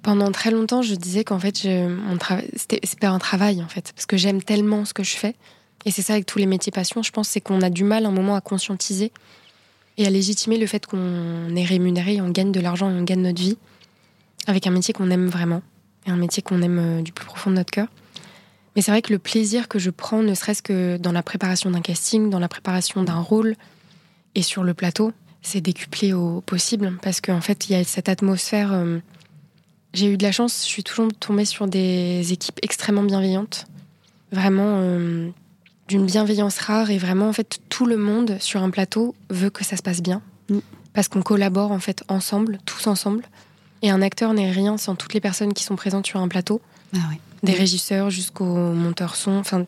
pendant 0.02 0.32
très 0.32 0.50
longtemps, 0.50 0.82
je 0.82 0.96
disais 0.96 1.22
qu'en 1.22 1.38
fait, 1.38 1.58
c'était 2.56 2.80
pas 3.00 3.10
un 3.10 3.20
travail, 3.20 3.62
en 3.62 3.68
fait. 3.68 3.92
Parce 3.94 4.04
que 4.04 4.16
j'aime 4.16 4.42
tellement 4.42 4.84
ce 4.84 4.92
que 4.92 5.04
je 5.04 5.14
fais. 5.14 5.36
Et 5.84 5.92
c'est 5.92 6.02
ça 6.02 6.14
avec 6.14 6.26
tous 6.26 6.38
les 6.38 6.46
métiers 6.46 6.72
passion, 6.72 7.04
je 7.04 7.12
pense, 7.12 7.28
c'est 7.28 7.40
qu'on 7.40 7.62
a 7.62 7.70
du 7.70 7.84
mal 7.84 8.04
un 8.04 8.10
moment 8.10 8.34
à 8.34 8.40
conscientiser 8.40 9.12
et 9.98 10.06
à 10.06 10.10
légitimer 10.10 10.58
le 10.58 10.66
fait 10.66 10.86
qu'on 10.86 11.54
est 11.54 11.64
rémunéré, 11.64 12.20
on 12.20 12.30
gagne 12.30 12.52
de 12.52 12.60
l'argent 12.60 12.90
et 12.90 12.94
on 12.94 13.02
gagne 13.02 13.22
notre 13.22 13.40
vie 13.40 13.58
avec 14.46 14.66
un 14.66 14.70
métier 14.70 14.94
qu'on 14.94 15.10
aime 15.10 15.26
vraiment 15.26 15.62
et 16.06 16.10
un 16.10 16.16
métier 16.16 16.42
qu'on 16.42 16.62
aime 16.62 16.78
euh, 16.78 17.02
du 17.02 17.12
plus 17.12 17.24
profond 17.24 17.50
de 17.50 17.56
notre 17.56 17.70
cœur. 17.70 17.88
Mais 18.74 18.82
c'est 18.82 18.90
vrai 18.90 19.02
que 19.02 19.12
le 19.12 19.18
plaisir 19.18 19.68
que 19.68 19.78
je 19.78 19.90
prends, 19.90 20.22
ne 20.22 20.34
serait-ce 20.34 20.62
que 20.62 20.96
dans 20.96 21.12
la 21.12 21.22
préparation 21.22 21.70
d'un 21.70 21.82
casting, 21.82 22.30
dans 22.30 22.38
la 22.38 22.48
préparation 22.48 23.02
d'un 23.02 23.20
rôle 23.20 23.54
et 24.34 24.42
sur 24.42 24.64
le 24.64 24.72
plateau, 24.74 25.12
c'est 25.42 25.60
décuplé 25.60 26.12
au 26.12 26.40
possible 26.40 26.98
parce 27.02 27.20
qu'en 27.20 27.40
fait, 27.40 27.68
il 27.68 27.72
y 27.72 27.74
a 27.74 27.84
cette 27.84 28.08
atmosphère. 28.08 28.72
Euh, 28.72 28.98
j'ai 29.92 30.10
eu 30.10 30.16
de 30.16 30.22
la 30.22 30.32
chance, 30.32 30.64
je 30.64 30.70
suis 30.70 30.82
toujours 30.82 31.08
tombée 31.20 31.44
sur 31.44 31.66
des 31.66 32.32
équipes 32.32 32.58
extrêmement 32.62 33.02
bienveillantes, 33.02 33.66
vraiment 34.30 34.78
euh, 34.80 35.28
d'une 35.88 36.06
bienveillance 36.06 36.58
rare 36.58 36.90
et 36.90 36.98
vraiment 36.98 37.28
en 37.28 37.32
fait 37.32 37.58
tout 37.68 37.86
le 37.86 37.96
monde 37.96 38.36
sur 38.40 38.62
un 38.62 38.70
plateau 38.70 39.14
veut 39.30 39.50
que 39.50 39.64
ça 39.64 39.76
se 39.76 39.82
passe 39.82 40.00
bien 40.00 40.22
mm. 40.48 40.58
parce 40.92 41.08
qu'on 41.08 41.22
collabore 41.22 41.72
en 41.72 41.80
fait 41.80 42.02
ensemble, 42.08 42.58
tous 42.66 42.86
ensemble. 42.86 43.24
Et 43.82 43.90
un 43.90 44.00
acteur 44.00 44.32
n'est 44.32 44.50
rien 44.50 44.78
sans 44.78 44.94
toutes 44.94 45.12
les 45.12 45.20
personnes 45.20 45.54
qui 45.54 45.64
sont 45.64 45.74
présentes 45.74 46.06
sur 46.06 46.20
un 46.20 46.28
plateau. 46.28 46.60
Ah 46.94 46.98
oui 47.10 47.18
des 47.42 47.52
régisseurs 47.52 48.10
jusqu'aux 48.10 48.44
monteurs 48.44 49.16
son, 49.16 49.32
enfin 49.32 49.64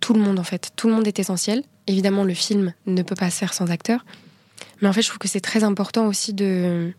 tout 0.00 0.14
le 0.14 0.20
monde 0.20 0.38
en 0.38 0.44
fait. 0.44 0.70
Tout 0.76 0.88
le 0.88 0.94
monde 0.94 1.06
est 1.06 1.18
essentiel. 1.18 1.62
Évidemment, 1.86 2.24
le 2.24 2.34
film 2.34 2.74
ne 2.86 3.02
peut 3.02 3.14
pas 3.14 3.30
se 3.30 3.38
faire 3.38 3.54
sans 3.54 3.70
acteurs. 3.70 4.04
Mais 4.80 4.88
en 4.88 4.92
fait, 4.92 5.02
je 5.02 5.08
trouve 5.08 5.18
que 5.18 5.28
c'est 5.28 5.40
très 5.40 5.64
important 5.64 6.06
aussi 6.06 6.32
de 6.32 6.92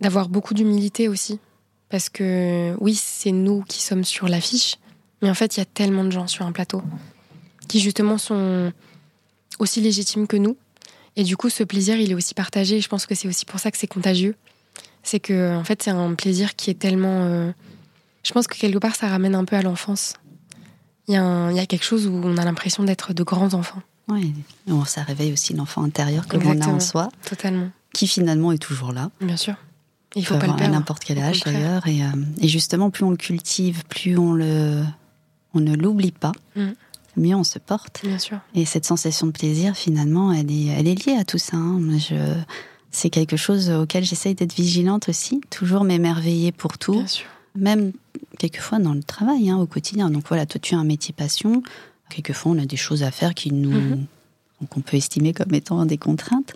d'avoir 0.00 0.28
beaucoup 0.28 0.54
d'humilité 0.54 1.08
aussi. 1.08 1.40
Parce 1.88 2.08
que 2.08 2.74
oui, 2.80 2.94
c'est 2.94 3.32
nous 3.32 3.62
qui 3.62 3.82
sommes 3.82 4.04
sur 4.04 4.28
l'affiche, 4.28 4.76
mais 5.22 5.30
en 5.30 5.34
fait, 5.34 5.56
il 5.56 5.60
y 5.60 5.62
a 5.62 5.66
tellement 5.66 6.04
de 6.04 6.10
gens 6.10 6.26
sur 6.26 6.44
un 6.44 6.52
plateau 6.52 6.82
qui 7.68 7.80
justement 7.80 8.18
sont 8.18 8.72
aussi 9.58 9.80
légitimes 9.80 10.26
que 10.26 10.36
nous. 10.36 10.56
Et 11.16 11.24
du 11.24 11.36
coup, 11.36 11.48
ce 11.48 11.64
plaisir, 11.64 11.96
il 11.96 12.10
est 12.10 12.14
aussi 12.14 12.34
partagé. 12.34 12.80
je 12.80 12.88
pense 12.88 13.06
que 13.06 13.14
c'est 13.14 13.28
aussi 13.28 13.46
pour 13.46 13.58
ça 13.58 13.70
que 13.70 13.78
c'est 13.78 13.86
contagieux. 13.86 14.36
C'est 15.02 15.20
que, 15.20 15.56
en 15.56 15.64
fait, 15.64 15.82
c'est 15.82 15.90
un 15.90 16.14
plaisir 16.14 16.56
qui 16.56 16.70
est 16.70 16.78
tellement 16.78 17.24
euh, 17.24 17.52
je 18.26 18.32
pense 18.32 18.48
que 18.48 18.58
quelque 18.58 18.78
part, 18.78 18.96
ça 18.96 19.06
ramène 19.06 19.36
un 19.36 19.44
peu 19.44 19.54
à 19.54 19.62
l'enfance. 19.62 20.14
Il 21.06 21.14
y, 21.14 21.16
a 21.16 21.66
quelque 21.66 21.84
chose 21.84 22.08
où 22.08 22.20
on 22.24 22.36
a 22.36 22.44
l'impression 22.44 22.82
d'être 22.82 23.14
de 23.14 23.22
grands 23.22 23.54
enfants. 23.54 23.80
Oui, 24.08 24.34
ça 24.84 25.04
réveille 25.04 25.32
aussi 25.32 25.54
l'enfant 25.54 25.84
intérieur 25.84 26.26
que 26.26 26.36
l'on 26.36 26.60
a 26.60 26.66
en 26.66 26.80
soi. 26.80 27.08
Totalement. 27.24 27.70
Qui 27.92 28.08
finalement 28.08 28.50
est 28.50 28.58
toujours 28.58 28.92
là. 28.92 29.12
Bien 29.20 29.36
sûr. 29.36 29.54
Il 30.16 30.26
faut 30.26 30.38
pas 30.38 30.48
le 30.48 30.56
perdre. 30.56 30.64
À 30.64 30.68
n'importe 30.68 31.04
quel 31.04 31.20
âge 31.20 31.44
d'ailleurs. 31.44 31.84
Euh, 31.86 32.24
et, 32.40 32.48
justement, 32.48 32.90
plus 32.90 33.04
on 33.04 33.10
le 33.10 33.16
cultive, 33.16 33.84
plus 33.88 34.18
on, 34.18 34.32
le, 34.32 34.82
on 35.54 35.60
ne 35.60 35.76
l'oublie 35.76 36.10
pas. 36.10 36.32
Mm. 36.56 36.70
Mieux 37.16 37.34
on 37.34 37.44
se 37.44 37.58
porte. 37.58 38.00
Bien 38.04 38.18
sûr. 38.18 38.38
Et 38.54 38.64
cette 38.64 38.84
sensation 38.84 39.26
de 39.26 39.32
plaisir, 39.32 39.76
finalement, 39.76 40.32
elle 40.32 40.50
est, 40.50 40.66
elle 40.66 40.86
est 40.86 41.06
liée 41.06 41.16
à 41.16 41.24
tout 41.24 41.38
ça. 41.38 41.56
Hein. 41.56 41.98
Je, 41.98 42.34
c'est 42.90 43.10
quelque 43.10 43.36
chose 43.36 43.70
auquel 43.70 44.04
j'essaye 44.04 44.34
d'être 44.34 44.54
vigilante 44.54 45.08
aussi, 45.08 45.40
toujours 45.50 45.84
m'émerveiller 45.84 46.52
pour 46.52 46.78
tout. 46.78 46.94
Bien 46.94 47.06
sûr 47.06 47.26
même 47.56 47.92
quelquefois 48.38 48.78
dans 48.78 48.94
le 48.94 49.02
travail, 49.02 49.50
hein, 49.50 49.58
au 49.58 49.66
quotidien. 49.66 50.10
Donc 50.10 50.24
voilà, 50.28 50.46
toi 50.46 50.60
tu 50.60 50.74
as 50.74 50.78
un 50.78 50.84
métier 50.84 51.14
passion, 51.16 51.62
quelquefois 52.08 52.52
on 52.52 52.58
a 52.58 52.66
des 52.66 52.76
choses 52.76 53.02
à 53.02 53.10
faire 53.10 53.34
qui 53.34 53.52
nous, 53.52 53.70
mhm. 53.70 54.06
qu'on 54.70 54.80
peut 54.80 54.96
estimer 54.96 55.32
comme 55.32 55.54
étant 55.54 55.84
des 55.86 55.98
contraintes. 55.98 56.54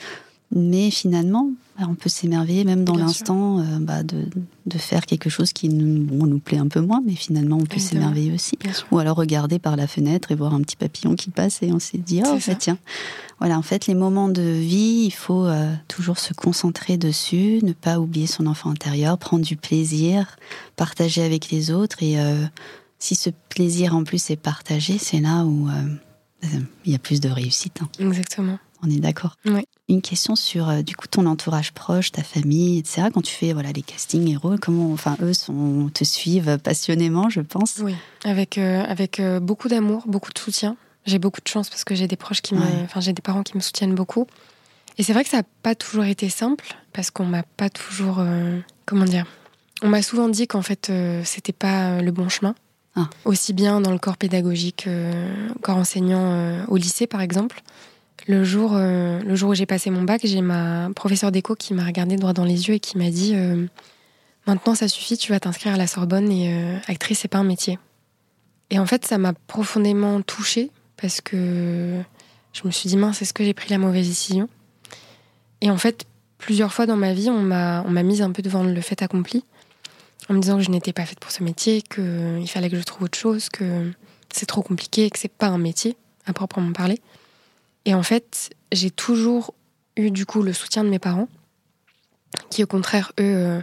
Mais 0.52 0.90
finalement, 0.90 1.50
bah, 1.78 1.86
on 1.88 1.94
peut 1.94 2.08
s'émerveiller 2.08 2.64
même 2.64 2.84
dans 2.84 2.96
l'instant 2.96 3.60
euh, 3.60 3.78
bah, 3.80 4.02
de, 4.02 4.26
de, 4.66 4.78
faire 4.78 5.06
quelque 5.06 5.30
chose 5.30 5.52
qui 5.52 5.68
nous, 5.68 6.26
nous 6.26 6.38
plaît 6.40 6.58
un 6.58 6.66
peu 6.66 6.80
moins, 6.80 7.00
mais 7.06 7.14
finalement 7.14 7.56
on 7.56 7.64
peut 7.64 7.78
s'émerveiller 7.78 8.32
aussi. 8.32 8.58
Ou 8.90 8.98
alors 8.98 9.16
regarder 9.16 9.60
par 9.60 9.76
la 9.76 9.86
fenêtre 9.86 10.32
et 10.32 10.34
voir 10.34 10.52
un 10.52 10.60
petit 10.62 10.76
papillon 10.76 11.14
qui 11.14 11.30
passe 11.30 11.62
et 11.62 11.72
on 11.72 11.78
s'est 11.78 11.98
dit, 11.98 12.20
oh 12.26 12.36
bah, 12.46 12.54
tiens. 12.56 12.78
Voilà, 13.38 13.58
en 13.58 13.62
fait, 13.62 13.86
les 13.86 13.94
moments 13.94 14.28
de 14.28 14.42
vie, 14.42 15.04
il 15.06 15.12
faut 15.12 15.46
euh, 15.46 15.72
toujours 15.88 16.18
se 16.18 16.34
concentrer 16.34 16.98
dessus, 16.98 17.60
ne 17.62 17.72
pas 17.72 18.00
oublier 18.00 18.26
son 18.26 18.46
enfant 18.46 18.70
intérieur, 18.70 19.16
prendre 19.16 19.44
du 19.44 19.56
plaisir, 19.56 20.36
partager 20.76 21.22
avec 21.22 21.50
les 21.50 21.70
autres. 21.70 22.02
Et 22.02 22.20
euh, 22.20 22.44
si 22.98 23.14
ce 23.14 23.30
plaisir 23.48 23.94
en 23.94 24.02
plus 24.02 24.30
est 24.30 24.36
partagé, 24.36 24.98
c'est 24.98 25.20
là 25.20 25.44
où 25.44 25.68
il 26.84 26.92
y 26.92 26.94
a 26.94 26.98
plus 26.98 27.20
de 27.20 27.28
réussite. 27.28 27.80
Hein. 27.82 27.88
Exactement. 28.00 28.58
On 28.82 28.90
est 28.90 29.00
d'accord. 29.00 29.36
Oui. 29.44 29.66
Une 29.88 30.02
question 30.02 30.36
sur 30.36 30.68
euh, 30.68 30.82
du 30.82 30.94
coup 30.96 31.06
ton 31.08 31.26
entourage 31.26 31.72
proche, 31.72 32.12
ta 32.12 32.22
famille, 32.22 32.78
etc. 32.78 33.08
Quand 33.12 33.22
tu 33.22 33.34
fais 33.34 33.52
voilà 33.52 33.72
les 33.72 33.82
castings 33.82 34.28
héros, 34.28 34.54
comment, 34.60 34.92
enfin 34.92 35.16
eux 35.20 35.32
sont, 35.32 35.90
te 35.92 36.04
suivent 36.04 36.58
passionnément, 36.58 37.28
je 37.28 37.40
pense. 37.40 37.78
Oui, 37.82 37.94
avec 38.24 38.56
euh, 38.56 38.84
avec 38.84 39.20
euh, 39.20 39.40
beaucoup 39.40 39.68
d'amour, 39.68 40.04
beaucoup 40.06 40.32
de 40.32 40.38
soutien. 40.38 40.76
J'ai 41.06 41.18
beaucoup 41.18 41.40
de 41.40 41.48
chance 41.48 41.68
parce 41.68 41.84
que 41.84 41.94
j'ai 41.94 42.06
des 42.06 42.16
proches 42.16 42.40
qui 42.40 42.54
me, 42.54 42.60
Ouais. 42.60 42.66
enfin 42.84 43.00
j'ai 43.00 43.12
des 43.12 43.22
parents 43.22 43.42
qui 43.42 43.56
me 43.56 43.60
soutiennent 43.60 43.94
beaucoup. 43.94 44.26
Et 44.98 45.02
c'est 45.02 45.12
vrai 45.12 45.24
que 45.24 45.30
ça 45.30 45.38
n'a 45.38 45.42
pas 45.62 45.74
toujours 45.74 46.04
été 46.04 46.28
simple 46.28 46.64
parce 46.92 47.10
qu'on 47.10 47.24
m'a 47.24 47.42
pas 47.42 47.70
toujours, 47.70 48.18
euh, 48.20 48.58
comment 48.86 49.04
dire, 49.06 49.24
on 49.82 49.88
m'a 49.88 50.02
souvent 50.02 50.28
dit 50.28 50.46
qu'en 50.46 50.62
fait 50.62 50.92
c'était 51.24 51.52
pas 51.54 52.00
le 52.02 52.12
bon 52.12 52.28
chemin. 52.28 52.54
Ah. 52.96 53.08
Aussi 53.24 53.52
bien 53.52 53.80
dans 53.80 53.92
le 53.92 53.98
corps 53.98 54.16
pédagogique, 54.18 54.86
corps 55.62 55.76
enseignant 55.78 56.66
au 56.68 56.76
lycée 56.76 57.06
par 57.06 57.22
exemple. 57.22 57.62
Le 58.26 58.44
jour, 58.44 58.72
euh, 58.74 59.20
le 59.20 59.34
jour 59.34 59.50
où 59.50 59.54
j'ai 59.54 59.66
passé 59.66 59.90
mon 59.90 60.02
bac, 60.02 60.20
j'ai 60.24 60.40
ma 60.40 60.90
professeure 60.94 61.32
d'éco 61.32 61.54
qui 61.54 61.74
m'a 61.74 61.84
regardé 61.84 62.16
droit 62.16 62.32
dans 62.32 62.44
les 62.44 62.68
yeux 62.68 62.74
et 62.74 62.80
qui 62.80 62.98
m'a 62.98 63.10
dit 63.10 63.32
euh, 63.34 63.66
Maintenant, 64.46 64.74
ça 64.74 64.88
suffit, 64.88 65.16
tu 65.16 65.32
vas 65.32 65.40
t'inscrire 65.40 65.74
à 65.74 65.76
la 65.76 65.86
Sorbonne 65.86 66.30
et 66.30 66.52
euh, 66.52 66.78
actrice, 66.86 67.20
c'est 67.20 67.28
pas 67.28 67.38
un 67.38 67.44
métier. 67.44 67.78
Et 68.70 68.78
en 68.78 68.86
fait, 68.86 69.04
ça 69.06 69.18
m'a 69.18 69.32
profondément 69.32 70.20
touchée 70.22 70.70
parce 70.96 71.20
que 71.20 72.00
je 72.52 72.62
me 72.64 72.70
suis 72.70 72.88
dit 72.88 72.96
Mince, 72.96 73.22
est-ce 73.22 73.32
que 73.32 73.44
j'ai 73.44 73.54
pris 73.54 73.70
la 73.70 73.78
mauvaise 73.78 74.06
décision? 74.06 74.48
Et 75.60 75.70
en 75.70 75.76
fait, 75.76 76.04
plusieurs 76.38 76.72
fois 76.72 76.86
dans 76.86 76.96
ma 76.96 77.12
vie, 77.12 77.30
on 77.30 77.40
m'a 77.40 77.82
on 77.86 77.90
m'a 77.90 78.02
mise 78.02 78.22
un 78.22 78.32
peu 78.32 78.42
devant 78.42 78.62
le 78.62 78.80
fait 78.80 79.02
accompli 79.02 79.44
en 80.28 80.34
me 80.34 80.40
disant 80.40 80.58
que 80.58 80.62
je 80.62 80.70
n'étais 80.70 80.92
pas 80.92 81.04
faite 81.06 81.18
pour 81.20 81.32
ce 81.32 81.42
métier, 81.42 81.82
qu'il 81.82 82.48
fallait 82.48 82.70
que 82.70 82.78
je 82.78 82.82
trouve 82.82 83.04
autre 83.04 83.18
chose, 83.18 83.48
que 83.48 83.90
c'est 84.32 84.46
trop 84.46 84.62
compliqué, 84.62 85.10
que 85.10 85.18
c'est 85.18 85.32
pas 85.32 85.48
un 85.48 85.58
métier 85.58 85.96
à 86.26 86.32
proprement 86.32 86.72
parler. 86.72 87.00
Et 87.84 87.94
en 87.94 88.02
fait, 88.02 88.50
j'ai 88.72 88.90
toujours 88.90 89.54
eu 89.96 90.10
du 90.10 90.26
coup 90.26 90.42
le 90.42 90.52
soutien 90.52 90.84
de 90.84 90.88
mes 90.88 90.98
parents, 90.98 91.28
qui 92.50 92.62
au 92.62 92.66
contraire, 92.66 93.12
eux, 93.18 93.24
euh, 93.24 93.60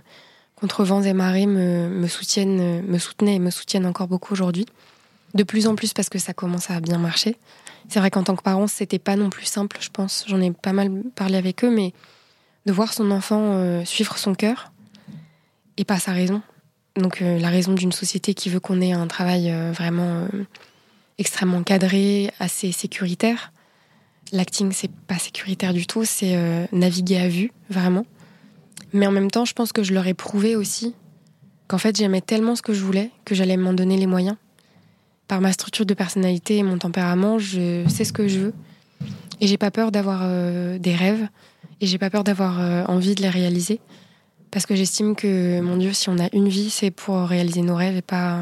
contre 0.56 0.84
vents 0.84 1.04
et 1.04 1.14
marées, 1.14 1.46
me, 1.46 2.08
soutiennent, 2.08 2.60
euh, 2.60 2.82
me 2.82 2.98
soutenaient 2.98 3.36
et 3.36 3.40
me 3.40 3.52
soutiennent 3.52 3.86
encore 3.86 4.08
beaucoup 4.08 4.34
aujourd'hui. 4.34 4.66
De 5.34 5.44
plus 5.44 5.68
en 5.68 5.76
plus 5.76 5.94
parce 5.94 6.10
que 6.10 6.20
ça 6.20 6.34
commence 6.34 6.72
à 6.72 6.80
bien 6.80 6.98
marcher. 6.98 7.38
C'est 7.90 8.00
vrai 8.00 8.10
qu'en 8.10 8.24
tant 8.24 8.36
que 8.36 8.42
parent, 8.42 8.68
c'était 8.68 9.00
pas 9.00 9.16
non 9.16 9.30
plus 9.30 9.46
simple, 9.46 9.78
je 9.80 9.90
pense. 9.90 10.26
J'en 10.28 10.42
ai 10.42 10.52
pas 10.52 10.74
mal 10.74 11.04
parlé 11.16 11.38
avec 11.38 11.64
eux, 11.64 11.70
mais 11.70 11.94
de 12.66 12.72
voir 12.72 12.94
son 12.94 13.12
enfant 13.12 13.54
euh, 13.54 13.86
suivre 13.86 14.18
son 14.18 14.36
cœur 14.36 14.72
et 15.78 15.86
pas 15.86 16.00
sa 16.00 16.12
raison. 16.12 16.42
Donc 16.96 17.20
la 17.20 17.50
raison 17.50 17.74
d'une 17.74 17.92
société 17.92 18.34
qui 18.34 18.50
veut 18.50 18.60
qu'on 18.60 18.82
ait 18.82 18.92
un 18.92 19.06
travail 19.06 19.54
vraiment 19.72 20.28
extrêmement 21.20 21.62
cadré, 21.62 22.32
assez 22.40 22.72
sécuritaire. 22.72 23.52
L'acting, 24.34 24.72
c'est 24.74 24.92
pas 24.92 25.18
sécuritaire 25.18 25.74
du 25.74 25.88
tout, 25.88 26.04
c'est 26.06 26.36
euh, 26.36 26.66
naviguer 26.72 27.18
à 27.18 27.30
vue, 27.30 27.52
vraiment. 27.70 28.06
Mais 28.94 29.08
en 29.08 29.12
même 29.12 29.32
temps, 29.32 29.46
je 29.46 29.54
pense 29.54 29.72
que 29.72 29.84
je 29.84 29.94
leur 29.94 30.06
ai 30.08 30.14
prouvé 30.14 30.56
aussi 30.56 30.94
qu'en 31.68 31.78
fait, 31.78 31.96
j'aimais 31.98 32.22
tellement 32.22 32.56
ce 32.56 32.62
que 32.62 32.74
je 32.74 32.84
voulais 32.84 33.12
que 33.26 33.36
j'allais 33.36 33.58
m'en 33.58 33.74
donner 33.74 33.98
les 33.98 34.06
moyens. 34.08 34.36
Par 35.28 35.42
ma 35.42 35.52
structure 35.52 35.86
de 35.86 35.94
personnalité 35.94 36.58
et 36.58 36.64
mon 36.64 36.78
tempérament, 36.78 37.38
je 37.40 37.86
sais 37.90 38.06
ce 38.06 38.14
que 38.14 38.28
je 38.28 38.40
veux. 38.40 38.54
Et 39.42 39.48
j'ai 39.48 39.58
pas 39.58 39.72
peur 39.72 39.92
d'avoir 39.92 40.22
euh, 40.24 40.78
des 40.80 40.96
rêves. 40.96 41.28
Et 41.82 41.86
j'ai 41.88 41.98
pas 41.98 42.10
peur 42.10 42.24
d'avoir 42.24 42.60
euh, 42.60 42.84
envie 42.88 43.14
de 43.16 43.22
les 43.22 43.30
réaliser. 43.30 43.80
Parce 44.52 44.66
que 44.66 44.76
j'estime 44.76 45.16
que, 45.16 45.60
mon 45.62 45.76
Dieu, 45.78 45.92
si 45.94 46.10
on 46.10 46.18
a 46.18 46.30
une 46.34 46.48
vie, 46.48 46.70
c'est 46.70 46.92
pour 46.92 47.18
réaliser 47.20 47.62
nos 47.62 47.76
rêves 47.76 47.98
et 47.98 48.02
pas, 48.02 48.40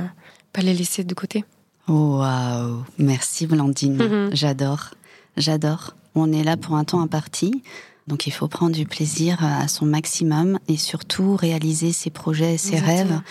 pas 0.54 0.62
les 0.62 0.74
laisser 0.76 1.04
de 1.04 1.14
côté. 1.16 1.44
Waouh, 1.88 2.84
merci 3.00 3.46
Blandine, 3.48 3.98
Mhm. 3.98 4.30
j'adore, 4.34 4.92
j'adore. 5.38 5.96
On 6.16 6.32
est 6.32 6.44
là 6.44 6.58
pour 6.58 6.76
un 6.76 6.84
temps 6.84 7.02
imparti, 7.02 7.62
donc 8.08 8.28
il 8.28 8.32
faut 8.32 8.48
prendre 8.48 8.74
du 8.76 8.86
plaisir 8.86 9.44
à 9.44 9.68
son 9.68 9.86
maximum 9.86 10.60
et 10.68 10.78
surtout 10.78 11.36
réaliser 11.36 11.92
ses 11.92 12.10
projets, 12.10 12.58
ses 12.58 12.76
Exactement. 12.76 12.96
rêves, 13.16 13.22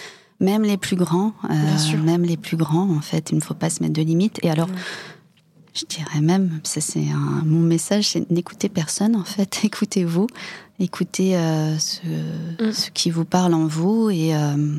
même 0.40 0.62
les 0.64 0.76
plus 0.76 0.96
grands, 0.96 1.32
euh, 1.44 1.48
Bien 1.54 1.78
sûr. 1.78 2.02
même 2.02 2.22
les 2.24 2.36
plus 2.36 2.56
grands 2.56 2.90
en 2.90 3.00
fait. 3.00 3.30
Il 3.30 3.36
ne 3.36 3.40
faut 3.40 3.54
pas 3.54 3.70
se 3.70 3.82
mettre 3.82 3.94
de 3.94 4.02
limites. 4.02 4.38
Et 4.42 4.50
alors, 4.50 4.68
je 5.74 5.84
dirais 5.86 6.20
même, 6.20 6.60
ça 6.64 6.80
c'est 6.80 7.04
mon 7.44 7.60
message, 7.60 8.08
c'est 8.10 8.30
n'écoutez 8.30 8.68
personne 8.68 9.16
en 9.16 9.24
fait, 9.24 9.60
écoutez-vous, 9.64 10.26
écoutez 10.78 11.36
euh, 11.36 11.78
ce, 11.78 12.00
Mm. 12.60 12.72
ce 12.72 12.90
qui 12.90 13.10
vous 13.10 13.24
parle 13.24 13.54
en 13.54 13.66
vous 13.66 14.10
et 14.10 14.34
euh, 14.36 14.76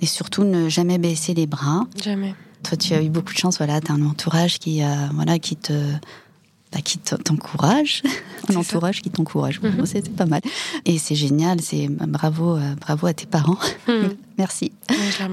et 0.00 0.06
surtout 0.06 0.42
ne 0.44 0.68
jamais 0.68 0.98
baisser 0.98 1.32
les 1.32 1.46
bras. 1.46 1.86
Jamais. 2.02 2.34
Toi, 2.64 2.76
tu 2.76 2.92
as 2.92 3.02
eu 3.02 3.08
beaucoup 3.08 3.32
de 3.32 3.38
chance. 3.38 3.58
Voilà, 3.58 3.80
tu 3.80 3.90
as 3.90 3.94
un 3.94 4.02
entourage 4.04 4.58
qui, 4.58 4.82
euh, 4.82 4.86
voilà, 5.14 5.38
qui 5.38 5.54
te, 5.56 5.72
bah, 6.72 6.80
qui 6.82 6.98
te- 6.98 7.14
t'encourage, 7.16 8.02
un 8.48 8.52
ça. 8.54 8.58
entourage 8.58 9.02
qui 9.02 9.10
t'encourage. 9.10 9.60
Mhm. 9.60 9.70
Bon, 9.72 9.86
C'était 9.86 10.10
pas 10.10 10.26
mal. 10.26 10.40
Et 10.84 10.98
c'est 10.98 11.14
génial. 11.14 11.60
C'est 11.60 11.88
bravo, 11.88 12.56
euh, 12.56 12.74
bravo 12.80 13.06
à 13.06 13.14
tes 13.14 13.26
parents. 13.26 13.58
Hmm. 13.86 14.08
Merci. 14.38 14.72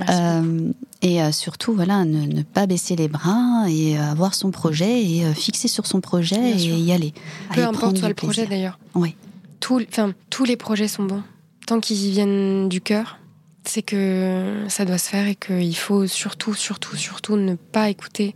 Euh, 0.10 0.72
et 1.02 1.22
euh, 1.22 1.32
surtout, 1.32 1.74
voilà, 1.74 2.04
ne, 2.06 2.26
ne 2.26 2.42
pas 2.44 2.66
baisser 2.68 2.96
les 2.96 3.08
bras 3.08 3.66
et 3.70 3.98
euh, 3.98 4.12
avoir 4.12 4.34
son 4.36 4.52
projet 4.52 5.02
et 5.04 5.26
euh, 5.26 5.34
fixer 5.34 5.68
sur 5.68 5.86
son 5.88 6.02
projet 6.02 6.38
Bien 6.38 6.56
et 6.56 6.60
sûr. 6.60 6.76
y 6.78 6.92
aller. 6.92 7.14
Peu 7.54 7.64
importe 7.64 7.98
soit 7.98 8.10
le 8.10 8.14
projet 8.14 8.46
d'ailleurs. 8.46 8.78
Oui. 8.96 9.16
Tout, 9.60 9.82
tous 10.30 10.44
les 10.46 10.58
projets 10.58 10.88
sont 10.88 11.04
bons. 11.04 11.24
Tant 11.66 11.80
qu'ils 11.80 12.12
viennent 12.12 12.68
du 12.70 12.82
cœur, 12.82 13.18
c'est 13.64 13.82
que 13.82 14.66
ça 14.68 14.84
doit 14.86 14.98
se 14.98 15.10
faire 15.10 15.28
et 15.28 15.36
qu'il 15.36 15.76
faut 15.78 16.08
surtout, 16.08 16.54
surtout, 16.54 16.96
surtout 16.96 17.36
ne 17.38 17.56
pas 17.56 17.90
écouter. 17.90 18.36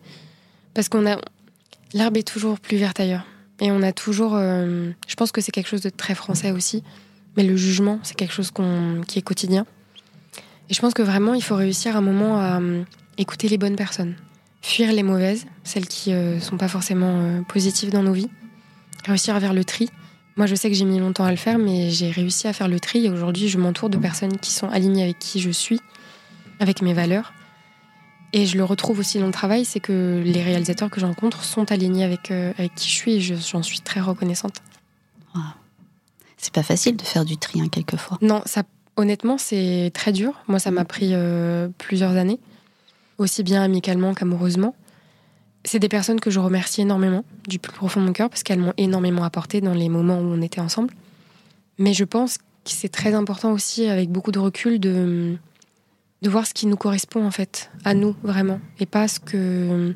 Parce 0.73 0.89
qu'on 0.89 1.05
a. 1.05 1.17
L'herbe 1.93 2.17
est 2.17 2.27
toujours 2.27 2.59
plus 2.59 2.77
verte 2.77 2.99
ailleurs. 2.99 3.25
Et 3.59 3.71
on 3.71 3.81
a 3.81 3.91
toujours. 3.91 4.35
euh, 4.35 4.91
je 5.07 5.15
pense 5.15 5.31
que 5.31 5.41
c'est 5.41 5.51
quelque 5.51 5.69
chose 5.69 5.81
de 5.81 5.89
très 5.89 6.15
français 6.15 6.51
aussi. 6.51 6.83
Mais 7.37 7.43
le 7.43 7.55
jugement, 7.55 7.99
c'est 8.03 8.15
quelque 8.15 8.33
chose 8.33 8.51
qui 9.07 9.19
est 9.19 9.21
quotidien. 9.21 9.65
Et 10.69 10.73
je 10.73 10.81
pense 10.81 10.93
que 10.93 11.01
vraiment, 11.01 11.33
il 11.33 11.43
faut 11.43 11.55
réussir 11.55 11.95
à 11.95 11.99
un 11.99 12.01
moment 12.01 12.39
à 12.39 12.59
euh, 12.59 12.83
écouter 13.17 13.47
les 13.47 13.57
bonnes 13.57 13.75
personnes. 13.75 14.15
Fuir 14.61 14.91
les 14.93 15.03
mauvaises, 15.03 15.45
celles 15.63 15.87
qui 15.87 16.13
euh, 16.13 16.39
sont 16.39 16.57
pas 16.57 16.67
forcément 16.67 17.43
positives 17.47 17.91
dans 17.91 18.03
nos 18.03 18.13
vies. 18.13 18.29
Réussir 19.05 19.35
à 19.35 19.39
faire 19.39 19.53
le 19.53 19.65
tri. 19.65 19.89
Moi, 20.35 20.47
je 20.47 20.55
sais 20.55 20.69
que 20.69 20.75
j'ai 20.75 20.85
mis 20.85 20.99
longtemps 20.99 21.25
à 21.25 21.31
le 21.31 21.37
faire, 21.37 21.59
mais 21.59 21.91
j'ai 21.91 22.09
réussi 22.09 22.47
à 22.47 22.53
faire 22.53 22.67
le 22.67 22.79
tri. 22.79 23.05
Et 23.05 23.09
aujourd'hui, 23.09 23.49
je 23.49 23.57
m'entoure 23.57 23.89
de 23.89 23.97
personnes 23.97 24.37
qui 24.39 24.51
sont 24.51 24.69
alignées 24.69 25.03
avec 25.03 25.19
qui 25.19 25.39
je 25.39 25.51
suis, 25.51 25.79
avec 26.59 26.81
mes 26.81 26.93
valeurs. 26.93 27.33
Et 28.35 28.45
je 28.47 28.57
le 28.57 28.63
retrouve 28.63 28.99
aussi 28.99 29.19
dans 29.19 29.27
le 29.27 29.31
travail, 29.31 29.63
c'est 29.63 29.79
que 29.79 30.21
les 30.25 30.41
réalisateurs 30.41 30.89
que 30.89 30.99
je 30.99 31.05
rencontre 31.05 31.43
sont 31.43 31.71
alignés 31.71 32.03
avec, 32.03 32.31
euh, 32.31 32.51
avec 32.57 32.73
qui 32.75 32.89
je 32.89 32.93
suis 32.93 33.13
et 33.13 33.21
je- 33.21 33.35
j'en 33.35 33.61
suis 33.61 33.79
très 33.79 33.99
reconnaissante. 34.01 34.55
C'est 36.37 36.53
pas 36.53 36.63
facile 36.63 36.97
de 36.97 37.03
faire 37.03 37.23
du 37.23 37.37
tri, 37.37 37.61
hein, 37.61 37.69
quelquefois. 37.71 38.17
Non, 38.21 38.41
ça, 38.45 38.63
honnêtement, 38.97 39.37
c'est 39.37 39.91
très 39.93 40.11
dur. 40.11 40.33
Moi, 40.49 40.59
ça 40.59 40.71
m'a 40.71 40.83
pris 40.83 41.11
euh, 41.13 41.69
plusieurs 41.77 42.11
années, 42.17 42.37
aussi 43.17 43.43
bien 43.43 43.61
amicalement 43.63 44.13
qu'amoureusement. 44.13 44.75
C'est 45.63 45.79
des 45.79 45.87
personnes 45.87 46.19
que 46.19 46.29
je 46.31 46.41
remercie 46.41 46.81
énormément, 46.81 47.23
du 47.47 47.59
plus 47.59 47.71
profond 47.71 48.01
de 48.01 48.07
mon 48.07 48.11
cœur, 48.13 48.29
parce 48.29 48.43
qu'elles 48.43 48.59
m'ont 48.59 48.73
énormément 48.75 49.23
apporté 49.23 49.61
dans 49.61 49.73
les 49.73 49.87
moments 49.87 50.17
où 50.19 50.23
on 50.25 50.41
était 50.41 50.59
ensemble. 50.59 50.93
Mais 51.77 51.93
je 51.93 52.03
pense 52.03 52.37
que 52.39 52.43
c'est 52.65 52.89
très 52.89 53.13
important 53.13 53.53
aussi, 53.53 53.85
avec 53.87 54.09
beaucoup 54.09 54.31
de 54.33 54.39
recul, 54.39 54.81
de, 54.81 55.37
de 56.23 56.29
voir 56.29 56.47
ce 56.47 56.53
qui 56.53 56.65
nous 56.65 56.77
correspond, 56.77 57.25
en 57.25 57.31
fait, 57.31 57.69
à 57.83 57.93
nous, 57.93 58.15
vraiment, 58.23 58.59
et 58.79 58.85
pas 58.85 59.07
ce 59.07 59.19
que, 59.19 59.93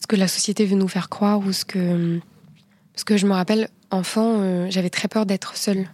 ce 0.00 0.06
que 0.06 0.14
la 0.14 0.28
société 0.28 0.64
veut 0.66 0.76
nous 0.76 0.88
faire 0.88 1.08
croire 1.08 1.40
ou 1.40 1.52
ce 1.52 1.64
que. 1.64 2.20
Parce 2.92 3.04
que 3.04 3.16
je 3.16 3.26
me 3.26 3.32
rappelle, 3.32 3.68
enfant, 3.90 4.36
euh, 4.38 4.66
j'avais 4.70 4.90
très 4.90 5.08
peur 5.08 5.26
d'être 5.26 5.56
seule, 5.56 5.88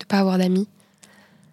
de 0.00 0.04
pas 0.06 0.18
avoir 0.18 0.38
d'amis. 0.38 0.68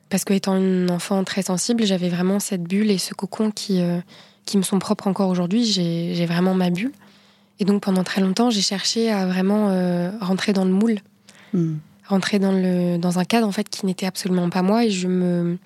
Parce 0.09 0.25
que 0.25 0.33
étant 0.33 0.57
une 0.57 0.91
enfant 0.91 1.23
très 1.23 1.41
sensible, 1.41 1.85
j'avais 1.85 2.09
vraiment 2.09 2.39
cette 2.39 2.63
bulle 2.63 2.91
et 2.91 2.97
ce 2.97 3.13
cocon 3.13 3.49
qui, 3.49 3.81
euh, 3.81 3.99
qui 4.45 4.57
me 4.57 4.63
sont 4.63 4.77
propres 4.77 5.07
encore 5.07 5.29
aujourd'hui. 5.29 5.63
J'ai 5.63 6.25
vraiment 6.25 6.53
ma 6.53 6.69
bulle. 6.69 6.91
Et 7.59 7.65
donc 7.65 7.81
pendant 7.81 8.03
très 8.03 8.19
longtemps, 8.19 8.49
j'ai 8.49 8.61
cherché 8.61 9.09
à 9.09 9.25
vraiment 9.25 9.69
euh, 9.69 10.11
rentrer 10.19 10.51
dans 10.51 10.65
le 10.65 10.71
moule, 10.71 10.99
Hmm. 11.53 11.79
rentrer 12.07 12.39
dans, 12.39 12.53
le, 12.53 12.97
dans 12.97 13.19
un 13.19 13.25
cadre 13.25 13.45
en 13.45 13.51
fait 13.51 13.67
qui 13.67 13.85
n'était 13.85 14.05
absolument 14.05 14.49
pas 14.49 14.61
moi. 14.61 14.85
Et 14.85 14.89
je 14.89 15.07
me, 15.07 15.57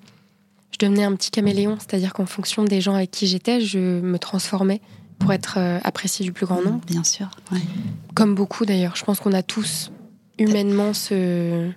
je 0.78 0.86
devenais 0.86 1.04
un 1.04 1.14
petit 1.14 1.30
caméléon, 1.30 1.78
c'est-à-dire 1.78 2.12
qu'en 2.12 2.26
fonction 2.26 2.64
des 2.64 2.82
gens 2.82 2.94
avec 2.94 3.10
qui 3.10 3.26
j'étais, 3.26 3.60
je 3.62 3.78
me 3.78 4.18
transformais 4.18 4.82
pour 5.18 5.32
être 5.32 5.54
euh, 5.56 5.78
appréciée 5.84 6.24
du 6.24 6.32
plus 6.32 6.44
grand 6.44 6.62
nombre. 6.62 6.80
Bien 6.86 7.02
sûr. 7.02 7.28
ouais. 7.50 7.60
Comme 8.14 8.34
beaucoup 8.34 8.66
d'ailleurs. 8.66 8.94
Je 8.96 9.04
pense 9.04 9.20
qu'on 9.20 9.32
a 9.32 9.42
tous 9.42 9.90
humainement 10.38 10.92
ce, 10.92 11.70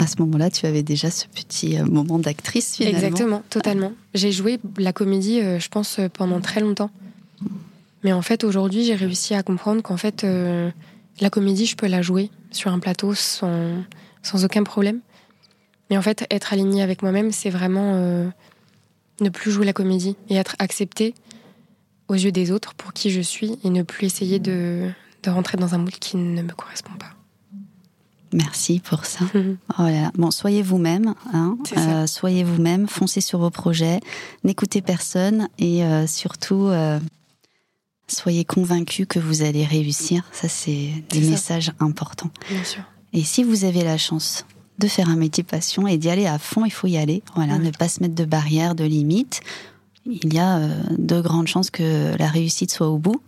À 0.00 0.06
ce 0.06 0.16
moment-là, 0.20 0.50
tu 0.50 0.64
avais 0.64 0.82
déjà 0.82 1.10
ce 1.10 1.26
petit 1.26 1.76
euh, 1.78 1.84
moment 1.84 2.18
d'actrice 2.18 2.76
finalement. 2.76 2.98
Exactement, 2.98 3.42
totalement. 3.50 3.92
J'ai 4.14 4.32
joué 4.32 4.58
la 4.78 4.94
comédie, 4.94 5.40
euh, 5.40 5.58
je 5.58 5.68
pense, 5.68 6.00
pendant 6.14 6.40
très 6.40 6.60
longtemps. 6.60 6.90
Mais 8.04 8.14
en 8.14 8.22
fait, 8.22 8.44
aujourd'hui, 8.44 8.84
j'ai 8.84 8.94
réussi 8.94 9.34
à 9.34 9.42
comprendre 9.42 9.82
qu'en 9.82 9.98
fait, 9.98 10.24
euh, 10.24 10.70
la 11.20 11.28
comédie, 11.28 11.66
je 11.66 11.76
peux 11.76 11.88
la 11.88 12.00
jouer 12.00 12.30
sur 12.50 12.72
un 12.72 12.78
plateau 12.78 13.12
sans, 13.14 13.74
sans 14.22 14.44
aucun 14.44 14.62
problème. 14.62 15.00
Mais 15.90 15.96
en 15.96 16.02
fait, 16.02 16.26
être 16.30 16.52
aligné 16.52 16.82
avec 16.82 17.02
moi-même, 17.02 17.32
c'est 17.32 17.50
vraiment 17.50 17.94
euh, 17.94 18.28
ne 19.20 19.28
plus 19.28 19.50
jouer 19.50 19.66
la 19.66 19.72
comédie 19.72 20.16
et 20.28 20.36
être 20.36 20.56
accepté 20.58 21.14
aux 22.08 22.14
yeux 22.14 22.32
des 22.32 22.50
autres 22.50 22.74
pour 22.74 22.92
qui 22.92 23.10
je 23.10 23.20
suis 23.20 23.58
et 23.64 23.70
ne 23.70 23.82
plus 23.82 24.06
essayer 24.06 24.38
de, 24.38 24.90
de 25.22 25.30
rentrer 25.30 25.56
dans 25.58 25.74
un 25.74 25.78
moule 25.78 25.92
qui 25.92 26.16
ne 26.16 26.42
me 26.42 26.52
correspond 26.52 26.94
pas. 26.98 27.10
Merci 28.32 28.80
pour 28.80 29.04
ça. 29.04 29.24
Oh 29.78 29.82
là 29.82 30.02
là. 30.02 30.12
Bon, 30.16 30.30
soyez 30.30 30.62
vous-même, 30.62 31.14
hein. 31.32 31.56
Euh, 31.76 32.06
soyez 32.06 32.42
vous-même, 32.44 32.88
foncez 32.88 33.20
sur 33.20 33.38
vos 33.38 33.50
projets, 33.50 34.00
n'écoutez 34.44 34.82
personne 34.82 35.48
et 35.58 35.84
euh, 35.84 36.06
surtout 36.06 36.66
euh, 36.66 36.98
soyez 38.08 38.44
convaincus 38.44 39.06
que 39.08 39.18
vous 39.18 39.42
allez 39.42 39.64
réussir. 39.64 40.24
Ça, 40.32 40.48
c'est 40.48 40.90
des 41.10 41.20
messages 41.20 41.72
importants. 41.78 42.30
Bien 42.50 42.64
sûr. 42.64 42.82
Et 43.12 43.22
si 43.22 43.44
vous 43.44 43.64
avez 43.64 43.84
la 43.84 43.96
chance 43.96 44.44
de 44.78 44.86
faire 44.88 45.08
un 45.08 45.16
métier 45.16 45.42
passion 45.44 45.86
et 45.86 45.96
d'y 45.98 46.08
aller 46.10 46.26
à 46.26 46.38
fond, 46.38 46.64
il 46.64 46.70
faut 46.72 46.86
y 46.86 46.96
aller. 46.96 47.22
Voilà, 47.34 47.54
Ouais. 47.54 47.58
ne 47.64 47.70
pas 47.70 47.88
se 47.88 48.00
mettre 48.00 48.14
de 48.14 48.24
barrières, 48.24 48.74
de 48.74 48.84
limites. 48.84 49.40
Il 50.06 50.32
y 50.32 50.38
a 50.38 50.58
euh, 50.58 50.68
de 50.96 51.20
grandes 51.20 51.48
chances 51.48 51.70
que 51.70 52.16
la 52.18 52.28
réussite 52.28 52.70
soit 52.72 52.88
au 52.88 52.98
bout. 52.98 53.20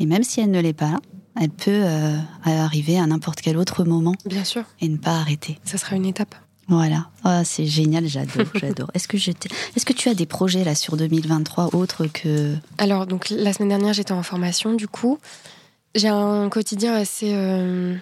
Et 0.00 0.06
même 0.06 0.22
si 0.22 0.40
elle 0.40 0.50
ne 0.50 0.60
l'est 0.60 0.72
pas, 0.72 0.98
elle 1.40 1.50
peut 1.50 1.70
euh, 1.84 2.16
arriver 2.46 2.98
à 2.98 3.06
n'importe 3.06 3.40
quel 3.42 3.56
autre 3.58 3.84
moment 3.84 4.14
Bien 4.24 4.44
sûr. 4.44 4.62
et 4.80 4.88
ne 4.88 4.96
pas 4.96 5.12
arrêter. 5.18 5.58
Ça 5.64 5.76
sera 5.78 5.96
une 5.96 6.06
étape. 6.06 6.34
Voilà, 6.68 7.08
Ah, 7.24 7.42
c'est 7.44 7.66
génial, 7.66 8.06
j'adore, 8.06 8.46
j'adore. 8.54 8.90
Est-ce 8.94 9.08
que 9.08 9.16
est-ce 9.16 9.84
que 9.84 9.92
tu 9.92 10.08
as 10.08 10.14
des 10.14 10.24
projets 10.26 10.62
là 10.64 10.74
sur 10.74 10.96
2023 10.96 11.74
autres 11.74 12.06
que 12.06 12.54
Alors, 12.78 13.06
donc, 13.06 13.28
la 13.30 13.52
semaine 13.52 13.68
dernière, 13.70 13.92
j'étais 13.92 14.12
en 14.12 14.22
formation, 14.22 14.72
du 14.74 14.86
coup. 14.88 15.18
J'ai 15.94 16.08
un 16.08 16.48
quotidien 16.48 16.94
assez 16.94 17.32
euh, 17.34 17.94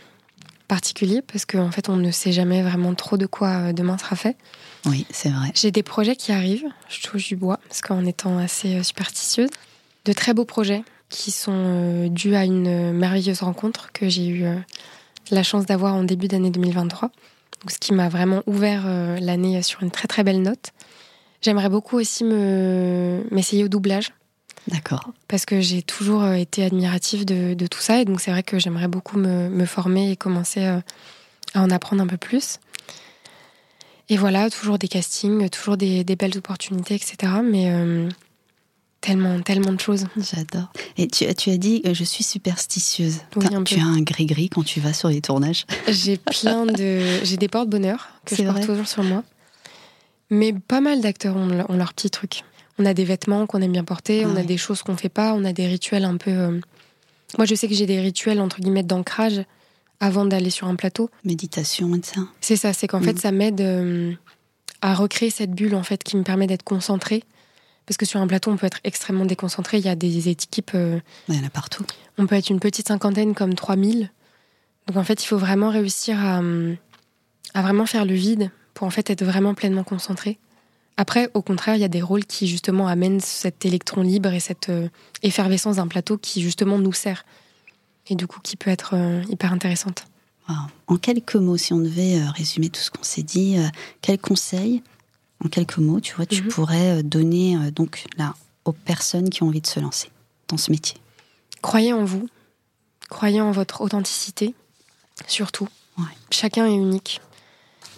particulier 0.71 1.21
parce 1.21 1.47
qu'en 1.47 1.73
fait, 1.73 1.89
on 1.89 1.97
ne 1.97 2.13
sait 2.13 2.31
jamais 2.31 2.63
vraiment 2.63 2.95
trop 2.95 3.17
de 3.17 3.27
quoi 3.27 3.49
euh, 3.49 3.73
demain 3.73 3.99
sera 3.99 4.15
fait. 4.15 4.37
Oui, 4.87 5.05
c'est 5.11 5.29
vrai. 5.29 5.51
J'ai 5.55 5.73
des 5.73 5.83
projets 5.83 6.15
qui 6.15 6.31
arrivent, 6.31 6.67
je 6.89 7.03
touche 7.03 7.27
du 7.27 7.37
bois, 7.37 7.59
parce 7.69 7.81
qu'en 7.81 8.07
étant 8.07 8.39
assez 8.39 8.77
euh, 8.77 8.83
superstitieuse, 8.85 9.51
de 10.05 10.13
très 10.13 10.33
beaux 10.33 10.45
projets 10.45 10.85
qui 11.09 11.33
sont 11.33 11.53
euh, 11.53 12.09
dus 12.09 12.37
à 12.37 12.45
une 12.45 12.93
merveilleuse 12.93 13.43
rencontre 13.43 13.91
que 13.93 14.09
j'ai 14.09 14.29
eu 14.29 14.45
la 15.33 15.43
chance 15.43 15.67
d'avoir 15.67 15.95
en 15.95 16.05
début 16.05 16.29
d'année 16.29 16.51
2023. 16.51 17.09
Donc, 17.09 17.71
ce 17.73 17.79
qui 17.79 17.93
m'a 17.93 18.09
vraiment 18.09 18.43
ouvert 18.47 18.87
l'année 19.21 19.61
sur 19.63 19.83
une 19.83 19.91
très 19.91 20.07
très 20.07 20.23
belle 20.23 20.41
note. 20.41 20.71
J'aimerais 21.43 21.69
beaucoup 21.69 21.99
aussi 21.99 22.23
me 22.25 23.25
m'essayer 23.31 23.65
au 23.65 23.69
doublage 23.69 24.13
D'accord. 24.71 25.13
parce 25.29 25.45
que 25.47 25.61
j'ai 25.61 25.83
toujours 25.83 26.23
euh, 26.23 26.35
été 26.35 26.65
admirative 26.65 27.25
de, 27.25 27.55
de 27.55 27.67
tout 27.67 27.81
ça 27.81 28.01
et 28.01 28.05
donc 28.05 28.21
c'est 28.21 28.31
vrai 28.31 28.43
que 28.43 28.59
j'aimerais 28.59 28.89
beaucoup 28.89 29.19
me, 29.19 29.49
me 29.49 29.65
former 29.67 30.11
et 30.13 30.17
commencer 30.17 30.65
euh, 30.65 30.81
à 31.55 31.63
en 31.63 31.71
apprendre 31.71 32.03
un 32.03 32.07
peu 32.07 32.17
plus. 32.17 32.59
Et 34.09 34.17
voilà, 34.17 34.51
toujours 34.51 34.79
des 34.79 34.89
castings, 34.89 35.49
toujours 35.51 35.77
des, 35.77 36.03
des 36.05 36.17
belles 36.17 36.37
opportunités, 36.37 36.95
etc. 36.97 37.33
Mais 37.45 37.71
euh, 37.71 38.09
tellement, 39.01 39.41
tellement 39.41 39.73
de 39.73 39.81
choses. 39.81 40.07
J'adore. 40.17 40.73
Et 40.97 41.07
tu, 41.07 41.33
tu 41.35 41.51
as 41.51 41.57
dit 41.57 41.83
euh, 41.87 41.95
je 41.95 42.03
suis 42.05 42.25
superstitieuse. 42.25 43.19
Oui, 43.37 43.47
T'as- 43.49 43.57
un 43.57 43.63
tu 43.65 43.79
as 43.79 43.85
un 43.85 44.01
gris-gris 44.03 44.49
quand 44.49 44.65
tu 44.65 44.81
vas 44.81 44.93
sur 44.93 45.09
les 45.11 45.21
tournages. 45.21 45.65
J'ai 45.89 46.17
plein 46.17 46.67
de. 46.67 47.23
J'ai 47.23 47.37
des 47.37 47.47
porte-bonheur 47.49 48.09
que 48.25 48.35
je 48.35 48.43
porte 48.43 48.67
toujours 48.67 48.89
sur 48.89 49.05
moi. 49.05 49.23
Mais 50.29 50.53
pas 50.53 50.81
mal 50.81 51.01
d'acteurs 51.01 51.37
ont, 51.37 51.49
ont 51.69 51.77
leurs 51.77 51.93
petits 51.95 52.11
trucs. 52.11 52.43
On 52.79 52.87
a 52.87 52.95
des 52.95 53.05
vêtements 53.05 53.47
qu'on 53.47 53.61
aime 53.61 53.73
bien 53.73 53.85
porter, 53.85 54.25
on 54.25 54.37
a 54.37 54.43
des 54.43 54.57
choses 54.57 54.83
qu'on 54.83 54.97
fait 54.97 55.09
pas, 55.11 55.35
on 55.35 55.45
a 55.45 55.53
des 55.53 55.67
rituels 55.67 56.05
un 56.05 56.17
peu. 56.17 56.31
euh, 56.31 56.59
Moi, 57.39 57.45
je 57.47 57.55
sais 57.55 57.69
que 57.69 57.75
j'ai 57.75 57.87
des 57.87 58.01
rituels 58.01 58.41
entre 58.41 58.61
guillemets 58.61 58.83
d'ancrage 58.83 59.43
avant 60.01 60.25
d'aller 60.25 60.51
sur 60.51 60.67
un 60.67 60.77
plateau. 60.77 61.11
Méditation 61.25 61.95
et 61.95 62.01
ça. 62.03 62.21
C'est 62.41 62.57
ça, 62.57 62.73
c'est 62.73 62.87
qu'en 62.87 63.01
Mm. 63.01 63.05
fait, 63.05 63.19
ça 63.19 63.33
m'aide 63.33 63.61
euh, 63.61 64.13
à 64.81 64.95
recréer 64.95 65.29
cette 65.31 65.51
bulle 65.53 65.75
en 65.75 65.83
fait 65.83 66.03
qui 66.03 66.17
me 66.17 66.23
permet 66.23 66.47
d'être 66.47 66.63
concentrée. 66.63 67.23
Parce 67.87 67.97
que 67.99 68.07
sur 68.07 68.21
un 68.21 68.27
plateau, 68.27 68.51
on 68.51 68.57
peut 68.57 68.67
être 68.67 68.79
extrêmement 68.85 69.27
déconcentré. 69.27 69.79
Il 69.79 69.85
y 69.85 69.89
a 69.89 69.95
des 69.97 70.29
équipes, 70.29 70.71
euh, 70.75 71.01
Il 71.29 71.35
y 71.35 71.39
en 71.39 71.45
a 71.47 71.51
partout. 71.51 71.85
on 72.19 72.27
peut 72.27 72.37
être 72.37 72.49
une 72.51 72.61
petite 72.61 72.89
cinquantaine 72.89 73.35
comme 73.35 73.55
3000. 73.55 74.11
Donc 74.87 74.97
en 74.97 75.05
fait, 75.05 75.23
il 75.23 75.27
faut 75.27 75.39
vraiment 75.39 75.71
réussir 75.71 76.19
à, 76.25 76.39
hum, 76.39 76.77
à 77.53 77.63
vraiment 77.63 77.85
faire 77.87 78.05
le 78.07 78.15
vide 78.15 78.51
pour 78.75 78.87
en 78.87 78.91
fait 78.91 79.11
être 79.11 79.25
vraiment 79.25 79.55
pleinement 79.55 79.85
concentré. 79.85 80.39
Après, 81.01 81.31
au 81.33 81.41
contraire, 81.41 81.77
il 81.77 81.81
y 81.81 81.85
a 81.85 81.89
des 81.89 82.03
rôles 82.03 82.27
qui 82.27 82.47
justement 82.47 82.87
amènent 82.87 83.21
cet 83.21 83.65
électron 83.65 84.03
libre 84.03 84.35
et 84.35 84.39
cette 84.39 84.69
euh, 84.69 84.91
effervescence 85.23 85.77
d'un 85.77 85.89
plateau 85.89 86.19
qui 86.19 86.43
justement 86.43 86.79
nous 86.79 86.93
sert. 86.93 87.25
Et 88.09 88.15
du 88.15 88.27
coup, 88.27 88.39
qui 88.43 88.55
peut 88.59 88.69
être 88.69 88.91
euh, 88.93 89.23
hyper 89.31 89.51
intéressante. 89.51 90.05
Wow. 90.47 90.57
En 90.89 90.97
quelques 90.99 91.37
mots, 91.37 91.57
si 91.57 91.73
on 91.73 91.79
devait 91.79 92.21
euh, 92.21 92.31
résumer 92.33 92.69
tout 92.69 92.83
ce 92.83 92.91
qu'on 92.91 93.03
s'est 93.03 93.23
dit, 93.23 93.57
quels 94.03 94.19
conseils, 94.19 94.83
en 95.43 95.49
quelques 95.49 95.79
mots, 95.79 96.01
tu 96.01 96.15
vois, 96.15 96.27
tu 96.27 96.43
Mhm. 96.43 96.49
pourrais 96.49 97.03
donner 97.03 97.71
donc 97.71 98.05
là 98.19 98.35
aux 98.67 98.73
personnes 98.73 99.31
qui 99.31 99.43
ont 99.43 99.47
envie 99.47 99.63
de 99.63 99.67
se 99.67 99.81
lancer 99.81 100.11
dans 100.49 100.59
ce 100.59 100.71
métier? 100.71 100.99
Croyez 101.63 101.95
en 101.95 102.05
vous, 102.05 102.29
croyez 103.09 103.41
en 103.41 103.53
votre 103.53 103.81
authenticité, 103.81 104.55
surtout. 105.27 105.67
Ouais. 105.97 106.05
Chacun 106.31 106.67
est 106.67 106.75
unique. 106.75 107.23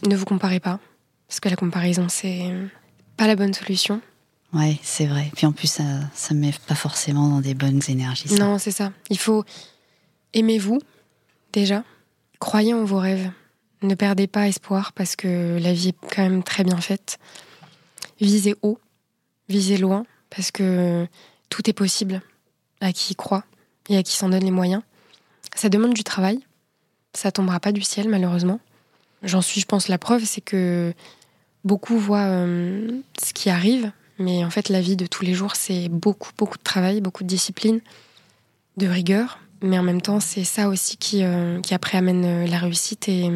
Ne 0.07 0.15
vous 0.15 0.25
comparez 0.25 0.61
pas, 0.61 0.79
parce 1.27 1.41
que 1.41 1.49
la 1.49 1.57
comparaison, 1.57 2.07
c'est 2.09 2.49
pas 3.17 3.27
la 3.27 3.37
bonne 3.37 3.55
solution. 3.55 4.01
Ouais, 4.53 4.79
c'est 4.83 5.07
vrai. 5.07 5.31
Puis 5.35 5.47
en 5.47 5.53
plus, 5.53 5.69
ça, 5.69 5.85
ça 6.15 6.35
met 6.35 6.53
pas 6.67 6.75
forcément 6.75 7.29
dans 7.29 7.41
des 7.41 7.55
bonnes 7.55 7.81
énergies. 7.89 8.29
ça. 8.29 8.37
Non, 8.37 8.59
c'est 8.59 8.71
ça. 8.71 8.93
Il 9.09 9.19
faut 9.19 9.45
aimez-vous 10.35 10.81
déjà, 11.53 11.85
croyez 12.39 12.75
en 12.75 12.85
vos 12.85 12.99
rêves, 12.99 13.31
ne 13.83 13.95
perdez 13.95 14.27
pas 14.27 14.49
espoir 14.49 14.93
parce 14.93 15.17
que 15.17 15.59
la 15.61 15.73
vie 15.73 15.89
est 15.89 16.15
quand 16.15 16.23
même 16.23 16.43
très 16.43 16.65
bien 16.65 16.81
faite. 16.81 17.19
Visez 18.21 18.55
haut, 18.63 18.79
visez 19.49 19.77
loin 19.77 20.07
parce 20.31 20.51
que 20.51 21.07
tout 21.49 21.69
est 21.69 21.75
possible 21.75 22.23
à 22.81 22.93
qui 22.93 23.13
y 23.13 23.17
croit 23.17 23.45
et 23.89 23.97
à 23.97 24.03
qui 24.03 24.17
s'en 24.17 24.29
donne 24.29 24.45
les 24.45 24.51
moyens. 24.51 24.83
Ça 25.55 25.69
demande 25.69 25.95
du 25.95 26.05
travail, 26.05 26.41
ça 27.13 27.33
tombera 27.33 27.61
pas 27.61 27.73
du 27.73 27.83
ciel 27.83 28.09
malheureusement. 28.09 28.61
J'en 29.23 29.43
suis, 29.43 29.61
je 29.61 29.67
pense, 29.67 29.89
la 29.89 29.99
preuve, 29.99 30.25
c'est 30.25 30.41
que 30.41 30.95
beaucoup 31.65 31.99
voient 31.99 32.27
euh, 32.27 33.01
ce 33.23 33.33
qui 33.33 33.51
arrive, 33.51 33.93
mais 34.19 34.45
en 34.45 34.51
fait, 34.51 34.69
la 34.69 34.81
vie 34.81 34.97
de 34.97 35.07
tous 35.07 35.25
les 35.25 35.35
jours, 35.35 35.57
c'est 35.57 35.89
beaucoup, 35.89 36.31
beaucoup 36.39 36.59
de 36.59 36.63
travail, 36.63 37.01
beaucoup 37.01 37.23
de 37.23 37.29
discipline 37.29 37.81
de 38.77 38.87
rigueur, 38.87 39.39
mais 39.63 39.79
en 39.79 39.83
même 39.83 40.01
temps, 40.03 40.21
c'est 40.21 40.45
ça 40.45 40.69
aussi 40.69 40.97
qui, 40.97 41.23
euh, 41.25 41.61
qui 41.61 41.75
après 41.75 41.99
amène 41.99 42.25
euh, 42.25 42.47
la 42.47 42.59
réussite. 42.59 43.09
Et, 43.09 43.31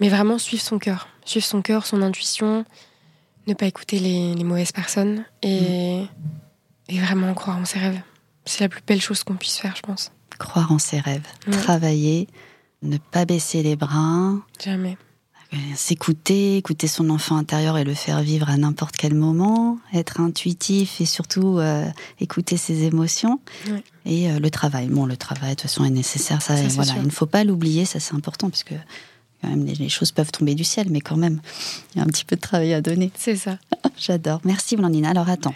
mais 0.00 0.08
vraiment 0.08 0.38
suivre 0.38 0.62
son 0.62 0.78
cœur, 0.78 1.08
suivre 1.24 1.46
son 1.46 1.62
cœur, 1.62 1.86
son 1.86 2.02
intuition, 2.02 2.64
ne 3.46 3.54
pas 3.54 3.66
écouter 3.66 3.98
les, 3.98 4.34
les 4.34 4.44
mauvaises 4.44 4.72
personnes 4.72 5.24
et, 5.42 6.04
et 6.88 6.98
vraiment 7.00 7.32
croire 7.34 7.58
en 7.58 7.64
ses 7.64 7.78
rêves. 7.78 8.00
C'est 8.44 8.60
la 8.60 8.68
plus 8.68 8.82
belle 8.86 9.00
chose 9.00 9.22
qu'on 9.22 9.34
puisse 9.34 9.58
faire, 9.58 9.76
je 9.76 9.82
pense. 9.82 10.10
Croire 10.38 10.72
en 10.72 10.78
ses 10.78 10.98
rêves, 10.98 11.26
Ouais. 11.46 11.52
travailler, 11.56 12.28
ne 12.82 12.96
pas 12.98 13.24
baisser 13.24 13.62
les 13.62 13.76
bras, 13.76 14.34
Jamais. 14.64 14.96
Euh, 15.52 15.56
s'écouter, 15.74 16.56
écouter 16.56 16.86
son 16.86 17.10
enfant 17.10 17.36
intérieur 17.36 17.76
et 17.76 17.84
le 17.84 17.92
faire 17.92 18.22
vivre 18.22 18.48
à 18.48 18.56
n'importe 18.56 18.96
quel 18.96 19.14
moment, 19.14 19.78
être 19.92 20.20
intuitif 20.20 21.00
et 21.02 21.04
surtout 21.04 21.58
euh, 21.58 21.86
écouter 22.20 22.56
ses 22.56 22.84
émotions. 22.84 23.38
Ouais. 23.68 23.84
Et 24.06 24.30
euh, 24.30 24.38
le 24.38 24.50
travail. 24.50 24.86
Bon, 24.86 25.04
le 25.04 25.16
travail, 25.16 25.50
de 25.50 25.54
toute 25.56 25.62
façon, 25.62 25.84
est 25.84 25.90
nécessaire. 25.90 26.40
Ça, 26.40 26.54
voilà, 26.54 26.92
sûr. 26.92 27.02
il 27.02 27.06
ne 27.06 27.10
faut 27.10 27.26
pas 27.26 27.44
l'oublier, 27.44 27.84
ça 27.84 28.00
c'est 28.00 28.14
important, 28.14 28.48
parce 28.48 28.64
que 28.64 28.74
quand 29.42 29.50
même, 29.50 29.66
les, 29.66 29.74
les 29.74 29.88
choses 29.90 30.10
peuvent 30.10 30.32
tomber 30.32 30.54
du 30.54 30.64
ciel, 30.64 30.86
mais 30.88 31.00
quand 31.00 31.18
même, 31.18 31.42
il 31.94 31.98
y 31.98 32.00
a 32.00 32.04
un 32.04 32.08
petit 32.08 32.24
peu 32.24 32.36
de 32.36 32.40
travail 32.40 32.72
à 32.72 32.80
donner. 32.80 33.10
C'est 33.18 33.36
ça. 33.36 33.58
J'adore. 33.98 34.40
Merci 34.44 34.76
Blandine. 34.76 35.04
Alors 35.04 35.28
attends, 35.28 35.54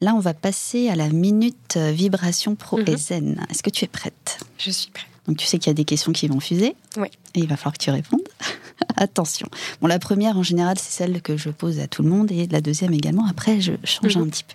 là 0.00 0.14
on 0.14 0.20
va 0.20 0.34
passer 0.34 0.88
à 0.88 0.96
la 0.96 1.08
minute 1.08 1.76
vibration 1.76 2.56
pro 2.56 2.80
et 2.80 2.96
zen. 2.96 3.46
Est-ce 3.48 3.62
que 3.62 3.70
tu 3.70 3.84
es 3.84 3.88
prête? 3.88 4.38
Je 4.58 4.70
suis 4.70 4.90
prête. 4.90 5.06
Donc 5.28 5.36
tu 5.36 5.46
sais 5.46 5.58
qu'il 5.58 5.68
y 5.68 5.70
a 5.70 5.74
des 5.74 5.84
questions 5.84 6.12
qui 6.12 6.26
vont 6.26 6.40
fuser. 6.40 6.74
Oui. 6.96 7.08
Et 7.34 7.40
il 7.40 7.46
va 7.46 7.56
falloir 7.56 7.74
que 7.74 7.82
tu 7.84 7.90
répondes. 7.90 8.22
Attention. 8.96 9.48
Bon, 9.80 9.86
la 9.88 9.98
première 9.98 10.36
en 10.38 10.42
général 10.42 10.78
c'est 10.78 10.90
celle 10.92 11.20
que 11.22 11.36
je 11.36 11.50
pose 11.50 11.78
à 11.80 11.86
tout 11.86 12.02
le 12.02 12.08
monde 12.08 12.30
et 12.32 12.46
la 12.46 12.60
deuxième 12.60 12.92
également. 12.94 13.26
Après 13.26 13.60
je 13.60 13.72
change 13.84 14.16
Mhm. 14.16 14.22
un 14.24 14.28
petit 14.28 14.44
peu. 14.44 14.54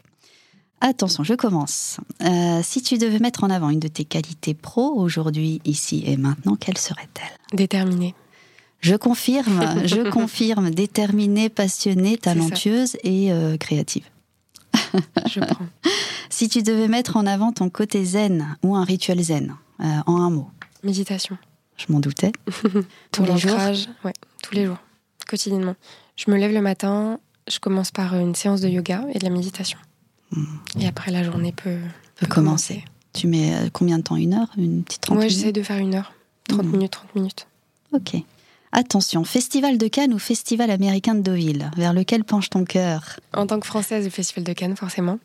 Attention, 0.84 1.24
je 1.24 1.36
commence. 1.36 1.98
Euh, 2.24 2.62
si 2.64 2.82
tu 2.82 2.98
devais 2.98 3.20
mettre 3.20 3.44
en 3.44 3.52
avant 3.52 3.70
une 3.70 3.80
de 3.80 3.88
tes 3.88 4.04
qualités 4.04 4.56
pro 4.56 4.94
aujourd'hui, 4.96 5.62
ici 5.64 6.02
et 6.08 6.18
maintenant, 6.18 6.56
quelle 6.56 6.78
serait-elle? 6.80 7.56
Déterminée. 7.56 8.16
Je 8.80 8.96
confirme, 8.96 9.86
je 9.86 10.02
confirme, 10.10 10.72
déterminée, 10.72 11.50
passionnée, 11.50 12.18
talentueuse 12.18 12.98
et 13.04 13.32
euh, 13.32 13.58
créative. 13.58 14.06
Je 15.28 15.40
prends. 15.42 15.68
Si 16.32 16.48
tu 16.50 16.64
devais 16.64 16.88
mettre 16.88 17.18
en 17.18 17.28
avant 17.28 17.52
ton 17.52 17.70
côté 17.70 18.04
zen 18.06 18.56
ou 18.64 18.76
un 18.76 18.86
rituel 18.86 19.22
zen, 19.22 19.54
euh, 19.82 19.84
en 20.08 20.16
un 20.22 20.30
mot, 20.32 20.50
Méditation. 20.82 21.38
je 21.78 21.86
m'en 21.90 22.00
doutais. 22.00 22.32
Tous 23.12 23.24
les 23.26 23.38
jours? 23.38 23.52
ouais, 24.06 24.14
tous 24.44 24.56
les 24.56 24.66
jours, 24.66 24.78
quotidiennement. 25.28 25.76
Je 26.18 26.30
me 26.32 26.38
lève 26.38 26.52
le 26.54 26.62
matin, 26.62 27.20
je 27.48 27.60
commence 27.60 27.92
par 27.92 28.16
une 28.16 28.36
séance 28.36 28.62
de 28.62 28.68
yoga 28.70 29.06
et 29.14 29.20
de 29.20 29.24
la 29.24 29.30
méditation. 29.30 29.78
Et 30.80 30.88
après, 30.88 31.12
la 31.12 31.24
journée 31.24 31.52
peut, 31.52 31.76
Hmm. 31.78 31.90
peut 32.16 32.28
commencer. 32.28 32.86
Tu 33.14 33.28
mets 33.28 33.54
euh, 33.54 33.70
combien 33.74 33.98
de 33.98 34.04
temps? 34.04 34.16
Une 34.16 34.34
heure? 34.34 34.48
Une 34.58 34.84
petite 34.84 35.02
trente 35.02 35.18
Moi, 35.18 35.28
j'essaie 35.28 35.52
de 35.52 35.62
faire 35.64 35.78
une 35.80 35.96
heure. 35.96 36.14
30 36.48 36.64
Mhm. 36.66 36.72
minutes, 36.72 36.92
30 36.92 37.16
minutes. 37.16 37.48
Ok. 37.92 38.16
Attention, 38.72 39.26
Festival 39.26 39.78
de 39.78 39.88
Cannes 39.90 40.14
ou 40.14 40.20
Festival 40.20 40.72
américain 40.72 41.14
de 41.16 41.22
Deauville? 41.22 41.70
Vers 41.76 41.94
lequel 41.94 42.24
penche 42.24 42.50
ton 42.50 42.64
cœur? 42.64 43.20
En 43.34 43.46
tant 43.48 43.60
que 43.60 43.68
Française, 43.68 44.06
le 44.06 44.10
Festival 44.10 44.46
de 44.46 44.54
Cannes, 44.54 44.78
forcément. 44.78 45.20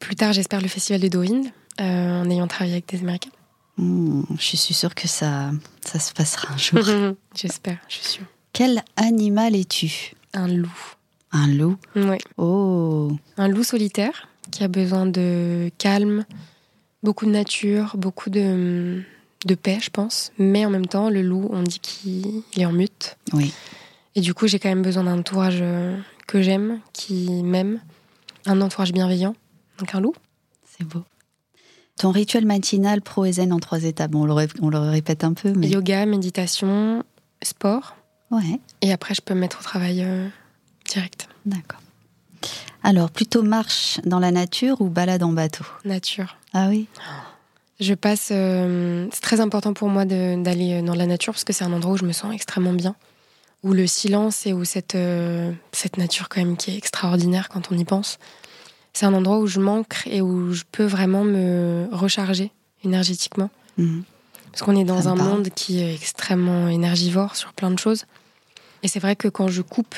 Plus 0.00 0.16
tard, 0.16 0.32
j'espère 0.32 0.60
le 0.60 0.66
Festival 0.68 1.00
de 1.00 1.06
Deauville, 1.08 1.52
euh, 1.80 2.22
en 2.22 2.28
ayant 2.28 2.48
travaillé 2.48 2.72
avec 2.72 2.88
des 2.88 2.98
Américains. 3.00 3.30
Hmm, 3.80 4.24
je 4.38 4.56
suis 4.56 4.74
sûre 4.74 4.94
que 4.94 5.08
ça, 5.08 5.52
ça 5.80 5.98
se 5.98 6.12
passera 6.12 6.52
un 6.52 6.58
jour. 6.58 6.80
J'espère, 7.34 7.78
je 7.88 7.94
suis 7.94 8.04
sûre. 8.04 8.24
Quel 8.52 8.82
animal 8.96 9.56
es-tu? 9.56 10.12
Un 10.34 10.48
loup. 10.48 10.94
Un 11.32 11.46
loup? 11.46 11.78
Oui. 11.96 12.18
Oh 12.36 13.10
Un 13.38 13.48
loup 13.48 13.62
solitaire 13.62 14.28
qui 14.50 14.64
a 14.64 14.68
besoin 14.68 15.06
de 15.06 15.70
calme, 15.78 16.26
beaucoup 17.02 17.24
de 17.24 17.30
nature, 17.30 17.92
beaucoup 17.96 18.28
de, 18.28 19.02
de 19.46 19.54
paix, 19.54 19.78
je 19.80 19.88
pense. 19.88 20.32
Mais 20.38 20.66
en 20.66 20.70
même 20.70 20.86
temps, 20.86 21.08
le 21.08 21.22
loup, 21.22 21.48
on 21.50 21.62
dit 21.62 21.78
qu'il 21.78 22.42
est 22.58 22.66
en 22.66 22.72
mute. 22.72 23.16
Oui. 23.32 23.54
Et 24.14 24.20
du 24.20 24.34
coup, 24.34 24.46
j'ai 24.46 24.58
quand 24.58 24.68
même 24.68 24.82
besoin 24.82 25.04
d'un 25.04 25.18
entourage 25.18 25.60
euh, 25.62 25.96
que 26.26 26.42
j'aime, 26.42 26.80
qui 26.92 27.30
m'aime, 27.42 27.80
un 28.44 28.60
entourage 28.60 28.92
bienveillant. 28.92 29.34
Donc 29.78 29.94
un 29.94 30.00
loup. 30.00 30.14
C'est 30.66 30.84
beau. 30.84 31.04
Ton 32.00 32.12
rituel 32.12 32.46
matinal 32.46 33.02
pro 33.02 33.26
et 33.26 33.32
zen 33.32 33.52
en 33.52 33.58
trois 33.58 33.84
étapes, 33.84 34.12
bon, 34.12 34.22
on, 34.22 34.24
le, 34.24 34.32
ré- 34.32 34.48
on 34.62 34.70
le 34.70 34.78
répète 34.78 35.22
un 35.22 35.34
peu, 35.34 35.52
mais... 35.54 35.68
Yoga, 35.68 36.06
méditation, 36.06 37.04
sport. 37.42 37.94
Ouais, 38.30 38.58
Et 38.80 38.90
après, 38.90 39.12
je 39.14 39.20
peux 39.20 39.34
me 39.34 39.40
mettre 39.40 39.58
au 39.60 39.62
travail 39.62 40.02
euh, 40.02 40.26
direct. 40.88 41.28
d'accord. 41.44 41.80
Alors, 42.82 43.10
plutôt 43.10 43.42
marche 43.42 44.00
dans 44.06 44.18
la 44.18 44.30
nature 44.30 44.80
ou 44.80 44.88
balade 44.88 45.22
en 45.22 45.32
bateau? 45.32 45.66
Nature. 45.84 46.38
Ah 46.54 46.68
oui? 46.70 46.86
Je 47.80 47.92
passe. 47.92 48.28
euh, 48.32 49.06
c'est 49.12 49.20
très 49.20 49.40
important 49.40 49.74
pour 49.74 49.88
moi 49.90 50.06
d'aller 50.06 50.80
dans 50.80 50.94
la 50.94 51.04
nature 51.04 51.34
parce 51.34 51.44
que 51.44 51.52
c'est 51.52 51.64
un 51.64 51.72
endroit 51.74 51.92
où 51.92 51.98
je 51.98 52.06
me 52.06 52.12
sens 52.12 52.32
extrêmement 52.34 52.72
bien. 52.72 52.94
Où 53.62 53.74
le 53.74 53.86
silence 53.86 54.46
et 54.46 54.54
où 54.54 54.64
cette, 54.64 54.94
euh, 54.94 55.52
cette 55.72 55.98
nature, 55.98 56.30
quand 56.30 56.40
même, 56.40 56.56
qui 56.56 56.70
est 56.70 56.78
extraordinaire 56.78 57.50
quand 57.50 57.70
on 57.70 57.76
y 57.76 57.84
pense. 57.84 58.18
C'est 58.92 59.06
un 59.06 59.14
endroit 59.14 59.38
où 59.38 59.46
je 59.46 59.60
manque 59.60 60.02
et 60.06 60.20
où 60.20 60.52
je 60.52 60.64
peux 60.70 60.84
vraiment 60.84 61.24
me 61.24 61.88
recharger 61.92 62.50
énergétiquement. 62.84 63.50
Mhm. 63.78 64.02
Parce 64.50 64.62
qu'on 64.62 64.76
est 64.76 64.84
dans 64.84 65.08
un 65.08 65.16
parle. 65.16 65.28
monde 65.28 65.48
qui 65.50 65.80
est 65.80 65.94
extrêmement 65.94 66.68
énergivore 66.68 67.36
sur 67.36 67.52
plein 67.52 67.70
de 67.70 67.78
choses. 67.78 68.04
Et 68.82 68.88
c'est 68.88 68.98
vrai 68.98 69.14
que 69.14 69.28
quand 69.28 69.48
je 69.48 69.62
coupe, 69.62 69.94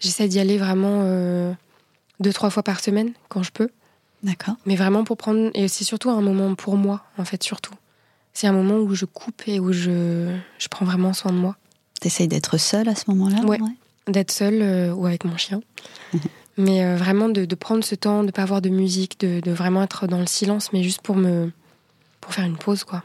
j'essaie 0.00 0.26
d'y 0.28 0.40
aller 0.40 0.58
vraiment 0.58 1.02
euh, 1.02 1.52
deux, 2.20 2.32
trois 2.32 2.50
fois 2.50 2.62
par 2.62 2.80
semaine, 2.80 3.12
quand 3.28 3.42
je 3.42 3.52
peux. 3.52 3.68
D'accord. 4.22 4.56
Mais 4.66 4.74
vraiment 4.74 5.04
pour 5.04 5.16
prendre. 5.16 5.50
Et 5.54 5.68
c'est 5.68 5.84
surtout 5.84 6.10
un 6.10 6.20
moment 6.20 6.54
pour 6.54 6.76
moi, 6.76 7.04
en 7.18 7.24
fait, 7.24 7.42
surtout. 7.42 7.74
C'est 8.32 8.46
un 8.46 8.52
moment 8.52 8.78
où 8.78 8.94
je 8.94 9.04
coupe 9.04 9.42
et 9.46 9.60
où 9.60 9.72
je, 9.72 10.34
je 10.58 10.68
prends 10.68 10.84
vraiment 10.84 11.12
soin 11.12 11.32
de 11.32 11.38
moi. 11.38 11.56
T'essayes 12.00 12.28
d'être 12.28 12.58
seule 12.58 12.88
à 12.88 12.94
ce 12.94 13.04
moment-là? 13.08 13.42
Ouais. 13.44 13.58
D'être 14.08 14.30
seule 14.30 14.60
euh, 14.62 14.92
ou 14.92 15.06
avec 15.06 15.24
mon 15.24 15.36
chien. 15.36 15.60
mais 16.56 16.84
euh, 16.84 16.96
vraiment 16.96 17.28
de, 17.28 17.44
de 17.44 17.54
prendre 17.54 17.84
ce 17.84 17.94
temps, 17.94 18.24
de 18.24 18.30
pas 18.30 18.42
avoir 18.42 18.60
de 18.62 18.68
musique, 18.68 19.20
de, 19.20 19.40
de 19.40 19.50
vraiment 19.50 19.82
être 19.82 20.06
dans 20.06 20.20
le 20.20 20.26
silence, 20.26 20.72
mais 20.72 20.82
juste 20.82 21.02
pour 21.02 21.16
me. 21.16 21.52
pour 22.20 22.32
faire 22.34 22.44
une 22.44 22.56
pause, 22.56 22.84
quoi. 22.84 23.02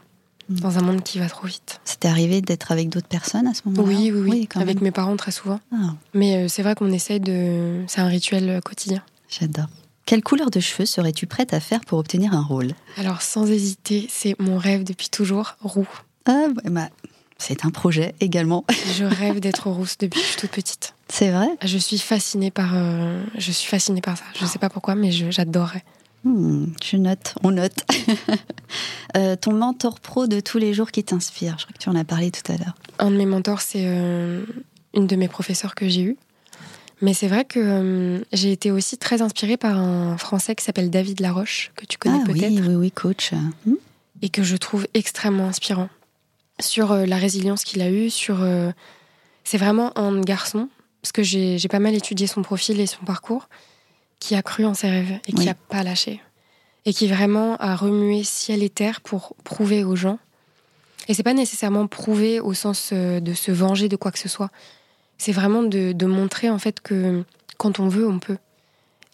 Mhm. 0.48 0.60
Dans 0.60 0.78
un 0.78 0.82
monde 0.82 1.02
qui 1.04 1.18
va 1.20 1.28
trop 1.28 1.46
vite. 1.46 1.80
C'était 1.84 2.08
arrivé 2.08 2.40
d'être 2.40 2.72
avec 2.72 2.88
d'autres 2.88 3.06
personnes 3.08 3.46
à 3.46 3.54
ce 3.54 3.62
moment-là? 3.66 3.86
Oui, 3.86 4.10
oui, 4.12 4.30
oui. 4.30 4.48
avec 4.56 4.76
même. 4.76 4.84
mes 4.84 4.90
parents 4.90 5.16
très 5.16 5.30
souvent. 5.30 5.60
Ah, 5.72 5.94
Mais 6.14 6.36
euh, 6.36 6.48
c'est 6.48 6.62
vrai 6.62 6.74
qu'on 6.74 6.90
essaye 6.92 7.20
de. 7.20 7.82
C'est 7.86 8.00
un 8.00 8.08
rituel 8.08 8.48
euh, 8.48 8.60
quotidien. 8.60 9.02
J'adore. 9.28 9.66
Quelle 10.04 10.22
couleur 10.24 10.50
de 10.50 10.58
cheveux 10.58 10.84
serais-tu 10.84 11.28
prête 11.28 11.54
à 11.54 11.60
faire 11.60 11.80
pour 11.82 11.98
obtenir 12.00 12.34
un 12.34 12.42
rôle? 12.42 12.72
Alors, 12.98 13.22
sans 13.22 13.46
hésiter, 13.48 14.08
c'est 14.10 14.34
mon 14.40 14.58
rêve 14.58 14.82
depuis 14.82 15.08
toujours, 15.10 15.54
roux. 15.62 15.88
Ah, 16.26 16.46
bah, 16.64 16.88
c'est 17.42 17.64
un 17.64 17.70
projet 17.70 18.14
également. 18.20 18.64
Je 18.96 19.04
rêve 19.04 19.40
d'être 19.40 19.68
rousse 19.68 19.98
depuis 19.98 20.20
que 20.20 20.26
je 20.26 20.30
suis 20.30 20.40
toute 20.40 20.50
petite. 20.50 20.94
C'est 21.08 21.30
vrai 21.30 21.48
Je 21.62 21.76
suis 21.78 21.98
fascinée 21.98 22.50
par, 22.50 22.72
euh, 22.74 23.22
je 23.36 23.52
suis 23.52 23.68
fascinée 23.68 24.00
par 24.00 24.16
ça. 24.16 24.24
Je 24.38 24.46
sais 24.46 24.58
pas 24.58 24.70
pourquoi, 24.70 24.94
mais 24.94 25.10
j'adorerais. 25.10 25.84
Hmm, 26.24 26.66
Je 26.82 26.96
note, 26.96 27.34
on 27.42 27.50
note. 27.50 27.84
Euh, 29.14 29.36
ton 29.36 29.52
mentor 29.52 30.00
pro 30.00 30.26
de 30.26 30.40
tous 30.40 30.56
les 30.56 30.72
jours 30.72 30.90
qui 30.90 31.04
t'inspire, 31.04 31.56
je 31.58 31.64
crois 31.64 31.74
que 31.74 31.82
tu 31.82 31.90
en 31.90 31.94
as 31.94 32.04
parlé 32.04 32.30
tout 32.30 32.50
à 32.50 32.56
l'heure. 32.56 32.74
Un 32.98 33.10
de 33.10 33.16
mes 33.16 33.26
mentors, 33.26 33.60
c'est 33.60 33.84
euh, 33.84 34.42
une 34.94 35.06
de 35.06 35.16
mes 35.16 35.28
professeurs 35.28 35.74
que 35.74 35.86
j'ai 35.86 36.00
eue. 36.00 36.16
Mais 37.02 37.12
c'est 37.12 37.28
vrai 37.28 37.44
que 37.44 37.58
euh, 37.60 38.24
j'ai 38.32 38.52
été 38.52 38.70
aussi 38.70 38.96
très 38.96 39.20
inspirée 39.20 39.58
par 39.58 39.76
un 39.76 40.16
Français 40.16 40.54
qui 40.54 40.64
s'appelle 40.64 40.88
David 40.88 41.20
Laroche, 41.20 41.72
que 41.76 41.84
tu 41.84 41.98
connais 41.98 42.20
ah 42.22 42.24
peut-être, 42.24 42.48
oui, 42.48 42.62
oui, 42.66 42.74
oui, 42.74 42.90
coach. 42.90 43.32
Hmm, 43.66 43.74
et 44.22 44.30
que 44.30 44.42
je 44.42 44.56
trouve 44.56 44.86
extrêmement 44.94 45.48
inspirant. 45.48 45.90
Sur 46.60 46.92
euh, 46.92 47.06
la 47.06 47.16
résilience 47.16 47.64
qu'il 47.64 47.82
a 47.82 47.90
eue, 47.90 48.10
sur. 48.10 48.42
euh, 48.42 48.70
c'est 49.44 49.58
vraiment 49.58 49.96
un 49.98 50.20
garçon, 50.20 50.68
parce 51.02 51.12
que 51.12 51.22
j'ai 51.22 51.58
pas 51.68 51.80
mal 51.80 51.94
étudié 51.94 52.26
son 52.26 52.42
profil 52.42 52.78
et 52.80 52.86
son 52.86 53.04
parcours, 53.04 53.48
qui 54.20 54.34
a 54.36 54.42
cru 54.42 54.64
en 54.64 54.74
ses 54.74 54.88
rêves 54.88 55.18
et 55.26 55.32
qui 55.32 55.40
Oui. 55.40 55.48
a 55.48 55.54
pas 55.54 55.82
lâché. 55.82 56.20
Et 56.84 56.92
qui 56.92 57.08
vraiment 57.08 57.56
a 57.56 57.74
remué 57.76 58.22
ciel 58.24 58.62
et 58.62 58.70
terre 58.70 59.00
pour 59.00 59.34
prouver 59.44 59.82
aux 59.84 59.96
gens. 59.96 60.18
Et 61.08 61.14
c'est 61.14 61.22
pas 61.24 61.34
nécessairement 61.34 61.86
prouver 61.88 62.38
au 62.38 62.54
sens 62.54 62.90
euh, 62.92 63.18
de 63.20 63.34
se 63.34 63.50
venger 63.50 63.88
de 63.88 63.96
quoi 63.96 64.12
que 64.12 64.18
ce 64.18 64.28
soit. 64.28 64.50
C'est 65.18 65.32
vraiment 65.32 65.62
de, 65.64 65.92
de 65.92 66.06
montrer 66.06 66.50
en 66.50 66.58
fait 66.58 66.80
que 66.80 67.24
quand 67.56 67.80
on 67.80 67.88
veut, 67.88 68.06
on 68.08 68.18
peut. 68.20 68.38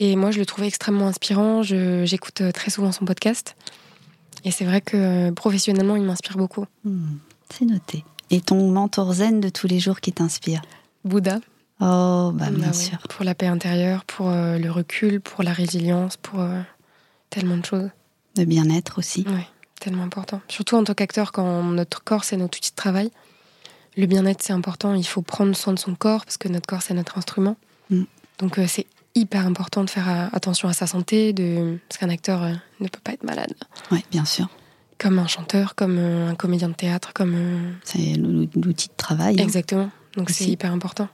Et 0.01 0.15
moi, 0.17 0.31
je 0.31 0.39
le 0.39 0.47
trouvais 0.47 0.67
extrêmement 0.69 1.07
inspirant. 1.09 1.63
J'écoute 1.63 2.43
très 2.55 2.71
souvent 2.71 2.93
son 2.93 3.05
podcast. 3.05 3.57
Et 4.45 4.51
c'est 4.51 4.65
vrai 4.65 4.81
que 4.81 5.31
professionnellement, 5.31 5.97
il 5.97 6.03
m'inspire 6.05 6.37
beaucoup. 6.37 6.67
hmm, 6.85 7.17
C'est 7.53 7.65
noté. 7.65 8.05
Et 8.31 8.41
ton 8.41 8.71
mentor 8.71 9.13
zen 9.15 9.41
de 9.41 9.49
tous 9.49 9.67
les 9.67 9.81
jours 9.81 10.01
qui 10.01 10.13
t'inspire 10.13 10.61
Bouddha. 11.05 11.39
Oh, 11.81 12.33
bah, 12.35 12.51
bien 12.51 12.59
Bah 12.59 12.67
ouais, 12.67 12.73
sûr. 12.73 12.99
Pour 13.09 13.25
la 13.25 13.35
paix 13.35 13.47
intérieure, 13.47 14.05
pour 14.05 14.29
euh, 14.31 14.59
le 14.59 14.71
recul, 14.71 15.21
pour 15.21 15.43
la 15.43 15.53
résilience, 15.53 16.17
pour 16.17 16.41
euh, 16.41 16.61
tellement 17.31 17.57
de 17.57 17.65
choses. 17.65 17.91
De 18.35 18.45
bien-être 18.45 18.99
aussi. 18.99 19.25
Ouais, 19.29 19.47
tellement 19.81 20.03
important. 20.03 20.41
Surtout 20.49 20.77
en 20.77 20.85
tant 20.85 20.95
qu'acteur, 20.95 21.33
quand 21.33 21.63
notre 21.63 22.03
corps, 22.03 22.25
c'est 22.25 22.37
notre 22.37 22.59
outil 22.59 22.71
de 22.71 22.77
travail. 22.77 23.11
Le 23.97 24.07
bien-être, 24.07 24.43
c'est 24.43 24.53
important. 24.53 24.95
Il 24.95 25.07
faut 25.07 25.23
prendre 25.23 25.55
soin 25.57 25.73
de 25.73 25.79
son 25.79 25.95
corps 25.95 26.25
parce 26.25 26.37
que 26.37 26.49
notre 26.49 26.67
corps, 26.67 26.83
c'est 26.83 26.95
notre 26.95 27.17
instrument. 27.17 27.57
Mm. 27.91 28.03
Donc, 28.39 28.59
euh, 28.59 28.67
c'est 28.69 28.87
hyper 29.15 29.47
important 29.47 29.83
de 29.85 29.91
faire 29.91 30.31
attention 30.33 30.69
à 30.69 30.73
sa 30.73 30.87
santé, 30.87 31.33
de... 31.33 31.79
parce 31.89 31.99
qu'un 31.99 32.09
acteur 32.11 32.43
ne 32.79 32.87
peut 32.87 33.01
pas 33.03 33.13
être 33.13 33.25
malade. 33.25 33.53
Oui, 33.91 34.05
bien 34.13 34.25
sûr. 34.25 34.49
Comme 34.99 35.19
un 35.19 35.27
chanteur, 35.29 35.75
comme 35.75 35.97
euh, 35.99 36.29
un 36.31 36.35
comédien 36.35 36.69
de 36.69 36.75
théâtre, 36.75 37.13
comme. 37.15 37.35
euh, 37.37 37.71
C'est 37.85 38.15
l'ou- 38.15 38.49
l'outil 38.57 38.89
de 38.89 38.95
travail. 38.97 39.37
hein. 39.39 39.43
Exactement. 39.43 39.91
Donc, 40.17 40.31
c'est 40.31 40.47
hyper 40.47 40.73
important. 40.73 41.09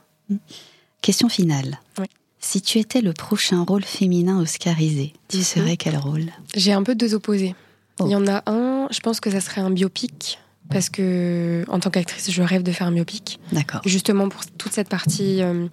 Question 1.01 1.29
finale. 1.29 1.79
Oui. 1.99 2.05
Si 2.39 2.61
tu 2.61 2.79
étais 2.79 3.01
le 3.01 3.13
prochain 3.13 3.63
rôle 3.63 3.83
féminin 3.83 4.39
oscarisé, 4.39 5.13
tu 5.27 5.43
serais 5.43 5.77
quel 5.77 5.97
rôle? 5.97 6.25
J'ai 6.55 6.73
un 6.73 6.83
peu 6.83 6.95
deux 6.95 7.13
opposés. 7.15 7.55
Oh. 7.99 8.05
Il 8.07 8.11
y 8.11 8.15
en 8.15 8.27
a 8.27 8.43
un, 8.47 8.87
je 8.91 8.99
pense 8.99 9.19
que 9.19 9.29
ça 9.31 9.39
serait 9.41 9.61
un 9.61 9.69
biopic, 9.71 10.39
parce 10.69 10.89
que 10.89 11.63
en 11.67 11.79
tant 11.79 11.89
qu'actrice, 11.89 12.29
je 12.31 12.41
rêve 12.41 12.61
de 12.63 12.71
faire 12.71 12.87
un 12.87 12.91
biopic. 12.91 13.39
D'accord. 13.51 13.81
Justement 13.85 14.29
pour 14.29 14.41
toute 14.57 14.73
cette 14.73 14.89
partie 14.89 15.41
euh, 15.41 15.67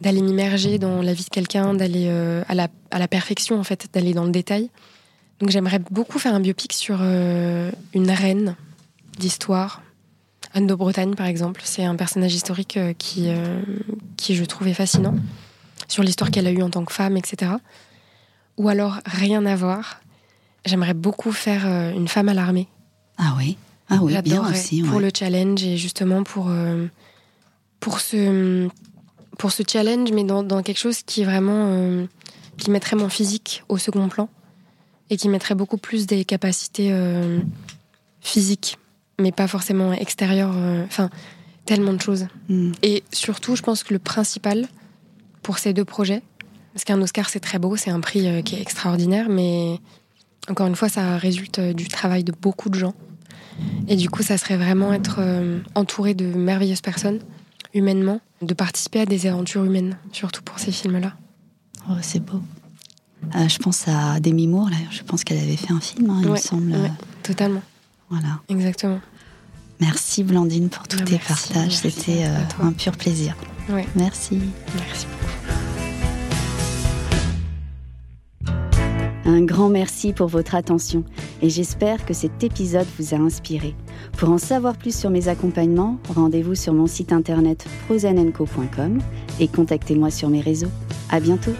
d'aller 0.00 0.20
m'immerger 0.22 0.78
dans 0.78 1.02
la 1.02 1.12
vie 1.14 1.24
de 1.24 1.30
quelqu'un, 1.30 1.72
d'aller 1.74 2.06
euh, 2.08 2.42
à, 2.48 2.54
la, 2.54 2.68
à 2.90 2.98
la 2.98 3.08
perfection, 3.08 3.58
en 3.58 3.64
fait, 3.64 3.88
d'aller 3.92 4.12
dans 4.14 4.24
le 4.24 4.32
détail. 4.32 4.70
Donc 5.42 5.50
j'aimerais 5.50 5.80
beaucoup 5.90 6.20
faire 6.20 6.36
un 6.36 6.40
biopic 6.40 6.72
sur 6.72 6.98
euh, 7.00 7.72
une 7.94 8.12
reine 8.12 8.54
d'histoire. 9.18 9.82
Anne 10.54 10.68
de 10.68 10.74
Bretagne, 10.74 11.16
par 11.16 11.26
exemple. 11.26 11.62
C'est 11.64 11.84
un 11.84 11.96
personnage 11.96 12.32
historique 12.32 12.76
euh, 12.76 12.92
qui, 12.96 13.24
euh, 13.26 13.60
qui, 14.16 14.36
je 14.36 14.44
trouvais 14.44 14.72
fascinant, 14.72 15.16
sur 15.88 16.04
l'histoire 16.04 16.30
qu'elle 16.30 16.46
a 16.46 16.52
eue 16.52 16.62
en 16.62 16.70
tant 16.70 16.84
que 16.84 16.92
femme, 16.92 17.16
etc. 17.16 17.54
Ou 18.56 18.68
alors, 18.68 19.00
rien 19.04 19.44
à 19.44 19.56
voir. 19.56 20.00
J'aimerais 20.64 20.94
beaucoup 20.94 21.32
faire 21.32 21.66
euh, 21.66 21.90
une 21.90 22.06
femme 22.06 22.28
à 22.28 22.34
l'armée. 22.34 22.68
Ah 23.18 23.34
oui. 23.36 23.56
Ah 23.88 23.98
oui, 24.00 24.16
bien 24.22 24.44
pour 24.88 25.00
le 25.00 25.10
challenge 25.14 25.64
et 25.64 25.76
justement 25.76 26.22
pour 26.22 26.50
pour 27.78 28.00
ce 28.00 28.68
pour 29.36 29.52
ce 29.52 29.62
challenge, 29.70 30.12
mais 30.12 30.24
dans, 30.24 30.42
dans 30.42 30.62
quelque 30.62 30.78
chose 30.78 31.02
qui 31.02 31.20
est 31.20 31.24
vraiment 31.26 32.06
qui 32.56 32.70
mettrait 32.70 32.96
mon 32.96 33.10
physique 33.10 33.64
au 33.68 33.76
second 33.76 34.08
plan 34.08 34.30
et 35.12 35.16
qui 35.18 35.28
mettrait 35.28 35.54
beaucoup 35.54 35.76
plus 35.76 36.06
des 36.06 36.24
capacités 36.24 36.88
euh, 36.90 37.38
physiques, 38.22 38.78
mais 39.20 39.30
pas 39.30 39.46
forcément 39.46 39.92
extérieures. 39.92 40.54
euh, 40.56 40.86
Enfin, 40.86 41.10
tellement 41.66 41.92
de 41.92 42.00
choses. 42.00 42.28
Hmm. 42.48 42.72
Et 42.82 43.04
surtout, 43.12 43.54
je 43.54 43.60
pense 43.60 43.84
que 43.84 43.92
le 43.92 43.98
principal 43.98 44.68
pour 45.42 45.58
ces 45.58 45.74
deux 45.74 45.84
projets, 45.84 46.22
parce 46.72 46.84
qu'un 46.84 47.00
Oscar 47.02 47.28
c'est 47.28 47.40
très 47.40 47.58
beau, 47.58 47.76
c'est 47.76 47.90
un 47.90 48.00
prix 48.00 48.26
euh, 48.26 48.40
qui 48.40 48.54
est 48.56 48.62
extraordinaire, 48.62 49.28
mais 49.28 49.78
encore 50.48 50.66
une 50.66 50.76
fois, 50.76 50.88
ça 50.88 51.18
résulte 51.18 51.60
du 51.60 51.88
travail 51.88 52.24
de 52.24 52.32
beaucoup 52.32 52.70
de 52.70 52.78
gens. 52.78 52.94
Et 53.88 53.96
du 53.96 54.08
coup, 54.08 54.22
ça 54.22 54.38
serait 54.38 54.56
vraiment 54.56 54.94
être 54.94 55.20
entouré 55.74 56.14
de 56.14 56.24
merveilleuses 56.24 56.80
personnes, 56.80 57.20
humainement, 57.74 58.20
de 58.40 58.54
participer 58.54 59.00
à 59.00 59.06
des 59.06 59.26
aventures 59.26 59.62
humaines, 59.62 59.98
surtout 60.10 60.42
pour 60.42 60.58
ces 60.58 60.72
films-là. 60.72 61.12
Oh, 61.88 61.92
c'est 62.00 62.24
beau. 62.24 62.40
Euh, 63.34 63.48
je 63.48 63.58
pense 63.58 63.86
à 63.88 64.20
Demi 64.20 64.46
Moore, 64.46 64.68
là. 64.70 64.76
je 64.90 65.02
pense 65.02 65.24
qu'elle 65.24 65.38
avait 65.38 65.56
fait 65.56 65.72
un 65.72 65.80
film, 65.80 66.10
hein, 66.10 66.20
il 66.22 66.28
me 66.30 66.36
semble. 66.36 66.72
ouais. 66.72 66.90
Totalement, 67.22 67.62
Voilà. 68.10 68.40
exactement. 68.48 69.00
Merci 69.80 70.22
Blandine 70.22 70.68
pour 70.68 70.86
tous 70.86 70.98
Ah, 71.00 71.04
tes 71.04 71.12
merci, 71.12 71.28
partages, 71.52 71.72
c'était 71.76 72.24
euh, 72.24 72.38
un 72.62 72.72
pur 72.72 72.92
plaisir. 72.96 73.34
Ouais. 73.70 73.86
Merci. 73.96 74.38
Merci. 74.76 75.06
Un 79.24 79.42
grand 79.44 79.68
merci 79.68 80.12
pour 80.12 80.26
votre 80.26 80.54
attention 80.56 81.04
et 81.40 81.48
j'espère 81.48 82.04
que 82.04 82.12
cet 82.12 82.42
épisode 82.44 82.86
vous 82.98 83.14
a 83.14 83.18
inspiré. 83.18 83.74
Pour 84.18 84.30
en 84.30 84.38
savoir 84.38 84.76
plus 84.76 84.94
sur 84.96 85.10
mes 85.10 85.28
accompagnements, 85.28 85.98
rendez-vous 86.14 86.54
sur 86.56 86.74
mon 86.74 86.86
site 86.86 87.12
internet 87.12 87.64
prozenenco.com 87.86 88.98
et 89.40 89.48
contactez-moi 89.48 90.10
sur 90.10 90.28
mes 90.28 90.40
réseaux. 90.40 90.70
À 91.08 91.18
bientôt! 91.20 91.52